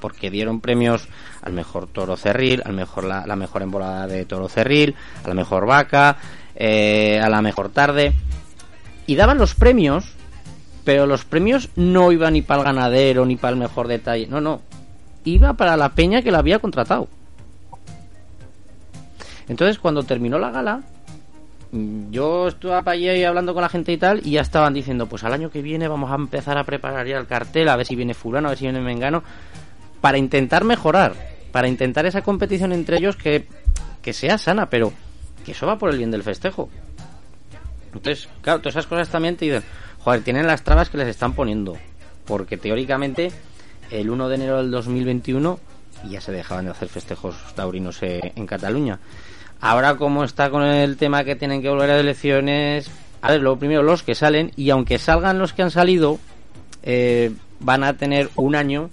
porque 0.00 0.30
dieron 0.30 0.60
premios 0.60 1.08
al 1.42 1.54
mejor 1.54 1.88
toro 1.88 2.16
cerril, 2.16 2.62
al 2.64 2.74
mejor 2.74 3.02
la, 3.02 3.34
mejor 3.34 3.62
embolada 3.62 4.06
de 4.06 4.26
toro 4.26 4.48
cerril, 4.48 4.94
a 5.24 5.26
la 5.26 5.34
mejor 5.34 5.66
vaca, 5.66 6.18
eh, 6.54 7.18
a 7.20 7.28
la 7.28 7.42
mejor 7.42 7.70
tarde 7.70 8.14
y 9.10 9.16
daban 9.16 9.38
los 9.38 9.56
premios, 9.56 10.04
pero 10.84 11.04
los 11.04 11.24
premios 11.24 11.70
no 11.74 12.12
iban 12.12 12.34
ni 12.34 12.42
para 12.42 12.60
el 12.60 12.64
ganadero 12.64 13.26
ni 13.26 13.34
para 13.34 13.54
el 13.54 13.58
mejor 13.58 13.88
detalle, 13.88 14.28
no, 14.28 14.40
no, 14.40 14.60
iba 15.24 15.54
para 15.54 15.76
la 15.76 15.88
peña 15.88 16.22
que 16.22 16.30
la 16.30 16.38
había 16.38 16.60
contratado. 16.60 17.08
Entonces 19.48 19.80
cuando 19.80 20.04
terminó 20.04 20.38
la 20.38 20.52
gala, 20.52 20.82
mm, 21.72 22.12
yo 22.12 22.46
estuve 22.46 22.80
para 22.84 22.92
allí 22.92 23.24
hablando 23.24 23.52
con 23.52 23.62
la 23.62 23.68
gente 23.68 23.90
y 23.90 23.96
tal, 23.96 24.24
y 24.24 24.30
ya 24.30 24.42
estaban 24.42 24.74
diciendo, 24.74 25.08
pues 25.08 25.24
al 25.24 25.32
año 25.32 25.50
que 25.50 25.60
viene 25.60 25.88
vamos 25.88 26.12
a 26.12 26.14
empezar 26.14 26.56
a 26.56 26.62
preparar 26.62 27.04
ya 27.04 27.18
el 27.18 27.26
cartel, 27.26 27.68
a 27.68 27.74
ver 27.74 27.86
si 27.86 27.96
viene 27.96 28.14
fulano, 28.14 28.46
a 28.46 28.50
ver 28.50 28.58
si 28.58 28.66
viene 28.66 28.80
mengano, 28.80 29.24
para 30.00 30.18
intentar 30.18 30.62
mejorar, 30.62 31.14
para 31.50 31.66
intentar 31.66 32.06
esa 32.06 32.22
competición 32.22 32.72
entre 32.72 32.98
ellos 32.98 33.16
que, 33.16 33.48
que 34.02 34.12
sea 34.12 34.38
sana, 34.38 34.70
pero 34.70 34.92
que 35.44 35.50
eso 35.50 35.66
va 35.66 35.78
por 35.78 35.90
el 35.90 35.98
bien 35.98 36.12
del 36.12 36.22
festejo. 36.22 36.68
Entonces, 37.92 38.28
claro, 38.42 38.60
todas 38.60 38.74
esas 38.74 38.86
cosas 38.86 39.08
también 39.08 39.36
te 39.36 39.46
dicen, 39.46 39.62
joder, 39.98 40.22
tienen 40.22 40.46
las 40.46 40.62
trabas 40.62 40.90
que 40.90 40.98
les 40.98 41.08
están 41.08 41.34
poniendo, 41.34 41.76
porque 42.24 42.56
teóricamente 42.56 43.32
el 43.90 44.10
1 44.10 44.28
de 44.28 44.34
enero 44.34 44.56
del 44.58 44.70
2021 44.70 45.58
ya 46.08 46.20
se 46.20 46.32
dejaban 46.32 46.66
de 46.66 46.70
hacer 46.70 46.88
festejos 46.88 47.36
taurinos 47.54 48.02
eh, 48.02 48.32
en 48.36 48.46
Cataluña. 48.46 48.98
Ahora 49.60 49.96
como 49.96 50.24
está 50.24 50.50
con 50.50 50.62
el 50.62 50.96
tema 50.96 51.24
que 51.24 51.36
tienen 51.36 51.60
que 51.60 51.68
volver 51.68 51.90
a 51.90 52.00
elecciones, 52.00 52.90
a 53.20 53.32
ver, 53.32 53.42
lo 53.42 53.58
primero 53.58 53.82
los 53.82 54.02
que 54.02 54.14
salen 54.14 54.52
y 54.56 54.70
aunque 54.70 54.98
salgan 54.98 55.38
los 55.38 55.52
que 55.52 55.62
han 55.62 55.70
salido, 55.70 56.18
eh, 56.82 57.32
van 57.58 57.84
a 57.84 57.94
tener 57.96 58.30
un 58.36 58.54
año 58.54 58.90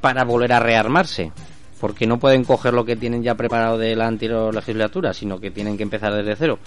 para 0.00 0.24
volver 0.24 0.52
a 0.52 0.60
rearmarse, 0.60 1.32
porque 1.80 2.06
no 2.06 2.18
pueden 2.18 2.44
coger 2.44 2.74
lo 2.74 2.84
que 2.84 2.94
tienen 2.94 3.24
ya 3.24 3.34
preparado 3.34 3.76
de 3.76 3.96
la 3.96 4.06
anterior 4.06 4.54
legislatura, 4.54 5.12
sino 5.12 5.40
que 5.40 5.50
tienen 5.50 5.76
que 5.76 5.82
empezar 5.82 6.14
desde 6.14 6.36
cero. 6.36 6.58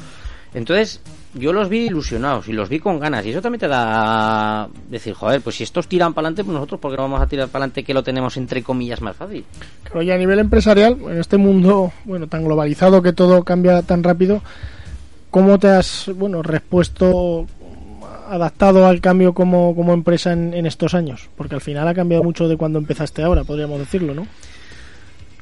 Entonces, 0.53 1.01
yo 1.35 1.53
los 1.53 1.69
vi 1.69 1.85
ilusionados 1.85 2.47
y 2.47 2.53
los 2.53 2.69
vi 2.69 2.79
con 2.79 2.99
ganas. 2.99 3.25
Y 3.25 3.29
eso 3.29 3.41
también 3.41 3.59
te 3.59 3.67
da 3.67 4.67
decir, 4.89 5.13
joder, 5.13 5.41
pues 5.41 5.57
si 5.57 5.63
estos 5.63 5.87
tiran 5.87 6.13
para 6.13 6.27
adelante, 6.27 6.43
pues 6.43 6.53
nosotros, 6.53 6.79
¿por 6.79 6.91
qué 6.91 6.97
no 6.97 7.03
vamos 7.03 7.21
a 7.21 7.27
tirar 7.27 7.47
para 7.49 7.63
adelante 7.63 7.83
que 7.83 7.93
lo 7.93 8.03
tenemos 8.03 8.35
entre 8.37 8.63
comillas 8.63 9.01
más 9.01 9.15
fácil? 9.15 9.45
Claro, 9.83 10.01
y 10.01 10.11
a 10.11 10.17
nivel 10.17 10.39
empresarial, 10.39 10.97
en 11.01 11.19
este 11.19 11.37
mundo 11.37 11.91
bueno 12.05 12.27
tan 12.27 12.43
globalizado 12.43 13.01
que 13.01 13.13
todo 13.13 13.43
cambia 13.43 13.81
tan 13.83 14.03
rápido, 14.03 14.41
¿cómo 15.29 15.59
te 15.59 15.67
has 15.67 16.09
bueno 16.15 16.41
respuesto, 16.41 17.45
adaptado 18.27 18.87
al 18.87 18.99
cambio 19.01 19.33
como, 19.33 19.75
como 19.75 19.93
empresa 19.93 20.33
en, 20.33 20.53
en 20.55 20.65
estos 20.65 20.95
años? 20.95 21.29
Porque 21.37 21.55
al 21.55 21.61
final 21.61 21.87
ha 21.87 21.93
cambiado 21.93 22.23
mucho 22.23 22.47
de 22.47 22.57
cuando 22.57 22.79
empezaste 22.79 23.21
ahora, 23.21 23.43
podríamos 23.43 23.77
decirlo, 23.77 24.15
¿no? 24.15 24.25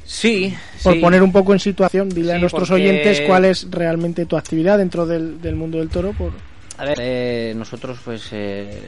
Sí, 0.09 0.55
Por 0.83 0.93
sí. 0.93 0.99
poner 0.99 1.21
un 1.21 1.33
poco 1.33 1.51
en 1.51 1.59
situación, 1.59 2.07
dile 2.07 2.33
a 2.33 2.39
nuestros 2.39 2.69
porque- 2.69 2.81
oyentes 2.81 3.21
cuál 3.27 3.43
es 3.43 3.69
realmente 3.69 4.25
tu 4.25 4.37
actividad 4.37 4.77
dentro 4.77 5.05
del, 5.05 5.41
del 5.41 5.55
mundo 5.55 5.79
del 5.79 5.89
toro. 5.89 6.13
Por... 6.13 6.31
A 6.77 6.85
ver, 6.85 6.97
eh, 7.01 7.53
nosotros 7.57 7.99
pues 8.05 8.29
eh, 8.31 8.79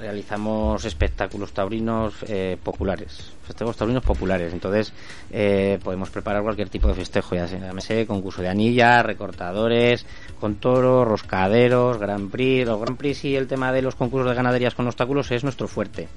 realizamos 0.00 0.84
espectáculos 0.84 1.52
taurinos 1.52 2.12
eh, 2.28 2.58
populares, 2.62 3.30
festejos 3.46 3.76
taurinos 3.76 4.02
populares. 4.04 4.52
Entonces 4.52 4.92
eh, 5.30 5.78
podemos 5.82 6.10
preparar 6.10 6.42
cualquier 6.42 6.68
tipo 6.68 6.88
de 6.88 6.94
festejo, 6.94 7.36
ya 7.36 7.48
sea 7.48 7.58
llámese 7.60 8.04
concurso 8.04 8.42
de 8.42 8.48
anilla, 8.48 9.02
recortadores, 9.02 10.04
con 10.38 10.56
toros, 10.56 11.08
roscaderos, 11.08 11.98
Grand 11.98 12.30
Prix. 12.30 12.66
Los 12.66 12.80
Grand 12.80 12.98
Prix 12.98 13.24
y 13.24 13.36
el 13.36 13.46
tema 13.46 13.72
de 13.72 13.80
los 13.80 13.94
concursos 13.94 14.28
de 14.28 14.36
ganaderías 14.36 14.74
con 14.74 14.86
obstáculos 14.88 15.30
es 15.30 15.42
nuestro 15.42 15.68
fuerte. 15.68 16.08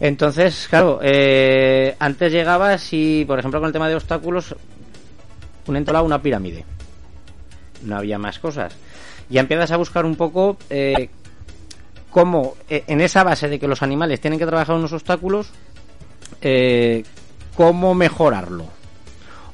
Entonces, 0.00 0.66
claro, 0.68 0.98
eh, 1.02 1.94
antes 1.98 2.32
llegabas 2.32 2.88
y, 2.92 3.24
por 3.26 3.38
ejemplo, 3.38 3.60
con 3.60 3.66
el 3.66 3.72
tema 3.72 3.88
de 3.88 3.96
obstáculos, 3.96 4.54
un 5.66 5.76
entolado, 5.76 6.04
una 6.06 6.22
pirámide. 6.22 6.64
No 7.84 7.96
había 7.98 8.18
más 8.18 8.38
cosas. 8.38 8.74
Ya 9.28 9.40
empiezas 9.42 9.70
a 9.72 9.76
buscar 9.76 10.04
un 10.06 10.16
poco 10.16 10.56
eh, 10.70 11.10
cómo, 12.10 12.54
eh, 12.68 12.84
en 12.86 13.00
esa 13.02 13.22
base 13.24 13.48
de 13.48 13.58
que 13.58 13.68
los 13.68 13.82
animales 13.82 14.20
tienen 14.20 14.38
que 14.38 14.46
trabajar 14.46 14.74
unos 14.76 14.92
obstáculos, 14.92 15.50
eh, 16.40 17.04
cómo 17.54 17.94
mejorarlo. 17.94 18.64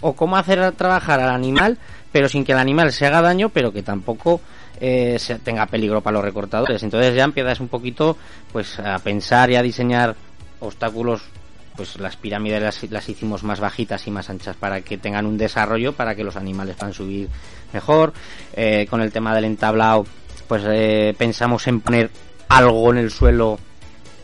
O 0.01 0.12
cómo 0.14 0.36
hacer 0.36 0.72
trabajar 0.72 1.20
al 1.20 1.30
animal, 1.30 1.78
pero 2.12 2.28
sin 2.28 2.44
que 2.44 2.53
el 2.53 2.59
animal 2.59 2.92
se 2.92 3.05
haga 3.07 3.20
daño, 3.20 3.49
pero 3.49 3.72
que 3.72 3.82
tampoco 3.82 4.40
eh, 4.80 5.16
se- 5.18 5.38
tenga 5.40 5.66
peligro 5.66 6.01
para 6.03 6.14
los 6.14 6.24
recortadores. 6.24 6.82
Entonces 6.82 7.14
ya 7.16 7.24
empiezas 7.24 7.59
un 7.61 7.68
poquito 7.68 8.16
pues 8.53 8.78
a 8.78 8.99
pensar 9.01 9.51
y 9.51 9.57
a 9.57 9.62
diseñar 9.62 10.14
obstáculos 10.61 11.22
pues 11.76 11.98
las 12.00 12.16
pirámides 12.16 12.62
las, 12.62 12.90
las 12.90 13.09
hicimos 13.09 13.42
más 13.44 13.61
bajitas 13.61 14.07
y 14.07 14.11
más 14.11 14.30
anchas 14.30 14.57
para 14.57 14.80
que 14.80 14.98
tengan 14.98 15.26
un 15.26 15.36
desarrollo 15.36 15.92
para 15.92 16.14
que 16.14 16.24
los 16.24 16.36
animales 16.36 16.76
puedan 16.76 16.94
subir 16.94 17.28
mejor. 17.72 18.12
Eh, 18.54 18.86
con 18.88 19.00
el 19.00 19.12
tema 19.12 19.34
del 19.34 19.44
entablado 19.44 20.07
pues 20.48 20.62
eh, 20.66 21.14
pensamos 21.16 21.66
en 21.66 21.80
poner 21.80 22.11
algo 22.48 22.90
en 22.92 22.98
el 22.98 23.11
suelo 23.11 23.59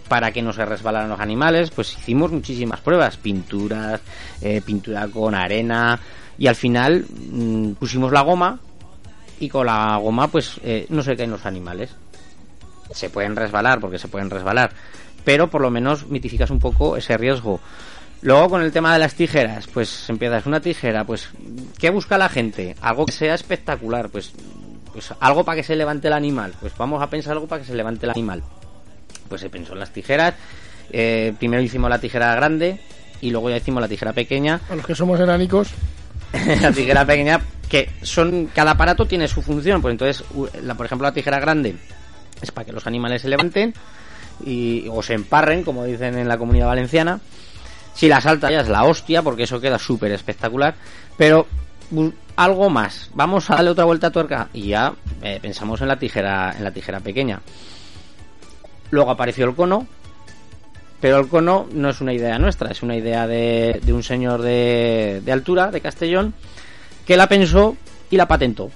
para 0.09 0.31
que 0.31 0.43
no 0.43 0.53
se 0.53 0.65
resbalaran 0.65 1.09
los 1.09 1.21
animales 1.21 1.71
pues 1.71 1.93
hicimos 1.93 2.33
muchísimas 2.33 2.81
pruebas 2.81 3.17
pinturas 3.17 4.01
eh, 4.41 4.61
pintura 4.65 5.09
con 5.09 5.35
arena 5.35 5.99
y 6.39 6.47
al 6.47 6.57
final 6.57 7.05
mm, 7.09 7.73
pusimos 7.73 8.13
la 8.13 8.23
goma 8.23 8.59
y 9.41 9.49
con 9.49 9.67
la 9.67 9.97
goma 9.97 10.29
pues 10.29 10.61
no 10.89 11.03
se 11.03 11.17
caen 11.17 11.33
los 11.33 11.47
animales. 11.47 11.97
Se 12.93 13.11
pueden 13.11 13.35
resbalar 13.35 13.81
porque 13.81 13.99
se 13.99 14.07
pueden 14.07 14.31
resbalar 14.31 14.71
pero 15.25 15.49
por 15.49 15.61
lo 15.61 15.71
menos 15.71 16.07
mitificas 16.07 16.51
un 16.51 16.59
poco 16.59 16.97
ese 16.97 17.17
riesgo. 17.17 17.61
Luego 18.23 18.51
con 18.51 18.63
el 18.63 18.71
tema 18.73 18.93
de 18.93 19.01
las 19.01 19.15
tijeras 19.15 19.67
pues 19.67 20.09
empiezas 20.09 20.47
una 20.47 20.61
tijera 20.61 21.05
pues 21.05 21.29
qué 21.79 21.91
busca 21.91 22.17
la 22.17 22.29
gente 22.29 22.77
algo 22.81 23.05
que 23.07 23.13
sea 23.13 23.35
espectacular 23.35 24.11
pues 24.11 24.33
pues 24.93 25.13
algo 25.21 25.45
para 25.45 25.57
que 25.57 25.63
se 25.63 25.75
levante 25.75 26.09
el 26.09 26.15
animal. 26.15 26.53
Pues 26.61 26.77
vamos 26.77 27.03
a 27.03 27.09
pensar 27.09 27.33
algo 27.33 27.47
para 27.47 27.63
que 27.63 27.69
se 27.69 27.75
levante 27.75 28.07
el 28.07 28.11
animal. 28.11 28.43
Pues 29.29 29.41
se 29.41 29.51
pensó 29.51 29.73
en 29.73 29.81
las 29.81 29.93
tijeras. 29.93 30.35
Eh, 30.91 31.33
primero 31.39 31.63
hicimos 31.63 31.89
la 31.89 31.99
tijera 31.99 32.35
grande 32.35 32.79
y 33.21 33.31
luego 33.31 33.49
ya 33.49 33.57
hicimos 33.57 33.81
la 33.81 33.89
tijera 33.89 34.13
pequeña. 34.13 34.61
A 34.69 34.77
los 34.77 34.87
que 34.87 34.95
somos 34.95 35.19
enánicos, 35.19 35.71
la 36.61 36.73
tijera 36.73 37.07
pequeña 37.07 37.41
que 37.69 37.89
son 38.03 38.51
cada 38.55 38.73
aparato 38.73 39.07
tiene 39.07 39.29
su 39.29 39.41
función. 39.41 39.81
Pues 39.81 39.93
entonces 39.93 40.25
la, 40.63 40.75
por 40.75 40.87
ejemplo 40.87 41.09
la 41.09 41.15
tijera 41.15 41.41
grande 41.41 41.77
es 42.43 42.51
para 42.51 42.67
que 42.67 42.73
los 42.73 42.87
animales 42.87 43.23
se 43.23 43.29
levanten 43.29 43.73
y 44.45 44.87
o 44.91 45.03
se 45.03 45.15
emparren 45.15 45.65
como 45.65 45.85
dicen 45.85 46.19
en 46.19 46.29
la 46.29 46.39
comunidad 46.39 46.67
valenciana. 46.67 47.21
Si 47.95 48.09
la 48.09 48.21
salta 48.21 48.51
ya 48.51 48.61
es 48.61 48.69
la 48.69 48.85
hostia 48.85 49.23
porque 49.23 49.43
eso 49.45 49.61
queda 49.61 49.79
súper 49.79 50.13
espectacular. 50.13 50.75
Pero 51.17 51.47
algo 52.37 52.71
más. 52.71 53.11
Vamos 53.15 53.51
a 53.51 53.57
darle 53.57 53.71
otra 53.71 53.85
vuelta 53.85 54.07
a 54.09 54.11
tuerca 54.11 54.49
y 54.53 54.69
ya 54.69 54.95
eh, 55.23 55.39
pensamos 55.43 55.81
en 55.83 55.89
la 55.89 55.99
tijera 55.99 56.55
en 56.57 56.65
la 56.65 56.71
tijera 56.71 57.01
pequeña. 57.01 57.41
Luego 58.91 59.11
apareció 59.11 59.45
el 59.47 59.55
cono 59.55 59.87
pero 61.03 61.19
el 61.19 61.27
cono 61.27 61.67
no 61.73 61.91
es 61.91 62.01
una 62.01 62.13
idea 62.13 62.39
nuestra, 62.39 62.71
es 62.71 62.81
una 62.85 62.95
idea 62.95 63.27
de, 63.27 63.81
de 63.83 63.93
un 63.93 64.05
señor 64.05 64.41
de, 64.41 65.21
de 65.25 65.33
altura, 65.33 65.73
de 65.73 65.81
Castellón, 65.81 66.33
que 67.05 67.17
la 67.17 67.27
pensó 67.27 67.77
y 68.09 68.17
la 68.17 68.29
patentó. 68.29 68.71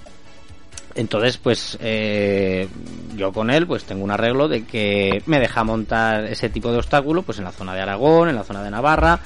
Entonces, 0.97 1.37
pues 1.37 1.77
eh, 1.81 2.69
yo 3.15 3.31
con 3.33 3.51
él 3.51 3.67
pues 3.67 3.85
tengo 3.85 4.03
un 4.03 4.11
arreglo 4.11 4.49
de 4.49 4.65
que 4.65 5.23
me 5.27 5.39
deja 5.39 5.63
montar 5.63 6.25
ese 6.25 6.49
tipo 6.49 6.73
de 6.73 6.79
obstáculo 6.79 7.23
pues 7.23 7.39
en 7.39 7.45
la 7.45 7.53
zona 7.53 7.75
de 7.75 7.83
Aragón, 7.83 8.31
en 8.31 8.35
la 8.35 8.45
zona 8.45 8.63
de 8.63 8.71
Navarra. 8.71 9.21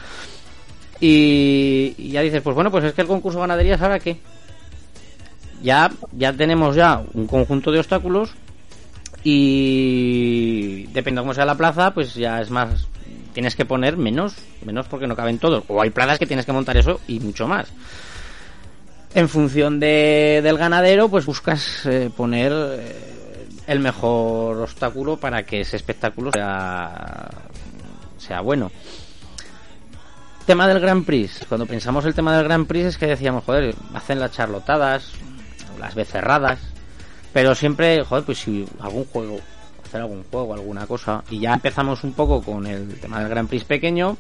Y, 0.99 1.95
y 1.97 2.11
ya 2.11 2.23
dices, 2.23 2.43
pues 2.43 2.55
bueno, 2.55 2.71
pues 2.71 2.85
es 2.85 2.93
que 2.93 3.03
el 3.03 3.07
concurso 3.07 3.39
de 3.39 3.43
ganaderías 3.43 3.81
ahora 3.81 4.01
qué? 4.01 4.19
Ya, 5.63 5.91
ya 6.13 6.33
tenemos 6.33 6.75
ya 6.75 7.03
un 7.15 7.27
conjunto 7.27 7.71
de 7.71 7.79
obstáculos 7.79 8.35
y 9.23 10.87
depende 10.89 11.21
de 11.21 11.23
cómo 11.23 11.35
sea 11.35 11.45
la 11.45 11.55
plaza, 11.55 11.93
pues 11.93 12.15
ya 12.15 12.41
es 12.41 12.51
más 12.51 12.89
tienes 13.33 13.55
que 13.55 13.65
poner 13.65 13.97
menos, 13.97 14.35
menos 14.65 14.87
porque 14.87 15.07
no 15.07 15.17
caben 15.17 15.39
todos. 15.39 15.65
O 15.69 15.81
hay 15.81 15.91
plazas 15.91 16.19
que 16.19 16.27
tienes 16.27 16.47
que 16.47 16.53
montar 16.53 16.77
eso 16.77 17.01
y 17.07 17.21
mucho 17.21 17.47
más. 17.47 17.69
En 19.15 19.29
función 19.29 19.81
de, 19.81 20.41
del 20.43 20.57
ganadero, 20.57 21.09
pues 21.09 21.27
buscas 21.27 21.85
eh, 21.87 22.11
poner 22.17 22.53
eh, 22.53 23.47
el 23.67 23.81
mejor 23.81 24.59
obstáculo 24.59 25.17
para 25.17 25.45
que 25.45 25.63
ese 25.63 25.77
espectáculo 25.77 26.31
sea, 26.33 27.29
sea 28.19 28.41
bueno. 28.41 28.71
Tema 30.47 30.69
del 30.69 30.81
Grand 30.81 31.05
Prix. 31.05 31.45
Cuando 31.49 31.67
pensamos 31.67 32.05
el 32.05 32.15
tema 32.15 32.37
del 32.37 32.45
Grand 32.45 32.67
Prix 32.67 32.87
es 32.87 32.99
que 32.99 33.07
decíamos, 33.07 33.45
joder, 33.45 33.75
hacen 33.95 34.21
las 34.21 34.33
charlotadas, 34.33 35.13
las 35.79 35.95
becerradas, 35.95 36.61
pero 37.33 37.55
siempre, 37.55 38.05
joder, 38.05 38.25
pues 38.25 38.39
si 38.39 38.67
algún 38.81 39.05
juego, 39.07 39.41
hacer 39.85 40.01
algún 40.01 40.25
juego, 40.31 40.55
alguna 40.55 40.87
cosa. 40.87 41.25
Y 41.31 41.41
ya 41.41 41.55
empezamos 41.55 42.05
un 42.05 42.13
poco 42.13 42.43
con 42.43 42.67
el 42.67 42.99
tema 43.01 43.19
del 43.21 43.29
Grand 43.29 43.49
Prix 43.49 43.65
pequeño. 43.65 44.17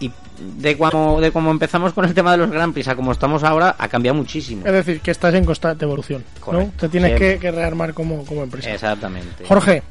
Y 0.00 0.10
de 0.58 0.76
cómo, 0.76 1.20
de 1.20 1.32
cómo 1.32 1.50
empezamos 1.50 1.92
con 1.92 2.04
el 2.04 2.12
tema 2.12 2.32
de 2.32 2.38
los 2.38 2.50
Grand 2.50 2.72
Prix 2.72 2.88
a 2.88 2.96
como 2.96 3.12
estamos 3.12 3.42
ahora, 3.42 3.74
ha 3.78 3.88
cambiado 3.88 4.14
muchísimo. 4.16 4.66
es 4.66 4.72
decir, 4.72 5.00
que 5.00 5.10
estás 5.10 5.34
en 5.34 5.44
constante 5.44 5.84
evolución. 5.84 6.24
¿no? 6.52 6.70
Te 6.78 6.88
tienes 6.88 7.18
que, 7.18 7.50
rearmar 7.50 7.94
como, 7.94 8.24
como 8.24 8.42
empresa. 8.42 8.72
Exactamente. 8.72 9.44
Jorge, 9.46 9.82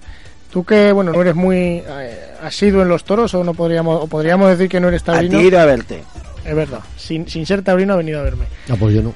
Tú 0.55 0.63
que, 0.63 0.93
bueno, 0.93 1.11
no 1.11 1.21
eres 1.21 1.35
muy 1.35 1.83
eh, 1.85 2.29
asiduo 2.41 2.81
en 2.81 2.87
los 2.87 3.03
toros 3.03 3.33
o 3.33 3.43
no 3.43 3.53
podríamos, 3.53 4.01
o 4.01 4.07
podríamos 4.07 4.49
decir 4.49 4.69
que 4.69 4.79
no 4.79 4.87
eres 4.87 5.01
A 5.01 5.05
taurino. 5.05 5.37
ti 5.37 5.43
he 5.43 5.47
ido 5.47 5.59
a 5.59 5.65
verte. 5.65 6.01
Es 6.45 6.55
verdad. 6.55 6.79
Sin, 6.95 7.27
sin 7.27 7.45
ser 7.45 7.61
taurino 7.61 7.91
ha 7.91 7.97
venido 7.97 8.21
a 8.21 8.23
verme. 8.23 8.45
Ah, 8.69 8.75
pues 8.79 8.95
yo 8.95 9.01
no. 9.01 9.13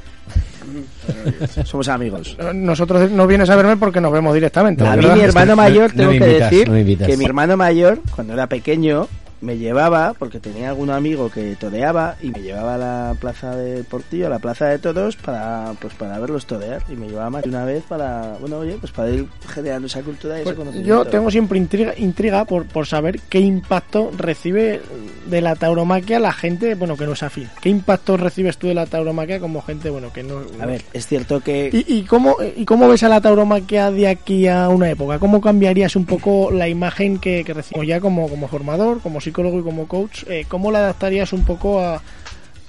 Somos 1.64 1.88
amigos. 1.88 2.38
Nosotros 2.54 3.10
no 3.10 3.26
vienes 3.26 3.50
a 3.50 3.56
verme 3.56 3.78
porque 3.78 4.02
nos 4.02 4.12
vemos 4.12 4.34
directamente. 4.34 4.86
A 4.86 4.98
mí 4.98 5.06
mi 5.06 5.22
hermano 5.22 5.56
mayor, 5.56 5.92
no 5.96 5.98
tengo 5.98 6.10
que 6.12 6.18
invitas, 6.18 6.52
decir 6.52 6.70
no 6.70 7.08
que 7.08 7.16
mi 7.16 7.24
hermano 7.24 7.56
mayor, 7.56 8.02
cuando 8.14 8.34
era 8.34 8.48
pequeño, 8.48 9.08
me 9.42 9.58
llevaba, 9.58 10.14
porque 10.18 10.40
tenía 10.40 10.70
algún 10.70 10.90
amigo 10.90 11.30
que 11.30 11.56
toreaba, 11.56 12.16
y 12.22 12.30
me 12.32 12.42
llevaba 12.42 12.76
a 12.76 12.78
la 12.78 13.16
plaza 13.20 13.56
del 13.56 13.84
Portillo, 13.86 14.28
a 14.28 14.30
la 14.30 14.40
plaza 14.40 14.66
de 14.66 14.80
todos, 14.80 15.16
para 15.16 15.74
pues 15.80 15.94
para 15.94 16.20
verlos 16.20 16.46
torear. 16.46 16.84
Y 16.90 16.96
me 16.96 17.08
llevaba 17.08 17.30
más 17.30 17.44
de 17.44 17.50
una 17.50 17.66
vez 17.66 17.84
para, 17.88 18.36
bueno, 18.40 18.60
oye, 18.60 18.78
pues 18.80 18.92
para 18.92 19.10
ir 19.10 19.28
generando 19.48 19.88
esa 19.88 20.02
cultura 20.02 20.36
y 20.36 20.38
ese 20.38 20.44
Pues 20.44 20.56
conocimiento. 20.56 20.88
yo 20.90 21.06
tengo 21.06 21.32
siempre 21.32 21.58
intriga, 21.58 21.94
intriga 21.98 22.46
por, 22.46 22.66
por 22.66 22.86
saber 22.86 23.20
qué 23.30 23.40
impacto 23.40 24.12
recibe 24.18 24.82
de 25.28 25.42
la 25.42 25.56
tauromaquia 25.56 26.20
la 26.20 26.34
gente, 26.34 26.76
bueno, 26.76 26.98
que 26.98 27.06
no 27.06 27.14
es 27.14 27.24
afín. 27.24 27.50
¿Qué 27.62 27.70
impacto 27.70 28.18
recibes 28.18 28.58
tú 28.58 28.68
de 28.68 28.74
la 28.74 28.86
tauromaquia 28.86 29.40
como 29.40 29.62
gente, 29.62 29.90
bueno, 29.90 30.12
que 30.12 30.24
no... 30.24 30.42
A 30.60 30.66
ver, 30.66 30.82
es 30.94 31.08
cierto 31.08 31.40
que... 31.40 31.70
¿Y, 31.72 32.00
y 32.00 32.04
cómo, 32.04 32.38
¿Y 32.56 32.66
cómo 32.66 32.88
ves 32.88 33.04
a 33.04 33.10
la 33.10 33.22
tauromaquia 33.22 33.92
de 33.92 34.08
aquí 34.08 34.48
a 34.48 34.70
una 34.70 34.90
época? 34.90 35.20
¿Cómo 35.20 35.42
cambiarías 35.42 35.96
un 35.96 36.06
poco 36.06 36.52
la 36.52 36.68
imagen 36.68 37.20
que, 37.20 37.44
que 37.44 37.56
ya 37.86 38.00
como, 38.00 38.28
como 38.30 38.48
formador, 38.48 39.00
como 39.02 39.22
psicólogo 39.30 39.60
y 39.60 39.64
como 39.64 39.88
coach? 39.88 40.24
Eh, 40.28 40.46
¿Cómo 40.48 40.72
la 40.72 40.80
adaptarías 40.80 41.34
un 41.34 41.46
poco 41.46 41.82
a, 41.82 42.02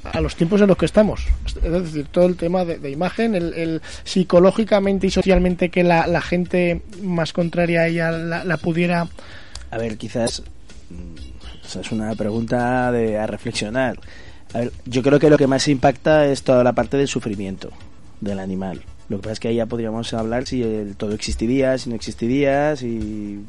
a 0.05 0.21
los 0.21 0.37
tiempos 0.37 0.61
en 0.61 0.69
los 0.69 0.77
que 0.77 0.87
estamos? 0.87 1.27
Es 1.47 1.73
decir, 1.73 2.07
todo 2.11 2.27
el 2.27 2.37
tema 2.37 2.65
de, 2.65 2.91
imagen, 2.91 3.35
el, 3.35 3.81
psicológicamente 4.05 5.07
y 5.07 5.11
socialmente 5.11 5.71
que 5.71 5.85
la, 5.85 6.21
gente 6.21 6.83
más 7.03 7.33
contraria 7.33 7.83
a 7.83 7.89
ella 7.89 8.11
la, 8.13 8.57
pudiera... 8.57 9.09
A 9.71 9.79
ver, 9.79 9.97
quizás 9.97 10.43
mm, 10.91 11.65
o 11.65 11.69
sea, 11.69 11.83
es 11.83 11.93
una 11.93 12.15
pregunta 12.15 12.91
de, 12.93 13.19
a 13.19 13.27
reflexionar. 13.27 13.99
A 14.53 14.59
ver, 14.59 14.73
yo 14.85 15.03
creo 15.03 15.19
que 15.19 15.31
lo 15.31 15.39
que 15.39 15.47
más 15.47 15.69
impacta 15.69 16.27
es 16.27 16.43
toda 16.43 16.65
la 16.65 16.73
parte 16.73 16.97
del 16.97 17.09
sufrimiento 17.09 17.71
del 18.21 18.39
animal. 18.39 18.83
Lo 19.09 19.17
que 19.17 19.23
pasa 19.23 19.33
es 19.35 19.41
que 19.41 19.49
ahí 19.49 19.57
ya 19.57 19.67
podríamos 19.67 20.13
hablar 20.15 20.47
si 20.47 20.63
el 20.63 20.97
todo 20.97 21.13
existiría, 21.13 21.77
si 21.79 21.91
no 21.91 21.97
existiría, 21.97 22.77
si 22.77 23.45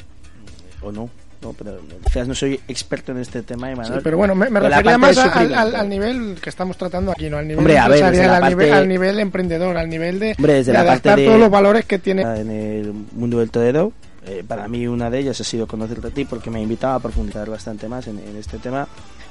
o 0.82 0.91
no. 0.91 1.09
No, 1.42 1.54
pero 1.54 1.80
quizás 2.06 2.28
no 2.28 2.36
soy 2.36 2.60
experto 2.68 3.12
en 3.14 3.18
este 3.18 3.42
tema, 3.42 3.68
Sí, 3.68 3.74
Emanuel. 3.74 4.02
pero 4.04 4.18
bueno, 4.18 4.36
me, 4.36 4.50
me 4.52 4.60
refería 4.60 4.98
más 5.00 5.18
al, 5.18 5.54
al- 5.56 5.76
al 5.76 5.89
nivel 5.89 6.38
que 6.39 6.50
estamos 6.50 6.78
tratando 6.78 7.12
aquí, 7.12 7.30
¿no? 7.32 7.38
Al 7.38 7.46
nivel 7.48 7.58
Hombre, 7.60 7.80
a 7.80 7.88
ver, 7.88 8.04
al, 8.04 8.12
parte- 8.42 8.50
nivel, 8.50 8.74
al 8.74 8.88
nivel 8.88 9.20
emprendedor, 9.20 9.76
al 9.78 9.89
nivel 9.89 10.20
de, 10.20 10.36
Hombre, 10.38 10.64
de 10.64 10.72
la 10.74 10.82
adaptar 10.82 11.18
de- 11.18 11.26
todos 11.26 11.39
los 11.39 11.50
valores 11.50 11.86
que 11.86 11.98
tiene... 11.98 12.22
en 12.22 12.52
el 12.52 12.94
mundo 13.14 13.39
del 13.39 13.50
torero. 13.50 13.92
Eh, 14.28 14.44
para 14.48 14.68
mí 14.68 14.86
una 14.86 15.10
de 15.10 15.18
ellas 15.18 15.42
ha 15.42 15.44
sido 15.44 15.66
conocerte 15.66 16.08
a 16.08 16.12
ti 16.12 16.26
porque 16.26 16.52
me 16.52 16.60
ha 16.60 16.62
invitado 16.62 16.94
a 16.94 17.00
profundizar 17.00 17.50
bastante 17.50 17.88
más 17.89 18.06
en, 18.06 18.20
en 18.20 18.38
este 18.38 18.60
tema. 18.60 18.88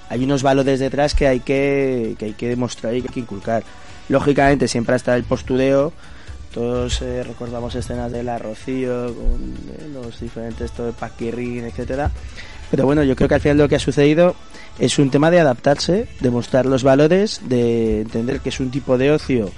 Hay 0.09 0.25
unos 0.25 0.43
valores 0.43 0.81
detrás 0.81 1.15
que 1.15 1.29
hay 1.29 1.39
que, 1.39 2.17
que 2.19 2.25
hay 2.25 2.33
que 2.33 2.49
demostrar 2.49 2.93
y 2.97 3.03
que 3.03 3.07
hay 3.09 3.15
que 3.15 3.21
inculcar. 3.21 3.63
Lógicamente 4.09 4.67
siempre 4.67 4.97
está 4.97 5.15
el 5.15 5.23
postureo. 5.23 5.93
Todos 6.53 7.01
eh, 7.03 7.22
recordamos 7.22 7.74
escenas 7.74 8.11
de 8.11 8.24
la 8.24 8.38
Rocío 8.38 9.14
con 9.14 9.55
eh, 9.78 9.88
los 9.92 10.20
diferentes 10.20 10.72
todo 10.72 10.86
de 10.86 10.92
Paquirrín, 10.92 11.64
etcétera. 11.64 12.11
Pero 12.70 12.86
bueno, 12.86 13.03
yo 13.05 13.16
creo 13.16 13.28
que 13.28 13.34
al 13.34 13.40
final 13.40 13.59
lo 13.59 13.68
que 13.68 13.76
ha 13.76 13.80
sucedido 13.80 14.34
es 14.78 14.98
un 14.98 15.11
tema 15.11 15.30
de 15.30 15.40
adaptarse, 15.40 16.09
de 16.20 16.30
mostrar 16.30 16.66
los 16.66 16.82
valores, 16.82 17.40
de 17.48 18.01
entender 18.03 18.40
que 18.40 18.48
es 18.48 18.61
un 18.61 18.70
tipo 18.70 18.98
de 18.98 19.12
ocio 19.12 19.51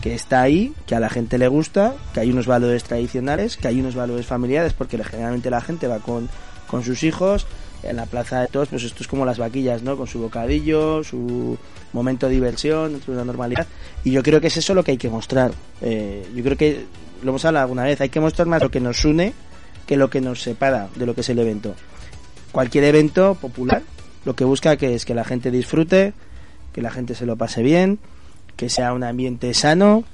que 0.00 0.14
está 0.14 0.42
ahí, 0.42 0.72
que 0.86 0.94
a 0.94 1.00
la 1.00 1.10
gente 1.10 1.36
le 1.36 1.48
gusta, 1.48 1.94
que 2.14 2.20
hay 2.20 2.30
unos 2.30 2.46
valores 2.46 2.84
tradicionales, 2.84 3.56
que 3.56 3.68
hay 3.68 3.80
unos 3.80 3.94
valores 3.94 4.26
familiares, 4.26 4.72
porque 4.72 5.02
generalmente 5.04 5.50
la 5.50 5.60
gente 5.60 5.86
va 5.86 5.98
con, 5.98 6.28
con 6.66 6.82
sus 6.82 7.02
hijos, 7.02 7.46
en 7.82 7.96
la 7.96 8.06
plaza 8.06 8.42
de 8.42 8.46
todos, 8.48 8.68
pues 8.68 8.84
esto 8.84 9.02
es 9.02 9.08
como 9.08 9.24
las 9.24 9.38
vaquillas, 9.38 9.82
¿no? 9.82 9.96
Con 9.96 10.06
su 10.06 10.20
bocadillo, 10.20 11.02
su 11.04 11.58
momento 11.92 12.26
de 12.26 12.34
diversión, 12.34 12.92
dentro 12.92 13.12
de 13.12 13.18
una 13.18 13.26
normalidad. 13.26 13.66
Y 14.04 14.10
yo 14.10 14.22
creo 14.22 14.40
que 14.40 14.48
es 14.48 14.56
eso 14.56 14.74
lo 14.74 14.84
que 14.84 14.92
hay 14.92 14.98
que 14.98 15.08
mostrar. 15.08 15.52
Eh, 15.80 16.26
yo 16.34 16.42
creo 16.42 16.56
que, 16.56 16.84
lo 17.22 17.30
hemos 17.30 17.44
hablado 17.44 17.64
alguna 17.64 17.84
vez, 17.84 18.00
hay 18.00 18.08
que 18.08 18.20
mostrar 18.20 18.46
más 18.48 18.62
lo 18.62 18.70
que 18.70 18.80
nos 18.80 19.04
une 19.04 19.34
que 19.86 19.96
lo 19.96 20.08
que 20.08 20.20
nos 20.20 20.40
separa 20.40 20.88
de 20.94 21.04
lo 21.04 21.14
que 21.14 21.22
es 21.22 21.28
el 21.28 21.38
evento. 21.38 21.74
Cualquier 22.52 22.84
evento 22.84 23.34
popular 23.34 23.82
lo 24.24 24.36
que 24.36 24.44
busca 24.44 24.76
que 24.76 24.94
es 24.94 25.04
que 25.04 25.14
la 25.14 25.24
gente 25.24 25.50
disfrute, 25.50 26.12
que 26.72 26.82
la 26.82 26.90
gente 26.90 27.14
se 27.14 27.26
lo 27.26 27.36
pase 27.36 27.62
bien, 27.62 27.98
que 28.56 28.68
sea 28.68 28.92
un 28.92 29.02
ambiente 29.02 29.54
sano 29.54 30.04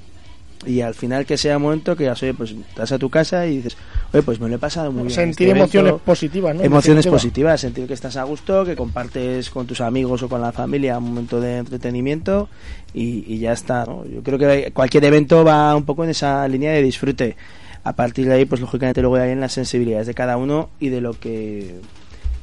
y 0.64 0.80
al 0.80 0.94
final 0.94 1.26
que 1.26 1.36
sea 1.36 1.56
un 1.58 1.64
momento 1.64 1.94
que 1.96 2.04
ya 2.04 2.12
oye, 2.12 2.32
pues 2.34 2.52
estás 2.52 2.90
a 2.92 2.98
tu 2.98 3.10
casa 3.10 3.46
y 3.46 3.56
dices, 3.58 3.76
oye, 4.12 4.22
pues 4.22 4.40
me 4.40 4.48
lo 4.48 4.54
he 4.56 4.58
pasado 4.58 4.90
muy 4.90 5.02
bien. 5.02 5.10
en 5.10 5.14
sentir 5.14 5.48
este 5.48 5.58
emociones 5.58 5.88
evento". 5.90 6.04
positivas, 6.04 6.56
¿no? 6.56 6.62
Emociones 6.62 7.06
positivas, 7.06 7.60
sentir 7.60 7.86
que 7.86 7.94
estás 7.94 8.16
a 8.16 8.22
gusto, 8.24 8.64
que 8.64 8.74
compartes 8.76 9.50
con 9.50 9.66
tus 9.66 9.80
amigos 9.80 10.22
o 10.22 10.28
con 10.28 10.40
la 10.40 10.52
familia 10.52 10.98
un 10.98 11.04
momento 11.04 11.40
de 11.40 11.58
entretenimiento 11.58 12.48
y, 12.94 13.24
y 13.32 13.38
ya 13.38 13.52
está. 13.52 13.84
¿no? 13.84 14.04
Yo 14.06 14.22
creo 14.22 14.38
que 14.38 14.70
cualquier 14.72 15.04
evento 15.04 15.44
va 15.44 15.74
un 15.76 15.84
poco 15.84 16.04
en 16.04 16.10
esa 16.10 16.46
línea 16.48 16.72
de 16.72 16.82
disfrute. 16.82 17.36
A 17.84 17.92
partir 17.94 18.26
de 18.26 18.34
ahí, 18.34 18.44
pues 18.46 18.60
lógicamente 18.60 19.00
luego 19.00 19.16
hay 19.16 19.30
en 19.30 19.40
las 19.40 19.52
sensibilidades 19.52 20.06
de 20.06 20.14
cada 20.14 20.36
uno 20.36 20.70
y 20.80 20.88
de 20.88 21.00
lo 21.00 21.12
que, 21.12 21.76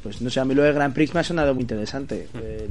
pues 0.01 0.22
no 0.22 0.30
sé, 0.30 0.39
a 0.39 0.45
mí 0.45 0.53
lo 0.55 0.61
del 0.64 0.74
Grand 0.74 0.93
Prix 0.93 1.14
me 1.14 1.20
ha 1.20 1.24
sonado 1.24 1.53
muy 1.53 1.64
interesante. 1.64 2.28
El- 2.36 2.70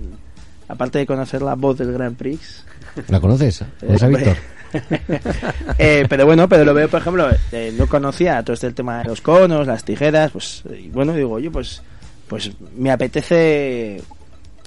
aparte 0.68 0.98
de 0.98 1.04
conocer 1.06 1.42
la 1.42 1.54
voz 1.54 1.76
del 1.76 1.92
Grand 1.92 2.16
Prix, 2.16 2.64
¿La 3.08 3.20
conoces? 3.20 3.62
¿Conoces 3.80 4.02
a 4.02 4.06
hombre. 4.06 4.36
Eh, 5.78 6.06
pero 6.08 6.26
bueno, 6.26 6.48
pero 6.48 6.64
lo 6.64 6.74
veo, 6.74 6.88
por 6.88 7.00
ejemplo, 7.00 7.28
eh, 7.50 7.74
no 7.76 7.88
conocía 7.88 8.42
todo 8.42 8.54
este 8.54 8.70
tema 8.72 8.98
de 8.98 9.04
los 9.04 9.20
conos, 9.20 9.66
las 9.66 9.84
tijeras, 9.84 10.30
pues 10.30 10.62
eh, 10.70 10.82
y 10.84 10.88
bueno, 10.88 11.12
digo, 11.12 11.32
oye, 11.32 11.50
pues, 11.50 11.82
pues 12.28 12.52
me 12.76 12.90
apetece, 12.90 14.00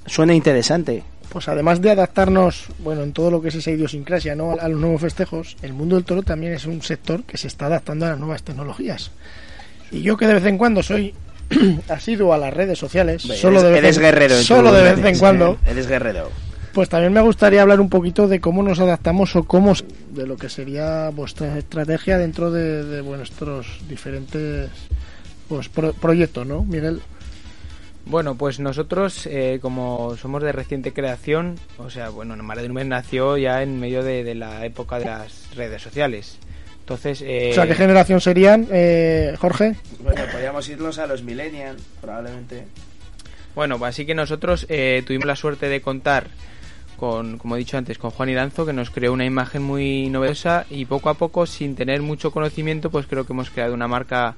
suena 0.06 0.34
interesante. 0.34 1.04
Pues 1.30 1.48
además 1.48 1.82
de 1.82 1.92
adaptarnos, 1.92 2.68
bueno, 2.80 3.04
en 3.04 3.14
todo 3.14 3.32
lo 3.32 3.42
que 3.42 3.50
es 3.50 3.56
esa 3.56 3.72
idiosincrasia, 3.72 4.36
¿no? 4.36 4.52
A, 4.60 4.68
los 4.68 4.80
nuevos 4.80 5.02
festejos, 5.02 5.58
el 5.62 5.74
mundo 5.74 5.96
del 5.96 6.06
toro 6.06 6.24
también 6.24 6.54
es 6.54 6.66
un 6.66 6.82
sector 6.82 7.24
que 7.24 7.38
se 7.38 7.48
está 7.48 7.68
adaptando 7.68 8.06
a 8.06 8.10
las 8.10 8.20
nuevas 8.20 8.44
tecnologías. 8.44 9.12
Y 9.92 10.02
yo 10.02 10.18
que 10.18 10.28
de 10.28 10.36
vez 10.36 10.46
en 10.46 10.58
cuando 10.58 10.84
soy 10.84 11.14
asiduo 11.90 12.34
a 12.34 12.38
las 12.38 12.54
redes 12.54 12.80
sociales, 12.80 13.22
solo 13.22 13.62
de 13.62 13.70
vez 13.70 13.80
eres 13.80 13.98
en, 13.98 14.04
guerrero. 14.04 14.42
solo 14.42 14.72
de 14.72 14.84
vez 14.84 14.94
en 14.94 15.04
redes, 15.04 15.20
cuando, 15.20 15.60
eh, 15.66 15.72
Eres 15.72 15.88
guerrero. 15.88 16.30
Pues 16.76 16.90
también 16.90 17.14
me 17.14 17.22
gustaría 17.22 17.62
hablar 17.62 17.80
un 17.80 17.90
poquito 17.90 18.28
de 18.28 18.40
cómo 18.42 18.62
nos 18.62 18.80
adaptamos 18.80 19.34
o 19.38 19.46
cómo 19.46 19.74
de 20.12 20.28
lo 20.28 20.36
que 20.36 20.50
sería 20.50 21.10
vuestra 21.10 21.58
estrategia 21.58 22.18
dentro 22.18 22.52
de, 22.52 22.84
de 22.84 23.00
vuestros 23.02 23.80
diferentes 23.90 24.70
pues 25.48 25.70
pro- 25.70 25.94
proyectos, 25.94 26.46
¿no, 26.46 26.64
Miguel? 26.64 27.02
Bueno, 28.06 28.36
pues 28.36 28.60
nosotros, 28.60 29.26
eh, 29.26 29.58
como 29.62 30.16
somos 30.18 30.44
de 30.44 30.52
reciente 30.52 30.92
creación, 30.94 31.56
o 31.78 31.90
sea, 31.90 32.10
bueno, 32.10 32.36
Mare 32.44 32.62
de 32.62 32.68
Nubes 32.70 32.86
nació 32.86 33.38
ya 33.38 33.64
en 33.64 33.80
medio 33.80 34.04
de, 34.04 34.24
de 34.24 34.36
la 34.36 34.64
época 34.66 35.00
de 35.00 35.06
las 35.06 35.56
redes 35.56 35.82
sociales. 35.82 36.38
Entonces, 36.82 37.24
eh, 37.26 37.50
O 37.52 37.56
sea, 37.56 37.66
¿qué 37.68 37.74
generación 37.74 38.22
serían, 38.22 38.68
eh, 38.70 39.36
Jorge? 39.40 39.76
Bueno, 40.04 40.22
podríamos 40.32 40.68
irnos 40.70 41.00
a 41.00 41.08
los 41.08 41.24
millennials, 41.24 41.82
probablemente. 42.02 42.66
Bueno, 43.56 43.80
pues 43.80 43.90
así 43.90 44.06
que 44.06 44.14
nosotros 44.14 44.66
eh, 44.70 45.02
tuvimos 45.08 45.26
la 45.26 45.36
suerte 45.38 45.68
de 45.70 45.82
contar 45.82 46.28
con, 46.96 47.38
como 47.38 47.56
he 47.56 47.60
dicho 47.60 47.78
antes, 47.78 47.98
con 47.98 48.12
Juan 48.12 48.30
Iranzo, 48.30 48.66
que 48.66 48.74
nos 48.74 48.90
creó 48.90 49.14
una 49.14 49.26
imagen 49.26 49.64
muy 49.64 50.10
novedosa 50.10 50.66
y 50.70 50.86
poco 50.86 51.10
a 51.10 51.14
poco, 51.16 51.46
sin 51.46 51.76
tener 51.76 52.02
mucho 52.02 52.32
conocimiento, 52.32 52.90
pues 52.90 53.06
creo 53.08 53.26
que 53.26 53.34
hemos 53.34 53.50
creado 53.50 53.74
una 53.74 53.88
marca 53.88 54.36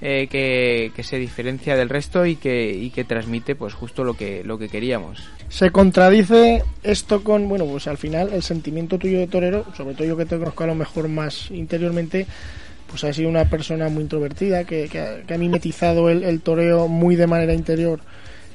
eh, 0.00 0.28
que, 0.30 0.92
que 0.94 1.02
se 1.02 1.18
diferencia 1.18 1.76
del 1.76 1.88
resto 1.88 2.24
y 2.24 2.36
que, 2.36 2.70
y 2.70 2.90
que 2.90 3.02
transmite 3.02 3.56
pues 3.56 3.74
justo 3.74 4.04
lo 4.04 4.14
que, 4.14 4.44
lo 4.44 4.56
que 4.56 4.68
queríamos. 4.68 5.28
se 5.48 5.70
contradice 5.70 6.62
esto 6.84 7.24
con, 7.24 7.48
bueno, 7.48 7.66
pues 7.66 7.88
al 7.88 7.98
final 7.98 8.32
el 8.32 8.44
sentimiento 8.44 8.96
tuyo 8.96 9.18
de 9.18 9.26
torero, 9.26 9.64
sobre 9.76 9.94
todo 9.94 10.06
yo 10.06 10.16
que 10.16 10.24
te 10.24 10.38
conozco 10.38 10.62
a 10.62 10.68
lo 10.68 10.76
mejor 10.76 11.08
más 11.08 11.50
interiormente, 11.50 12.28
pues 12.88 13.02
has 13.02 13.16
sido 13.16 13.28
una 13.28 13.50
persona 13.50 13.88
muy 13.88 14.04
introvertida, 14.04 14.62
que, 14.62 14.84
ha, 14.84 15.26
que 15.26 15.34
ha 15.34 15.38
mimetizado 15.38 16.08
el, 16.08 16.22
el 16.22 16.42
toreo 16.42 16.86
muy 16.86 17.16
de 17.16 17.26
manera 17.26 17.52
interior. 17.52 18.00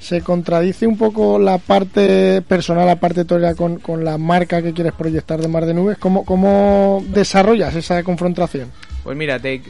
Se 0.04 0.20
contradice 0.22 0.86
un 0.86 0.98
poco 0.98 1.40
la 1.40 1.60
parte 1.60 2.42
personal, 2.42 2.86
la 2.86 3.00
parte 3.00 3.24
torera 3.24 3.56
con, 3.56 3.80
con 3.80 4.04
la 4.04 4.18
marca 4.18 4.62
que 4.62 4.74
quieres 4.74 4.92
proyectar 4.92 5.40
de 5.40 5.48
Mar 5.48 5.66
de 5.66 5.74
Nubes. 5.74 5.98
¿Cómo, 5.98 6.26
cómo 6.26 7.02
desarrollas 7.08 7.74
esa 7.74 8.04
confrontación? 8.04 8.70
Pues 9.06 9.16
mira, 9.16 9.40
te, 9.40 9.62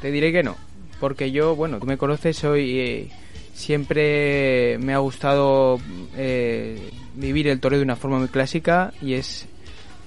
te 0.00 0.10
diré 0.10 0.32
que 0.32 0.42
no. 0.42 0.56
Porque 0.98 1.30
yo, 1.30 1.54
bueno, 1.54 1.78
tú 1.78 1.86
me 1.86 1.96
conoces, 1.96 2.36
soy. 2.36 2.78
eh, 2.80 3.08
siempre 3.54 4.78
me 4.78 4.94
ha 4.94 4.98
gustado 4.98 5.78
eh, 6.16 6.90
vivir 7.14 7.46
el 7.46 7.60
toreo 7.60 7.78
de 7.78 7.84
una 7.84 7.94
forma 7.96 8.18
muy 8.18 8.28
clásica 8.28 8.92
y 9.00 9.14
es. 9.14 9.46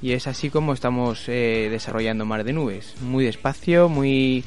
Y 0.01 0.11
es 0.11 0.27
así 0.27 0.49
como 0.49 0.73
estamos 0.73 1.23
eh, 1.29 1.69
desarrollando 1.71 2.25
Mar 2.25 2.43
de 2.43 2.51
Nubes. 2.51 2.95
Muy 3.01 3.23
despacio, 3.23 3.87
muy 3.87 4.43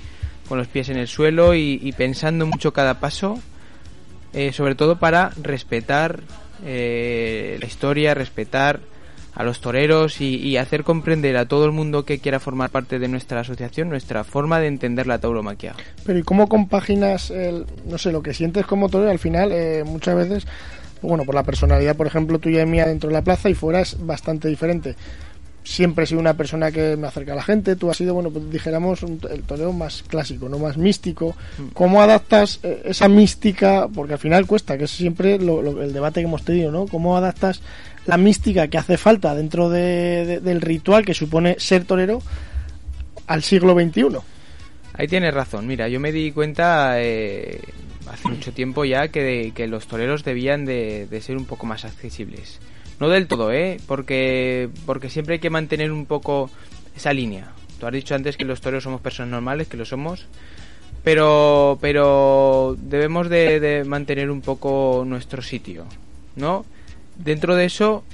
con 0.51 0.59
los 0.59 0.69
pies 0.69 0.91
en 0.91 0.99
el 0.99 1.09
suelo 1.09 1.55
y, 1.55 1.81
y 1.83 1.93
pensando 1.93 2.45
mucho 2.45 2.75
cada 2.75 3.01
paso. 3.01 3.41
Eh, 4.33 4.53
sobre 4.53 4.75
todo 4.75 4.99
para 4.99 5.31
respetar 5.43 6.21
eh, 6.65 7.57
la 7.61 7.67
historia, 7.67 8.15
respetar 8.15 8.81
a 9.35 9.45
los 9.45 9.61
toreros 9.61 10.21
y, 10.21 10.35
y 10.37 10.57
hacer 10.57 10.83
comprender 10.83 11.37
a 11.37 11.47
todo 11.47 11.65
el 11.65 11.71
mundo 11.71 12.05
que 12.05 12.19
quiera 12.19 12.41
formar 12.41 12.71
parte 12.71 12.99
de 12.99 13.07
nuestra 13.07 13.41
asociación 13.41 13.89
nuestra 13.89 14.25
forma 14.25 14.59
de 14.59 14.67
entender 14.67 15.07
la 15.07 15.19
tauromaquia. 15.19 15.75
Pero 16.05 16.19
¿y 16.19 16.23
cómo 16.23 16.49
compaginas, 16.49 17.31
el, 17.31 17.65
no 17.87 17.99
sé, 17.99 18.11
lo 18.11 18.21
que 18.21 18.35
sientes 18.35 18.67
como 18.67 18.89
torero? 18.89 19.13
Al 19.13 19.21
final, 19.21 19.53
eh, 19.53 19.85
muchas 19.87 20.17
veces, 20.17 20.47
bueno, 21.03 21.25
por 21.25 21.37
la 21.37 21.45
personalidad, 21.45 21.97
por 21.97 22.09
ejemplo, 22.09 22.41
tuya 22.41 22.63
y 22.63 22.67
mía 22.67 22.87
dentro 22.87 23.09
de 23.11 23.15
la 23.15 23.23
plaza 23.23 23.49
y 23.49 23.55
fuera 23.55 23.81
es 23.81 24.05
bastante 24.05 24.49
diferente. 24.49 24.97
Siempre 25.69 26.05
he 26.05 26.07
sido 26.07 26.19
una 26.21 26.33
persona 26.35 26.73
que 26.73 26.97
me 26.97 27.07
acerca 27.09 27.35
a 27.35 27.37
la 27.37 27.43
gente, 27.43 27.77
tú 27.77 27.91
has 27.91 27.97
sido, 27.99 28.15
bueno, 28.15 28.31
pues 28.31 28.51
dijéramos, 28.51 29.03
un- 29.03 29.21
el 29.31 29.43
toreo 29.43 29.71
más 29.75 30.03
clásico, 30.03 30.49
no 30.49 30.59
más 30.59 30.79
místico. 30.79 31.37
¿Cómo 31.75 32.01
adaptas 32.01 32.59
eh, 32.63 32.83
esa 32.87 33.07
mística? 33.07 33.87
Porque 33.95 34.15
al 34.15 34.19
final 34.19 34.47
cuesta, 34.47 34.79
que 34.79 34.85
es 34.85 34.91
siempre 34.91 35.39
lo- 35.39 35.61
lo- 35.61 35.83
el 35.83 35.93
debate 35.93 36.21
que 36.21 36.27
hemos 36.27 36.43
tenido, 36.43 36.73
¿no? 36.73 36.87
¿Cómo 36.87 37.19
adaptas 37.19 37.61
la 38.07 38.17
mística 38.17 38.69
que 38.69 38.79
hace 38.79 38.97
falta 38.97 39.35
dentro 39.35 39.69
de- 39.69 40.25
de- 40.25 40.41
del 40.41 40.63
ritual 40.63 41.05
que 41.05 41.13
supone 41.13 41.57
ser 41.59 41.85
torero 41.85 42.23
al 43.27 43.43
siglo 43.43 43.75
XXI? 43.75 44.17
Ahí 44.95 45.07
tienes 45.07 45.35
razón. 45.35 45.67
Mira, 45.67 45.87
yo 45.89 46.01
me 46.01 46.13
di 46.13 46.33
cuenta 46.33 46.95
eh, 46.97 47.61
hace 48.11 48.27
mucho 48.29 48.53
tiempo 48.53 48.87
ya 48.87 49.09
que, 49.09 49.53
que 49.55 49.67
los 49.69 49.87
toreros 49.87 50.25
debían 50.25 50.65
de, 50.65 51.07
de 51.11 51.21
ser 51.21 51.37
un 51.37 51.45
poco 51.45 51.67
más 51.67 51.85
accesibles. 51.85 52.59
No 53.01 53.09
del 53.09 53.29
todo, 53.29 53.53
¿eh? 53.53 53.79
Porque, 53.87 54.71
porque 54.87 55.11
siempre 55.11 55.35
hay 55.35 55.39
que 55.39 55.51
mantener 55.51 55.93
un 55.93 56.07
poco 56.07 56.51
esa 56.97 57.13
línea. 57.13 57.53
Tú 57.79 57.87
has 57.87 57.93
dicho 57.93 58.15
antes 58.15 58.37
que 58.37 58.45
los 58.45 58.61
toreros 58.61 58.85
somos 58.85 59.01
personas 59.01 59.31
normales, 59.31 59.69
que 59.69 59.77
lo 59.77 59.85
somos. 59.85 60.27
Pero, 61.05 61.79
pero 61.81 62.77
debemos 62.79 63.29
de, 63.29 63.61
de 63.61 63.85
mantener 63.85 64.31
un 64.31 64.41
poco 64.41 65.05
nuestro 65.07 65.43
sitio, 65.43 65.87
¿no? 66.35 66.67
Dentro 67.17 67.55
de 67.55 67.67
eso, 67.67 68.05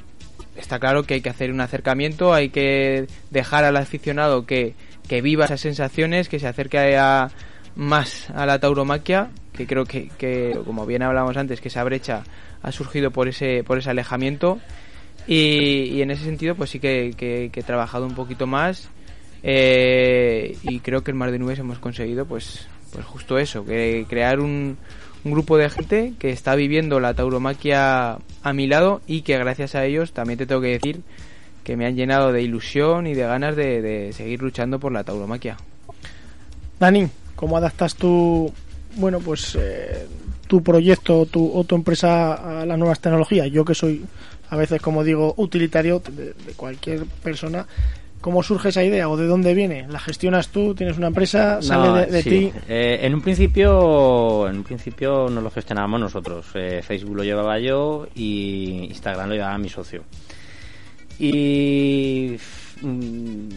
está 0.56 0.78
claro 0.78 1.04
que 1.04 1.14
hay 1.14 1.20
que 1.20 1.30
hacer 1.30 1.50
un 1.50 1.60
acercamiento, 1.60 2.34
hay 2.34 2.50
que 2.50 3.06
dejar 3.30 3.64
al 3.64 3.76
aficionado 3.76 4.44
que, 4.44 4.74
que 5.08 5.22
viva 5.22 5.46
esas 5.46 5.60
sensaciones, 5.60 6.28
que 6.28 6.38
se 6.38 6.46
acerque 6.46 6.96
a, 6.96 7.30
más 7.76 8.30
a 8.30 8.46
la 8.46 8.58
tauromaquia, 8.58 9.30
que 9.52 9.66
creo 9.66 9.84
que, 9.84 10.08
que, 10.18 10.58
como 10.64 10.86
bien 10.86 11.02
hablábamos 11.02 11.36
antes, 11.36 11.60
que 11.60 11.68
esa 11.68 11.84
brecha 11.84 12.22
ha 12.62 12.72
surgido 12.72 13.10
por 13.10 13.28
ese, 13.28 13.62
por 13.64 13.78
ese 13.78 13.90
alejamiento. 13.90 14.58
Y, 15.26 16.00
en 16.02 16.10
ese 16.10 16.24
sentido, 16.24 16.54
pues 16.54 16.70
sí 16.70 16.80
que, 16.80 17.14
que- 17.16 17.50
que 17.52 17.60
he 17.60 17.62
trabajado 17.62 18.06
un 18.06 18.14
poquito 18.14 18.46
más. 18.46 18.88
eh, 19.42 20.56
y 20.62 20.80
creo 20.80 21.02
que 21.04 21.10
en 21.10 21.16
Mar 21.18 21.30
de 21.30 21.38
Nubes 21.38 21.58
hemos 21.58 21.78
conseguido, 21.78 22.24
pues, 22.26 22.66
pues 22.92 23.04
justo 23.04 23.38
eso, 23.38 23.64
que 23.64 24.06
crear 24.08 24.40
un, 24.40 24.76
un 25.24 25.32
grupo 25.32 25.56
de 25.58 25.68
gente 25.70 26.14
que 26.18 26.30
está 26.30 26.54
viviendo 26.54 26.98
la 27.00 27.12
tauromaquia 27.14 28.18
a 28.42 28.52
mi 28.54 28.66
lado 28.66 29.02
y 29.06 29.20
que 29.22 29.36
gracias 29.38 29.74
a 29.74 29.84
ellos 29.84 30.12
también 30.12 30.38
te 30.38 30.46
tengo 30.46 30.60
que 30.62 30.68
decir 30.68 31.00
que 31.62 31.76
me 31.76 31.86
han 31.86 31.96
llenado 31.96 32.32
de 32.32 32.42
ilusión 32.42 33.06
y 33.06 33.14
de 33.14 33.22
ganas 33.22 33.54
de, 33.56 33.80
de 33.82 34.12
seguir 34.12 34.40
luchando 34.42 34.78
por 34.78 34.92
la 34.92 35.04
tauromaquia. 35.04 35.56
Dani, 36.80 37.08
¿cómo 37.36 37.56
adaptas 37.56 37.94
tu, 37.96 38.52
bueno, 38.96 39.20
pues 39.20 39.56
eh, 39.58 40.06
tu 40.46 40.62
proyecto 40.62 41.26
tu, 41.26 41.50
o 41.54 41.64
tu 41.64 41.74
empresa 41.74 42.60
a 42.62 42.66
las 42.66 42.78
nuevas 42.78 43.00
tecnologías? 43.00 43.50
Yo 43.50 43.64
que 43.64 43.74
soy 43.74 44.04
a 44.50 44.56
veces, 44.56 44.80
como 44.80 45.02
digo, 45.04 45.34
utilitario 45.36 46.00
de, 46.00 46.26
de 46.34 46.52
cualquier 46.56 47.04
persona. 47.22 47.66
¿Cómo 48.20 48.42
surge 48.42 48.70
esa 48.70 48.82
idea 48.82 49.10
o 49.10 49.18
de 49.18 49.26
dónde 49.26 49.52
viene? 49.52 49.86
¿La 49.90 49.98
gestionas 49.98 50.48
tú? 50.48 50.74
¿Tienes 50.74 50.96
una 50.96 51.08
empresa? 51.08 51.60
¿Sale 51.60 51.88
No, 51.88 51.94
de, 51.94 52.06
de 52.06 52.22
sí. 52.22 52.30
ti? 52.30 52.52
Eh, 52.68 53.00
en 53.02 53.12
un 53.14 53.20
principio, 53.20 54.48
en 54.48 54.56
un 54.56 54.64
principio 54.64 55.28
no 55.28 55.42
lo 55.42 55.50
gestionábamos 55.50 56.00
nosotros. 56.00 56.46
Eh, 56.54 56.80
Facebook 56.82 57.16
lo 57.16 57.22
llevaba 57.24 57.58
yo 57.58 58.06
y 58.14 58.86
Instagram 58.88 59.28
lo 59.28 59.34
llevaba 59.34 59.58
mi 59.58 59.68
socio. 59.68 60.04
Y 61.18 62.36
mm, 62.80 63.48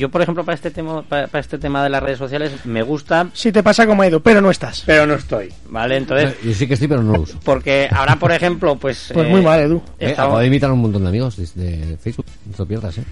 yo, 0.00 0.08
por 0.08 0.22
ejemplo, 0.22 0.44
para 0.44 0.54
este 0.56 0.70
tema, 0.70 1.02
para, 1.02 1.26
para 1.28 1.40
este 1.40 1.58
tema 1.58 1.84
de 1.84 1.90
las 1.90 2.02
redes 2.02 2.18
sociales 2.18 2.52
me 2.64 2.82
gusta, 2.82 3.28
Si 3.32 3.52
te 3.52 3.62
pasa 3.62 3.86
como 3.86 4.02
Edu, 4.02 4.20
pero 4.20 4.40
no 4.40 4.50
estás. 4.50 4.82
pero 4.86 5.06
no 5.06 5.14
estoy, 5.14 5.52
¿vale? 5.68 5.96
Entonces, 5.98 6.34
Yo 6.42 6.52
sí 6.54 6.66
que 6.66 6.74
estoy, 6.74 6.88
pero 6.88 7.02
no 7.02 7.12
lo 7.12 7.20
uso. 7.22 7.38
porque 7.44 7.88
ahora, 7.92 8.16
por 8.16 8.32
ejemplo, 8.32 8.76
pues 8.76 9.10
Pues 9.14 9.26
eh, 9.26 9.30
muy 9.30 9.42
mal, 9.42 9.60
Edu. 9.60 9.82
Eh, 9.98 10.12
acabo 10.12 10.38
de 10.38 10.46
invitar 10.46 10.70
a 10.70 10.72
un 10.72 10.80
montón 10.80 11.02
de 11.02 11.08
amigos 11.08 11.36
de, 11.36 11.46
de 11.54 11.96
Facebook. 11.98 12.26
No 12.46 12.56
te 12.56 12.66
pierdas, 12.66 12.98
¿eh? 12.98 13.04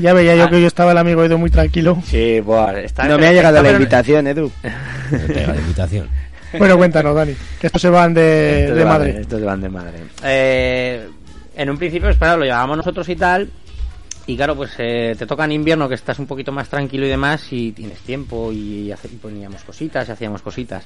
Ya 0.00 0.12
veía 0.12 0.34
yo 0.36 0.44
Ah. 0.44 0.50
que 0.50 0.60
yo 0.60 0.66
estaba 0.66 0.92
el 0.92 0.98
amigo 0.98 1.24
Edu 1.24 1.38
muy 1.38 1.50
tranquilo. 1.50 1.98
Sí, 2.06 2.42
está- 2.84 3.04
No 3.08 3.18
me 3.18 3.28
ha 3.28 3.32
llegado 3.32 3.56
está- 3.56 3.62
la 3.62 3.62
pero- 3.62 3.76
invitación, 3.78 4.26
Edu. 4.26 4.50
No 5.10 5.18
te 5.18 5.34
llega 5.34 5.52
la 5.52 5.60
invitación. 5.60 6.08
Bueno, 6.58 6.78
cuéntanos, 6.78 7.14
Dani, 7.14 7.34
que 7.60 7.66
estos 7.66 7.82
se 7.82 7.90
van 7.90 8.14
de, 8.14 8.82
madre. 8.86 9.20
Estos 9.20 9.42
van 9.42 9.60
de 9.60 9.68
madre. 9.68 9.98
Eh, 10.22 11.06
en 11.56 11.68
un 11.70 11.76
principio, 11.76 12.06
pues, 12.08 12.16
claro, 12.18 12.38
lo 12.38 12.44
llevábamos 12.44 12.78
nosotros 12.78 13.06
y 13.10 13.16
tal. 13.16 13.50
Y 14.26 14.36
claro, 14.36 14.56
pues 14.56 14.72
eh, 14.78 15.14
te 15.16 15.26
toca 15.26 15.44
en 15.44 15.52
invierno 15.52 15.88
que 15.88 15.94
estás 15.94 16.18
un 16.18 16.26
poquito 16.26 16.50
más 16.50 16.68
tranquilo 16.68 17.06
y 17.06 17.08
demás 17.08 17.46
y 17.52 17.70
tienes 17.72 18.00
tiempo 18.00 18.50
y, 18.52 18.92
poníamos 19.22 19.62
cositas 19.62 20.08
y 20.08 20.12
hacíamos 20.12 20.42
cositas. 20.42 20.84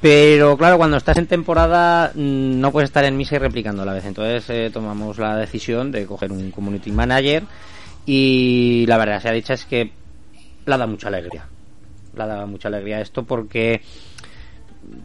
Pero 0.00 0.56
claro, 0.56 0.76
cuando 0.76 0.96
estás 0.96 1.16
en 1.18 1.28
temporada 1.28 2.10
mm, 2.12 2.60
no 2.60 2.72
puedes 2.72 2.90
estar 2.90 3.04
en 3.04 3.16
misa 3.16 3.36
y 3.36 3.38
replicando 3.38 3.82
a 3.82 3.86
la 3.86 3.92
vez. 3.92 4.04
Entonces 4.04 4.44
eh, 4.50 4.70
tomamos 4.72 5.18
la 5.18 5.36
decisión 5.36 5.92
de 5.92 6.04
coger 6.04 6.32
un 6.32 6.50
community 6.50 6.90
manager 6.90 7.44
y 8.04 8.84
la 8.88 8.98
verdad 8.98 9.22
sea 9.22 9.30
dicha 9.30 9.54
es 9.54 9.64
que 9.64 9.92
la 10.66 10.76
da 10.76 10.88
mucha 10.88 11.06
alegría. 11.06 11.46
La 12.16 12.26
da 12.26 12.44
mucha 12.46 12.66
alegría 12.66 13.00
esto 13.00 13.22
porque 13.22 13.82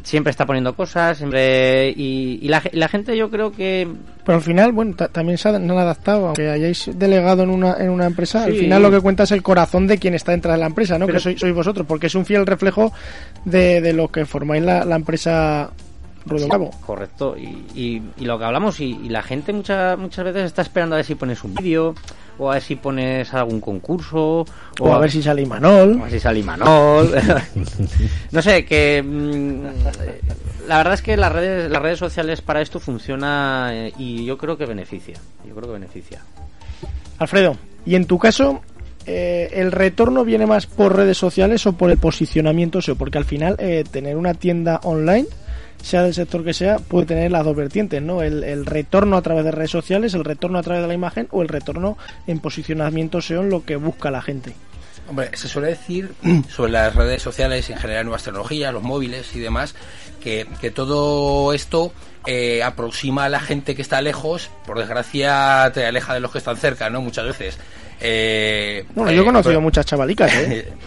siempre 0.04 0.32
está 0.32 0.46
poniendo 0.46 0.74
cosas, 0.76 1.18
siempre 1.18 1.90
y, 1.90 2.40
y 2.42 2.48
la, 2.48 2.62
ge- 2.62 2.72
la 2.74 2.88
gente 2.88 3.16
yo 3.18 3.30
creo 3.30 3.52
que 3.52 3.88
Pero 4.26 4.38
al 4.38 4.42
final, 4.44 4.72
bueno, 4.72 4.96
ta- 4.96 5.08
también 5.10 5.38
se 5.38 5.50
han 5.50 5.70
adaptado. 5.72 6.28
Aunque 6.28 6.50
hayáis 6.50 6.90
delegado 6.98 7.44
en 7.44 7.50
una, 7.50 7.76
en 7.78 7.90
una 7.90 8.06
empresa, 8.06 8.44
al 8.46 8.54
final 8.54 8.82
lo 8.82 8.92
que 8.92 9.02
cuenta 9.02 9.24
es 9.24 9.32
el 9.32 9.44
corazón 9.44 9.86
de 9.88 9.98
quien 9.98 10.14
está 10.14 10.32
dentro 10.32 10.52
de 10.52 10.58
la 10.58 10.66
empresa, 10.68 10.98
¿no? 10.98 11.06
Pero- 11.06 11.18
que 11.18 11.24
sois, 11.24 11.40
sois 11.40 11.54
vosotros, 11.54 11.86
porque 11.88 12.08
es 12.08 12.16
un 12.16 12.26
fiel 12.26 12.46
reflejo 12.46 12.92
de, 13.46 13.82
de 13.82 13.94
lo 13.94 14.08
que 14.10 14.26
formáis 14.26 14.64
la, 14.64 14.84
la 14.86 14.96
empresa 14.96 15.70
Cabo. 16.50 16.72
correcto 16.86 17.38
y, 17.38 17.44
y- 17.74 18.02
y 18.18 18.26
lo 18.26 18.38
que 18.38 18.44
hablamos 18.44 18.82
y, 18.82 19.00
y 19.02 19.08
la 19.08 19.24
gente 19.24 19.54
muchas 19.54 19.98
muchas 19.98 20.26
veces 20.26 20.44
está 20.44 20.62
esperando 20.62 20.96
a 20.96 20.98
ver 20.98 21.06
si 21.06 21.16
pones 21.16 21.42
un 21.46 21.54
vídeo 21.56 21.96
o 22.40 22.50
a 22.52 22.56
ver 22.56 22.64
si 22.64 22.76
pones 22.76 23.34
algún 23.34 23.60
concurso 23.62 24.46
O 24.80 24.94
a 24.94 25.00
ver 25.00 25.12
si 25.12 25.22
sale 25.24 25.42
Imanol. 25.42 25.96
o 25.96 26.00
a 26.00 26.04
ver 26.04 26.12
si 26.12 26.20
sale 26.20 26.40
Imanol 26.40 27.16
no 28.32 28.42
sé 28.42 28.66
que 28.66 29.04
mm, 29.04 30.68
la 30.68 30.78
verdad 30.78 30.94
es 30.94 31.02
que 31.02 31.18
las 31.18 31.32
redes 31.32 31.70
las 31.72 31.82
redes 31.82 32.00
sociales 32.00 32.42
para 32.42 32.62
esto 32.62 32.80
funciona 32.80 33.70
eh, 33.74 33.94
y 33.98 34.26
yo 34.26 34.38
creo 34.38 34.58
que 34.58 34.66
beneficia 34.66 35.16
yo 35.48 35.56
creo 35.56 35.68
que 35.68 35.74
beneficia 35.74 36.22
Alfredo, 37.20 37.58
y 37.86 37.96
en 37.96 38.06
tu 38.06 38.20
caso, 38.20 38.62
eh, 39.06 39.50
¿el 39.54 39.72
retorno 39.72 40.24
viene 40.24 40.46
más 40.46 40.68
por 40.68 40.96
redes 40.96 41.18
sociales 41.18 41.66
o 41.66 41.74
por 41.74 41.90
el 41.90 41.98
posicionamiento 41.98 42.82
SEO? 42.82 42.96
Porque 42.96 43.18
al 43.18 43.26
final, 43.26 43.56
eh, 43.58 43.84
tener 43.90 44.18
una 44.18 44.36
tienda 44.36 44.80
online, 44.84 45.26
sea 45.82 46.04
del 46.04 46.14
sector 46.14 46.44
que 46.44 46.54
sea, 46.54 46.78
puede 46.80 47.06
tener 47.06 47.32
las 47.32 47.46
dos 47.46 47.56
vertientes, 47.56 48.02
¿no? 48.02 48.22
El, 48.22 48.44
el 48.44 48.66
retorno 48.66 49.16
a 49.18 49.22
través 49.22 49.46
de 49.46 49.52
redes 49.52 49.72
sociales, 49.72 50.14
el 50.14 50.26
retorno 50.26 50.58
a 50.60 50.64
través 50.64 50.82
de 50.82 50.88
la 50.88 50.94
imagen 50.94 51.28
o 51.32 51.42
el 51.42 51.48
retorno 51.48 51.98
en 52.28 52.40
posicionamiento 52.40 53.22
SEO 53.22 53.42
en 53.42 53.50
lo 53.50 53.64
que 53.64 53.76
busca 53.78 54.12
la 54.12 54.22
gente. 54.22 54.54
Hombre, 55.10 55.30
se 55.34 55.48
suele 55.48 55.70
decir 55.70 56.12
sobre 56.50 56.72
las 56.74 56.94
redes 56.96 57.22
sociales, 57.22 57.70
en 57.70 57.78
general 57.78 58.06
nuevas 58.06 58.24
tecnologías, 58.24 58.74
los 58.74 58.84
móviles 58.84 59.34
y 59.36 59.40
demás, 59.40 59.76
que, 60.22 60.46
que 60.60 60.70
todo 60.72 61.54
esto 61.54 61.94
eh, 62.26 62.62
aproxima 62.64 63.24
a 63.26 63.30
la 63.30 63.40
gente 63.40 63.74
que 63.74 63.82
está 63.82 64.02
lejos, 64.02 64.50
por 64.66 64.78
desgracia 64.80 65.72
te 65.74 65.86
aleja 65.86 66.14
de 66.14 66.20
los 66.20 66.32
que 66.32 66.40
están 66.40 66.58
cerca, 66.58 66.90
¿no? 66.90 67.00
Muchas 67.02 67.26
veces. 67.26 67.58
Eh, 68.02 68.86
Bueno, 68.94 69.12
eh, 69.12 69.16
yo 69.16 69.22
he 69.22 69.26
conocido 69.26 69.52
pero- 69.52 69.62
muchas 69.62 69.86
chavalicas, 69.86 70.34
¿eh? 70.36 70.68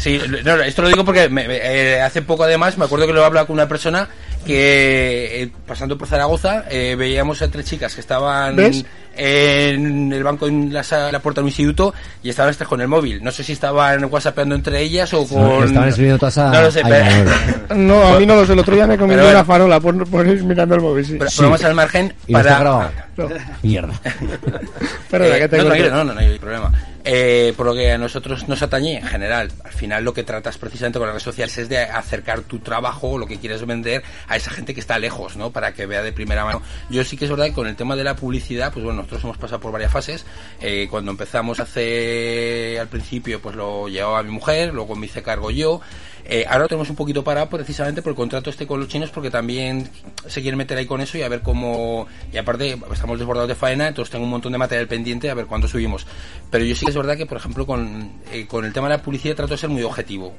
Sí, 0.00 0.18
no, 0.44 0.54
esto 0.62 0.82
lo 0.82 0.88
digo 0.88 1.04
porque 1.04 1.28
me- 1.28 1.44
eh, 1.48 2.00
hace 2.00 2.22
poco 2.22 2.44
además 2.44 2.78
me 2.78 2.86
acuerdo 2.86 3.06
que 3.06 3.12
lo 3.12 3.20
he 3.20 3.24
hablado 3.24 3.46
con 3.46 3.54
una 3.54 3.68
persona 3.68 4.08
que 4.46 5.42
eh, 5.42 5.50
pasando 5.66 5.98
por 5.98 6.08
Zaragoza 6.08 6.64
eh, 6.70 6.96
veíamos 6.98 7.42
a 7.42 7.50
tres 7.50 7.66
chicas 7.66 7.94
que 7.94 8.00
estaban 8.00 8.56
¿Ves? 8.56 8.84
En 9.16 10.12
el 10.12 10.22
banco 10.22 10.46
en 10.46 10.72
la, 10.72 10.82
puerta 11.20 11.40
de 11.40 11.42
un 11.42 11.48
instituto 11.48 11.92
y 12.22 12.30
estaban 12.30 12.54
tres 12.54 12.68
con 12.68 12.80
el 12.80 12.88
móvil. 12.88 13.22
No 13.22 13.30
sé 13.30 13.42
si 13.44 13.52
estaban 13.52 14.04
whatsappeando 14.04 14.54
entre 14.54 14.80
ellas 14.80 15.12
o 15.14 15.22
No, 15.22 15.56
con... 15.56 15.64
estaban 15.64 15.88
escribiendo 15.88 16.18
todas 16.18 16.38
a- 16.38 16.50
No 16.50 16.62
lo 16.62 16.70
sé, 16.70 16.80
a 16.80 16.84
pero... 16.88 17.74
No, 17.76 18.14
a 18.14 18.18
mí 18.18 18.26
no 18.26 18.36
lo 18.36 18.46
sé. 18.46 18.52
El 18.52 18.58
otro 18.60 18.74
día 18.74 18.86
me 18.86 18.96
comí 18.96 19.10
Pero 19.10 19.22
bueno. 19.22 19.38
una 19.38 19.44
farola 19.44 19.80
por, 19.80 20.08
por 20.08 20.26
ir 20.26 20.42
mirando 20.44 20.74
el 20.74 20.80
móvil, 20.80 21.04
sí. 21.04 21.16
Pero, 21.18 21.30
pero 21.36 21.48
vamos 21.48 21.64
al 21.64 21.74
margen 21.74 22.14
Y 22.26 22.32
no 22.32 22.38
para... 22.42 22.90
No. 23.16 23.28
Mierda. 23.62 23.92
Perdona, 25.10 25.36
Eh, 25.36 25.40
que 25.40 25.48
te 25.48 25.58
no, 25.58 25.64
no, 25.64 26.04
no, 26.04 26.14
no 26.14 26.20
hay 26.20 26.38
problema. 26.38 26.72
Eh, 27.04 27.54
por 27.56 27.66
lo 27.66 27.74
que 27.74 27.90
a 27.92 27.98
nosotros 27.98 28.46
nos 28.46 28.60
atañe 28.62 28.98
en 28.98 29.06
general, 29.06 29.50
al 29.64 29.72
final 29.72 30.04
lo 30.04 30.12
que 30.12 30.22
tratas 30.22 30.58
precisamente 30.58 30.98
con 30.98 31.06
las 31.08 31.14
redes 31.14 31.22
sociales 31.22 31.56
es 31.58 31.68
de 31.68 31.78
acercar 31.78 32.40
tu 32.42 32.58
trabajo, 32.58 33.16
lo 33.18 33.26
que 33.26 33.38
quieres 33.38 33.64
vender, 33.66 34.02
a 34.28 34.36
esa 34.36 34.50
gente 34.50 34.74
que 34.74 34.80
está 34.80 34.98
lejos, 34.98 35.36
¿no? 35.36 35.50
Para 35.50 35.72
que 35.72 35.86
vea 35.86 36.02
de 36.02 36.12
primera 36.12 36.44
mano. 36.44 36.60
Yo 36.90 37.02
sí 37.04 37.16
que 37.16 37.24
es 37.24 37.30
verdad 37.30 37.46
que 37.46 37.52
con 37.54 37.66
el 37.66 37.74
tema 37.76 37.96
de 37.96 38.04
la 38.04 38.14
publicidad, 38.16 38.70
pues 38.72 38.84
bueno, 38.84 38.99
nosotros 39.02 39.24
hemos 39.24 39.38
pasado 39.38 39.60
por 39.60 39.72
varias 39.72 39.92
fases. 39.92 40.24
Eh, 40.60 40.88
cuando 40.90 41.10
empezamos 41.10 41.60
hace 41.60 42.78
al 42.80 42.88
principio, 42.88 43.40
pues 43.40 43.56
lo 43.56 43.88
llevaba 43.88 44.22
mi 44.22 44.30
mujer, 44.30 44.72
luego 44.74 44.96
me 44.96 45.06
hice 45.06 45.22
cargo 45.22 45.50
yo. 45.50 45.80
Eh, 46.24 46.44
ahora 46.46 46.60
lo 46.60 46.68
tenemos 46.68 46.90
un 46.90 46.96
poquito 46.96 47.24
parado 47.24 47.48
precisamente 47.48 48.02
por 48.02 48.10
el 48.10 48.16
contrato 48.16 48.50
este 48.50 48.66
con 48.66 48.78
los 48.78 48.88
chinos 48.88 49.10
porque 49.10 49.30
también 49.30 49.90
se 50.26 50.42
quieren 50.42 50.58
meter 50.58 50.78
ahí 50.78 50.86
con 50.86 51.00
eso 51.00 51.18
y 51.18 51.22
a 51.22 51.28
ver 51.28 51.40
cómo. 51.42 52.06
Y 52.32 52.36
aparte, 52.36 52.78
estamos 52.92 53.18
desbordados 53.18 53.48
de 53.48 53.54
faena, 53.54 53.88
entonces 53.88 54.12
tengo 54.12 54.24
un 54.24 54.30
montón 54.30 54.52
de 54.52 54.58
material 54.58 54.86
pendiente 54.86 55.30
a 55.30 55.34
ver 55.34 55.46
cuándo 55.46 55.66
subimos. 55.66 56.06
Pero 56.50 56.64
yo 56.64 56.74
sí 56.74 56.84
que 56.84 56.90
es 56.90 56.96
verdad 56.96 57.16
que, 57.16 57.26
por 57.26 57.38
ejemplo, 57.38 57.66
con, 57.66 58.12
eh, 58.32 58.46
con 58.46 58.64
el 58.64 58.72
tema 58.72 58.88
de 58.88 58.96
la 58.96 59.02
publicidad 59.02 59.34
trato 59.34 59.54
de 59.54 59.58
ser 59.58 59.70
muy 59.70 59.82
objetivo 59.82 60.34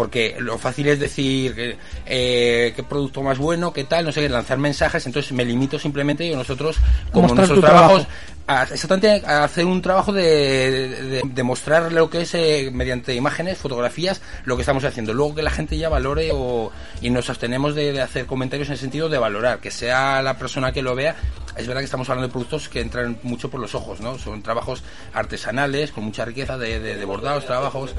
porque 0.00 0.34
lo 0.38 0.56
fácil 0.56 0.88
es 0.88 0.98
decir 0.98 1.54
que, 1.54 1.76
eh, 2.06 2.72
qué 2.74 2.82
producto 2.82 3.22
más 3.22 3.36
bueno, 3.36 3.70
qué 3.70 3.84
tal, 3.84 4.06
no 4.06 4.12
sé, 4.12 4.26
lanzar 4.30 4.56
mensajes, 4.56 5.04
entonces 5.04 5.30
me 5.32 5.44
limito 5.44 5.78
simplemente 5.78 6.24
y 6.24 6.34
nosotros, 6.34 6.78
como 7.12 7.28
Mostrar 7.28 7.48
nuestros 7.48 7.70
trabajos, 7.70 8.06
trabajo. 8.06 8.30
a, 8.46 8.62
exactamente 8.62 9.22
a 9.26 9.44
hacer 9.44 9.66
un 9.66 9.82
trabajo 9.82 10.10
de, 10.14 10.88
de, 10.88 11.22
de 11.22 11.42
mostrar 11.42 11.92
lo 11.92 12.08
que 12.08 12.22
es 12.22 12.34
eh, 12.34 12.70
mediante 12.72 13.14
imágenes, 13.14 13.58
fotografías, 13.58 14.22
lo 14.46 14.56
que 14.56 14.62
estamos 14.62 14.84
haciendo. 14.84 15.12
Luego 15.12 15.34
que 15.34 15.42
la 15.42 15.50
gente 15.50 15.76
ya 15.76 15.90
valore 15.90 16.30
o, 16.32 16.72
y 17.02 17.10
nos 17.10 17.28
abstenemos 17.28 17.74
de, 17.74 17.92
de 17.92 18.00
hacer 18.00 18.24
comentarios 18.24 18.68
en 18.68 18.72
el 18.72 18.78
sentido 18.78 19.10
de 19.10 19.18
valorar, 19.18 19.58
que 19.58 19.70
sea 19.70 20.22
la 20.22 20.38
persona 20.38 20.72
que 20.72 20.80
lo 20.80 20.94
vea. 20.94 21.14
Es 21.58 21.66
verdad 21.66 21.82
que 21.82 21.84
estamos 21.84 22.08
hablando 22.08 22.28
de 22.28 22.32
productos 22.32 22.70
que 22.70 22.80
entran 22.80 23.18
mucho 23.22 23.50
por 23.50 23.60
los 23.60 23.74
ojos, 23.74 24.00
¿no? 24.00 24.16
Son 24.16 24.40
trabajos 24.40 24.82
artesanales, 25.12 25.92
con 25.92 26.04
mucha 26.04 26.24
riqueza 26.24 26.56
de, 26.56 26.80
de, 26.80 26.96
de 26.96 27.04
bordados, 27.04 27.44
trabajos. 27.44 27.94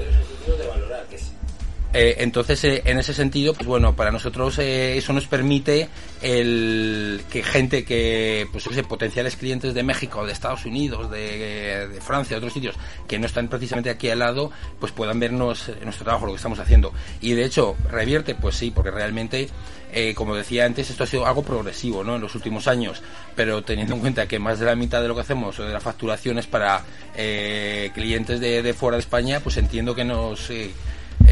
Eh, 1.94 2.16
entonces, 2.18 2.64
eh, 2.64 2.82
en 2.86 2.98
ese 2.98 3.12
sentido, 3.12 3.52
pues 3.52 3.66
bueno, 3.66 3.94
para 3.94 4.10
nosotros 4.10 4.58
eh, 4.58 4.96
eso 4.96 5.12
nos 5.12 5.26
permite 5.26 5.88
el 6.22 7.22
que 7.30 7.42
gente 7.42 7.84
que, 7.84 8.46
pues 8.50 8.64
sé, 8.64 8.82
potenciales 8.82 9.36
clientes 9.36 9.74
de 9.74 9.82
México, 9.82 10.24
de 10.24 10.32
Estados 10.32 10.64
Unidos, 10.64 11.10
de, 11.10 11.88
de 11.88 12.00
Francia, 12.00 12.34
de 12.34 12.38
otros 12.38 12.52
sitios, 12.54 12.76
que 13.06 13.18
no 13.18 13.26
están 13.26 13.48
precisamente 13.48 13.90
aquí 13.90 14.08
al 14.08 14.20
lado, 14.20 14.50
pues 14.80 14.92
puedan 14.92 15.20
vernos 15.20 15.68
eh, 15.68 15.76
nuestro 15.84 16.04
trabajo, 16.04 16.26
lo 16.26 16.32
que 16.32 16.36
estamos 16.36 16.58
haciendo. 16.58 16.92
Y 17.20 17.32
de 17.32 17.44
hecho, 17.44 17.76
revierte, 17.90 18.34
pues 18.34 18.56
sí, 18.56 18.70
porque 18.70 18.90
realmente, 18.90 19.48
eh, 19.92 20.14
como 20.14 20.34
decía 20.34 20.64
antes, 20.64 20.88
esto 20.88 21.04
ha 21.04 21.06
sido 21.06 21.26
algo 21.26 21.42
progresivo, 21.42 22.04
¿no? 22.04 22.16
En 22.16 22.22
los 22.22 22.34
últimos 22.34 22.68
años, 22.68 23.02
pero 23.36 23.62
teniendo 23.62 23.94
en 23.94 24.00
cuenta 24.00 24.26
que 24.26 24.38
más 24.38 24.58
de 24.58 24.66
la 24.66 24.76
mitad 24.76 25.02
de 25.02 25.08
lo 25.08 25.14
que 25.14 25.20
hacemos, 25.20 25.58
o 25.58 25.64
de 25.64 25.72
la 25.72 25.80
facturación, 25.80 26.38
es 26.38 26.46
para 26.46 26.84
eh, 27.16 27.90
clientes 27.94 28.40
de, 28.40 28.62
de 28.62 28.72
fuera 28.72 28.96
de 28.96 29.02
España, 29.02 29.40
pues 29.40 29.58
entiendo 29.58 29.94
que 29.94 30.04
nos... 30.04 30.50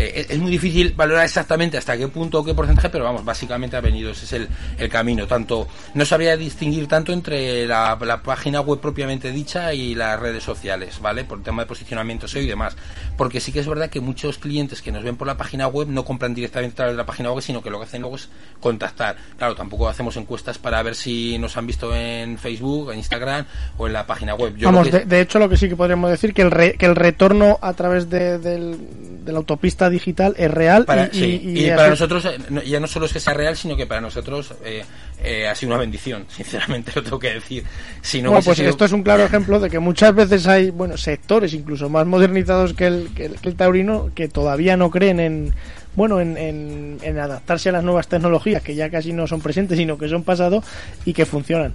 eh, 0.01 0.27
es 0.29 0.39
muy 0.39 0.51
difícil 0.51 0.93
valorar 0.95 1.25
exactamente 1.25 1.77
hasta 1.77 1.97
qué 1.97 2.09
punto 2.09 2.41
o 2.41 2.45
qué 2.45 2.55
porcentaje, 2.55 2.89
pero 2.89 3.05
vamos, 3.05 3.25
básicamente 3.25 3.77
ha 3.77 3.81
venido, 3.81 4.11
ese 4.11 4.25
es 4.25 4.33
el, 4.33 4.49
el 4.79 4.89
camino. 4.89 5.27
Tanto, 5.27 5.69
no 5.95 6.05
sabría 6.05 6.37
distinguir 6.37 6.87
tanto 6.87 7.13
entre 7.13 7.67
la, 7.67 7.99
la 8.01 8.23
página 8.23 8.61
web 8.61 8.81
propiamente 8.81 9.31
dicha 9.33 9.75
y 9.75 9.95
las 9.95 10.19
redes 10.19 10.43
sociales, 10.43 11.01
¿vale? 11.01 11.25
Por 11.25 11.39
el 11.39 11.45
tema 11.45 11.63
de 11.63 11.67
posicionamiento 11.67 12.27
SEO 12.27 12.43
y 12.43 12.47
demás. 12.47 12.77
Porque 13.21 13.39
sí 13.39 13.53
que 13.53 13.61
es 13.61 13.69
verdad 13.69 13.91
que 13.91 14.01
muchos 14.01 14.39
clientes 14.39 14.81
que 14.81 14.91
nos 14.91 15.05
ven 15.05 15.15
por 15.17 15.27
la 15.27 15.37
página 15.37 15.69
web 15.69 15.89
no 15.89 16.07
compran 16.07 16.33
directamente 16.35 16.73
a 16.73 16.77
través 16.77 16.95
de 16.95 16.97
la 16.97 17.05
página 17.05 17.31
web, 17.31 17.43
sino 17.43 17.63
que 17.63 17.69
lo 17.69 17.79
que 17.79 17.85
hacen 17.85 18.01
luego 18.01 18.17
es 18.17 18.31
contactar. 18.61 19.15
Claro, 19.37 19.55
tampoco 19.55 19.91
hacemos 19.91 20.17
encuestas 20.17 20.57
para 20.57 20.83
ver 20.83 20.95
si 20.95 21.37
nos 21.39 21.55
han 21.59 21.67
visto 21.67 21.95
en 21.95 22.39
Facebook, 22.39 22.93
en 22.93 22.97
Instagram 22.99 23.45
o 23.77 23.87
en 23.87 23.93
la 23.93 24.07
página 24.07 24.35
web. 24.37 24.57
Yo 24.57 24.69
Vamos, 24.69 24.89
que- 24.89 25.01
de, 25.01 25.05
de 25.05 25.21
hecho 25.21 25.39
lo 25.39 25.51
que 25.51 25.59
sí 25.59 25.69
que 25.69 25.77
podríamos 25.77 26.11
decir 26.11 26.33
que 26.33 26.41
el, 26.41 26.51
re- 26.51 26.77
que 26.79 26.87
el 26.87 26.97
retorno 26.97 27.59
a 27.61 27.75
través 27.75 28.09
de, 28.09 28.39
del- 28.39 28.79
de 29.23 29.33
la 29.33 29.39
autopista 29.39 29.91
digital 29.91 30.35
es 30.39 30.51
real 30.51 30.87
Para, 30.87 31.09
y, 31.09 31.11
sí, 31.13 31.41
y- 31.45 31.59
y 31.61 31.67
y 31.67 31.71
para 31.73 31.91
nosotros 31.91 32.25
eh, 32.25 32.39
ya 32.67 32.81
no 32.81 32.87
solo 32.87 33.05
es 33.05 33.13
que 33.13 33.21
sea 33.21 33.35
real, 33.35 33.55
sino 33.55 33.77
que 33.77 33.87
para 33.87 34.01
nosotros 34.01 34.55
eh, 34.65 34.83
eh, 35.23 35.47
ha 35.47 35.55
sido 35.55 35.73
una 35.73 35.79
bendición, 35.81 36.25
sinceramente 36.35 36.93
lo 36.95 37.03
tengo 37.03 37.19
que 37.19 37.35
decir. 37.35 37.65
Si 38.01 38.23
no 38.23 38.31
Bueno, 38.31 38.43
pues 38.47 38.57
sido- 38.57 38.71
esto 38.71 38.87
es 38.87 38.93
un 38.93 39.03
claro 39.03 39.25
ejemplo 39.25 39.61
de 39.61 39.69
que 39.69 39.79
muchas 39.79 40.15
veces 40.15 40.47
hay 40.47 40.71
bueno 40.71 40.97
sectores 40.97 41.53
incluso 41.53 41.91
más 41.91 42.07
modernizados 42.07 42.73
que 42.73 42.87
el, 42.87 43.10
que 43.11 43.27
el, 43.27 43.35
que 43.35 43.49
el 43.49 43.57
taurino 43.57 44.11
que 44.15 44.29
todavía 44.29 44.77
no 44.77 44.91
creen 44.91 45.21
en 45.21 45.55
bueno 45.97 46.21
en, 46.21 46.37
en, 46.37 47.19
adaptarse 47.19 47.69
a 47.69 47.73
las 47.73 47.85
nuevas 47.85 48.09
tecnologías 48.09 48.63
que 48.63 48.75
ya 48.75 48.91
casi 48.91 49.13
no 49.13 49.27
son 49.27 49.41
presentes 49.41 49.77
sino 49.79 49.99
que 49.99 50.09
son 50.09 50.23
pasado 50.23 50.63
y 51.05 51.13
que 51.13 51.27
funcionan. 51.27 51.75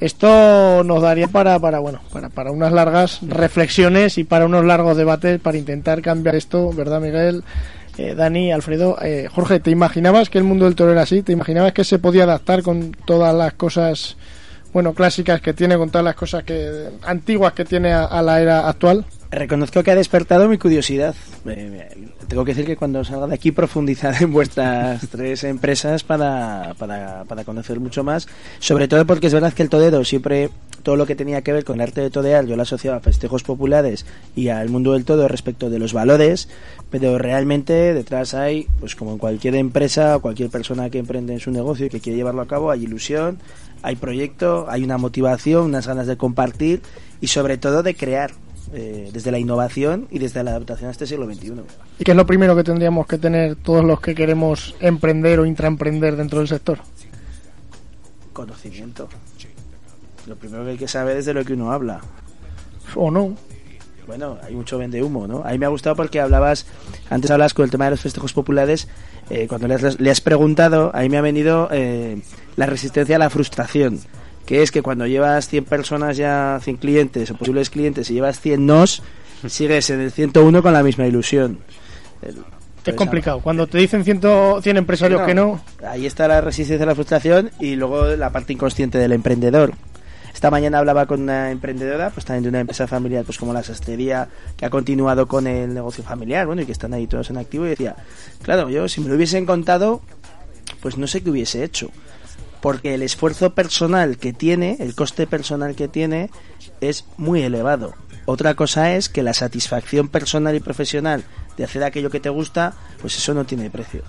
Esto 0.00 0.82
nos 0.84 1.00
daría 1.00 1.28
para, 1.28 1.58
para 1.58 1.78
bueno 1.78 2.00
para, 2.12 2.28
para 2.28 2.50
unas 2.50 2.72
largas 2.72 3.20
reflexiones 3.22 4.18
y 4.18 4.24
para 4.24 4.46
unos 4.46 4.64
largos 4.64 4.96
debates 4.96 5.40
para 5.40 5.58
intentar 5.58 6.02
cambiar 6.02 6.34
esto, 6.34 6.72
¿verdad 6.72 7.00
Miguel? 7.00 7.44
Eh, 7.98 8.14
Dani, 8.14 8.52
Alfredo, 8.52 8.96
eh, 9.02 9.28
Jorge, 9.30 9.60
¿te 9.60 9.70
imaginabas 9.70 10.30
que 10.30 10.38
el 10.38 10.44
mundo 10.44 10.64
del 10.64 10.74
toro 10.74 10.92
era 10.92 11.02
así? 11.02 11.22
¿Te 11.22 11.32
imaginabas 11.32 11.72
que 11.72 11.84
se 11.84 11.98
podía 11.98 12.24
adaptar 12.24 12.62
con 12.62 12.92
todas 13.04 13.34
las 13.34 13.52
cosas 13.52 14.16
bueno, 14.72 14.94
clásicas 14.94 15.40
que 15.40 15.52
tiene 15.52 15.76
con 15.76 15.90
todas 15.90 16.04
las 16.04 16.14
cosas 16.14 16.44
que 16.44 16.90
antiguas 17.02 17.52
que 17.52 17.64
tiene 17.64 17.92
a, 17.92 18.04
a 18.04 18.22
la 18.22 18.40
era 18.40 18.68
actual. 18.68 19.04
Reconozco 19.32 19.82
que 19.82 19.90
ha 19.90 19.94
despertado 19.94 20.46
mi 20.46 20.58
curiosidad. 20.58 21.14
Eh, 21.46 21.88
tengo 22.28 22.44
que 22.44 22.52
decir 22.52 22.66
que 22.66 22.76
cuando 22.76 23.02
salga 23.02 23.26
de 23.26 23.34
aquí 23.34 23.50
profundizaré 23.50 24.24
en 24.24 24.32
vuestras 24.32 25.08
tres 25.10 25.44
empresas 25.44 26.04
para, 26.04 26.74
para, 26.78 27.24
para 27.24 27.42
conocer 27.44 27.80
mucho 27.80 28.04
más. 28.04 28.28
Sobre 28.58 28.88
todo 28.88 29.06
porque 29.06 29.28
es 29.28 29.32
verdad 29.32 29.54
que 29.54 29.62
el 29.62 29.70
todero 29.70 30.04
siempre, 30.04 30.50
todo 30.82 30.96
lo 30.96 31.06
que 31.06 31.16
tenía 31.16 31.40
que 31.40 31.54
ver 31.54 31.64
con 31.64 31.76
el 31.76 31.80
arte 31.88 32.02
de 32.02 32.10
todear, 32.10 32.44
yo 32.44 32.56
lo 32.56 32.62
asociaba 32.62 32.98
a 32.98 33.00
festejos 33.00 33.42
populares 33.42 34.04
y 34.36 34.48
al 34.48 34.68
mundo 34.68 34.92
del 34.92 35.06
todo 35.06 35.26
respecto 35.28 35.70
de 35.70 35.78
los 35.78 35.94
valores, 35.94 36.50
pero 36.90 37.16
realmente 37.16 37.94
detrás 37.94 38.34
hay, 38.34 38.66
pues 38.80 38.94
como 38.96 39.12
en 39.12 39.18
cualquier 39.18 39.54
empresa 39.54 40.14
o 40.16 40.20
cualquier 40.20 40.50
persona 40.50 40.90
que 40.90 40.98
emprende 40.98 41.32
en 41.32 41.40
su 41.40 41.50
negocio 41.50 41.86
y 41.86 41.88
que 41.88 42.00
quiere 42.00 42.18
llevarlo 42.18 42.42
a 42.42 42.46
cabo, 42.46 42.70
hay 42.70 42.84
ilusión, 42.84 43.38
hay 43.82 43.96
proyecto, 43.96 44.66
hay 44.68 44.84
una 44.84 44.98
motivación, 44.98 45.64
unas 45.64 45.86
ganas 45.86 46.06
de 46.06 46.16
compartir 46.16 46.82
y 47.20 47.26
sobre 47.28 47.58
todo 47.58 47.82
de 47.82 47.94
crear 47.94 48.32
eh, 48.72 49.10
desde 49.12 49.30
la 49.30 49.38
innovación 49.38 50.08
y 50.10 50.18
desde 50.18 50.42
la 50.42 50.52
adaptación 50.52 50.88
a 50.88 50.92
este 50.92 51.06
siglo 51.06 51.26
XXI. 51.26 51.52
¿Y 51.98 52.04
qué 52.04 52.12
es 52.12 52.16
lo 52.16 52.26
primero 52.26 52.56
que 52.56 52.64
tendríamos 52.64 53.06
que 53.06 53.18
tener 53.18 53.56
todos 53.56 53.84
los 53.84 54.00
que 54.00 54.14
queremos 54.14 54.74
emprender 54.80 55.40
o 55.40 55.46
intraemprender 55.46 56.16
dentro 56.16 56.38
del 56.38 56.48
sector? 56.48 56.78
Conocimiento. 58.32 59.08
Lo 60.26 60.36
primero 60.36 60.64
que 60.64 60.70
hay 60.70 60.78
que 60.78 60.88
saber 60.88 61.16
es 61.16 61.26
de 61.26 61.34
lo 61.34 61.44
que 61.44 61.52
uno 61.52 61.72
habla. 61.72 62.00
¿O 62.94 63.10
no? 63.10 63.36
Bueno, 64.06 64.36
hay 64.42 64.54
mucho 64.54 64.78
vende 64.78 65.02
humo, 65.02 65.26
¿no? 65.28 65.42
A 65.44 65.50
mí 65.52 65.58
me 65.58 65.66
ha 65.66 65.68
gustado 65.68 65.94
porque 65.96 66.20
hablabas, 66.20 66.66
antes 67.08 67.30
hablabas 67.30 67.54
con 67.54 67.64
el 67.64 67.70
tema 67.70 67.84
de 67.84 67.92
los 67.92 68.00
festejos 68.00 68.32
populares, 68.32 68.88
eh, 69.30 69.46
cuando 69.48 69.68
le 69.68 69.74
has, 69.74 70.00
le 70.00 70.10
has 70.10 70.20
preguntado, 70.20 70.90
ahí 70.94 71.08
me 71.08 71.18
ha 71.18 71.20
venido 71.20 71.68
eh, 71.70 72.20
la 72.56 72.66
resistencia 72.66 73.16
a 73.16 73.18
la 73.20 73.30
frustración, 73.30 74.00
que 74.44 74.62
es 74.62 74.70
que 74.72 74.82
cuando 74.82 75.06
llevas 75.06 75.48
100 75.48 75.64
personas 75.66 76.16
ya, 76.16 76.58
100 76.62 76.76
clientes 76.78 77.30
o 77.30 77.36
posibles 77.36 77.70
clientes 77.70 78.10
y 78.10 78.14
llevas 78.14 78.40
100 78.40 78.66
nos, 78.66 79.02
sigues 79.46 79.88
en 79.90 80.00
el 80.00 80.10
101 80.10 80.62
con 80.62 80.72
la 80.72 80.82
misma 80.82 81.06
ilusión. 81.06 81.58
El- 82.22 82.38
Es 82.84 82.94
complicado. 82.96 83.38
Cuando 83.40 83.68
te 83.68 83.78
dicen 83.78 84.02
100, 84.02 84.20
100 84.62 84.76
empresarios 84.76 85.20
no, 85.20 85.26
que 85.26 85.34
no, 85.34 85.60
Ahí 85.86 86.04
está 86.06 86.26
la 86.26 86.40
resistencia 86.40 86.82
a 86.82 86.86
la 86.88 86.96
frustración 86.96 87.52
y 87.60 87.76
luego 87.76 88.06
la 88.16 88.30
parte 88.30 88.52
inconsciente 88.52 88.98
del 88.98 89.12
emprendedor. 89.12 89.74
Esta 90.34 90.50
mañana 90.50 90.78
hablaba 90.78 91.06
con 91.06 91.22
una 91.22 91.50
emprendedora, 91.50 92.10
pues 92.10 92.24
también 92.24 92.44
de 92.44 92.48
una 92.48 92.60
empresa 92.60 92.86
familiar, 92.86 93.24
pues 93.24 93.38
como 93.38 93.52
la 93.52 93.62
sastrería, 93.62 94.28
que 94.56 94.64
ha 94.64 94.70
continuado 94.70 95.26
con 95.28 95.46
el 95.46 95.74
negocio 95.74 96.02
familiar, 96.02 96.46
bueno, 96.46 96.62
y 96.62 96.66
que 96.66 96.72
están 96.72 96.94
ahí 96.94 97.06
todos 97.06 97.30
en 97.30 97.36
activo, 97.36 97.66
y 97.66 97.70
decía, 97.70 97.96
claro, 98.42 98.68
yo 98.70 98.88
si 98.88 99.00
me 99.00 99.08
lo 99.08 99.16
hubiesen 99.16 99.46
contado, 99.46 100.00
pues 100.80 100.96
no 100.96 101.06
sé 101.06 101.22
qué 101.22 101.30
hubiese 101.30 101.64
hecho. 101.64 101.90
Porque 102.60 102.94
el 102.94 103.02
esfuerzo 103.02 103.54
personal 103.54 104.18
que 104.18 104.32
tiene, 104.32 104.76
el 104.80 104.94
coste 104.94 105.26
personal 105.26 105.74
que 105.74 105.88
tiene, 105.88 106.30
es 106.80 107.04
muy 107.16 107.42
elevado. 107.42 107.94
Otra 108.24 108.54
cosa 108.54 108.94
es 108.94 109.08
que 109.08 109.22
la 109.22 109.34
satisfacción 109.34 110.08
personal 110.08 110.54
y 110.54 110.60
profesional 110.60 111.24
de 111.56 111.64
hacer 111.64 111.82
aquello 111.82 112.08
que 112.08 112.20
te 112.20 112.28
gusta, 112.28 112.74
pues 113.00 113.16
eso 113.16 113.34
no 113.34 113.44
tiene 113.44 113.68
precio. 113.68 114.02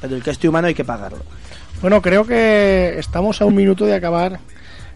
Pero 0.00 0.16
el 0.16 0.22
coste 0.22 0.48
humano 0.48 0.68
hay 0.68 0.74
que 0.74 0.84
pagarlo. 0.84 1.22
bueno, 1.80 2.02
creo 2.02 2.26
que 2.26 2.98
estamos 2.98 3.40
a 3.40 3.46
un 3.46 3.54
minuto 3.54 3.86
de 3.86 3.94
acabar 3.94 4.38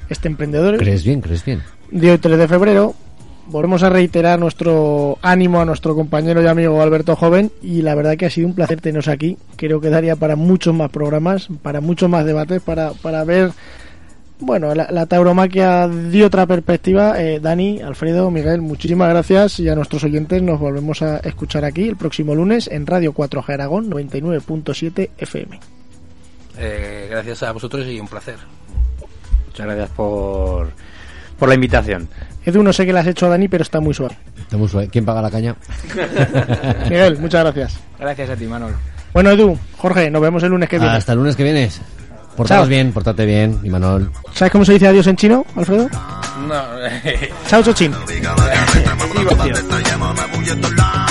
este 0.09 0.29
emprendedor. 0.29 0.77
¿Crees 0.79 1.05
bien? 1.05 1.21
¿Crees 1.21 1.45
bien? 1.45 1.63
de 1.91 2.11
hoy 2.11 2.19
3 2.19 2.39
de 2.39 2.49
febrero. 2.49 2.95
Volvemos 3.47 3.83
a 3.83 3.89
reiterar 3.89 4.39
nuestro 4.39 5.19
ánimo 5.23 5.61
a 5.61 5.65
nuestro 5.65 5.95
compañero 5.95 6.43
y 6.43 6.47
amigo 6.47 6.83
Alberto 6.83 7.17
Joven 7.17 7.51
y 7.63 7.81
la 7.81 7.95
verdad 7.95 8.17
que 8.17 8.27
ha 8.27 8.31
sido 8.31 8.47
un 8.47 8.55
placer 8.55 8.81
teneros 8.81 9.09
aquí. 9.09 9.39
Creo 9.57 9.81
que 9.81 9.89
daría 9.89 10.17
para 10.17 10.37
muchos 10.37 10.75
más 10.75 10.91
programas, 10.91 11.49
para 11.63 11.81
muchos 11.81 12.11
más 12.11 12.27
debates, 12.27 12.61
para, 12.61 12.93
para 12.93 13.25
ver, 13.25 13.53
bueno, 14.39 14.75
la, 14.75 14.89
la 14.91 15.07
tauromaquia 15.07 15.89
de 15.89 16.25
otra 16.27 16.45
perspectiva. 16.45 17.19
Eh, 17.23 17.41
Dani, 17.41 17.81
Alfredo, 17.81 18.31
Miguel, 18.31 18.61
muchísimas 18.61 19.09
gracias 19.09 19.61
y 19.61 19.69
a 19.71 19.75
nuestros 19.75 20.05
oyentes 20.05 20.43
nos 20.43 20.61
volvemos 20.61 21.01
a 21.01 21.17
escuchar 21.21 21.65
aquí 21.65 21.89
el 21.89 21.97
próximo 21.97 22.35
lunes 22.35 22.69
en 22.71 22.87
Radio 22.87 23.15
4G 23.15 23.49
Aragón 23.55 23.91
99.7 23.91 25.09
FM. 25.17 25.59
Eh, 26.59 27.07
gracias 27.09 27.43
a 27.45 27.53
vosotros 27.53 27.87
y 27.87 27.99
un 27.99 28.09
placer. 28.09 28.37
Muchas 29.59 29.75
gracias 29.75 29.97
por, 29.97 30.71
por 31.37 31.49
la 31.49 31.57
invitación. 31.57 32.09
Edu, 32.45 32.63
no 32.63 32.73
sé 32.73 32.87
qué 32.87 32.93
le 32.93 33.01
has 33.01 33.07
hecho 33.09 33.27
a 33.27 33.31
Dani, 33.31 33.49
pero 33.49 33.63
está 33.63 33.81
muy 33.81 33.93
suave. 33.93 34.17
Estamos 34.39 34.71
suave. 34.71 34.89
¿Quién 34.89 35.05
paga 35.05 35.21
la 35.21 35.33
caña? 35.33 35.57
Miguel, 36.89 37.19
muchas 37.19 37.43
gracias. 37.43 37.81
Gracias 37.99 38.31
a 38.31 38.37
ti, 38.37 38.47
Manolo. 38.47 38.77
Bueno, 39.13 39.31
Edu, 39.31 39.59
Jorge, 39.79 40.13
nos 40.13 40.23
vemos 40.23 40.45
el 40.45 40.51
lunes 40.51 40.69
que 40.69 40.79
viene. 40.79 40.95
Hasta 40.95 41.11
el 41.13 41.19
lunes 41.19 41.35
que 41.35 41.43
vienes. 41.43 41.81
Portaos 42.37 42.61
Chao. 42.61 42.69
bien, 42.69 42.93
portate 42.93 43.27
bien, 43.27 43.59
y 43.65 43.69
Manol. 43.69 44.13
¿Sabes 44.33 44.53
cómo 44.53 44.65
se 44.65 44.75
dice 44.75 44.87
adiós 44.87 45.09
en 45.09 45.17
chino, 45.17 45.45
Alfredo? 45.57 45.89
No, 46.47 46.63
Chao. 47.49 47.63
Diversión. 47.65 47.97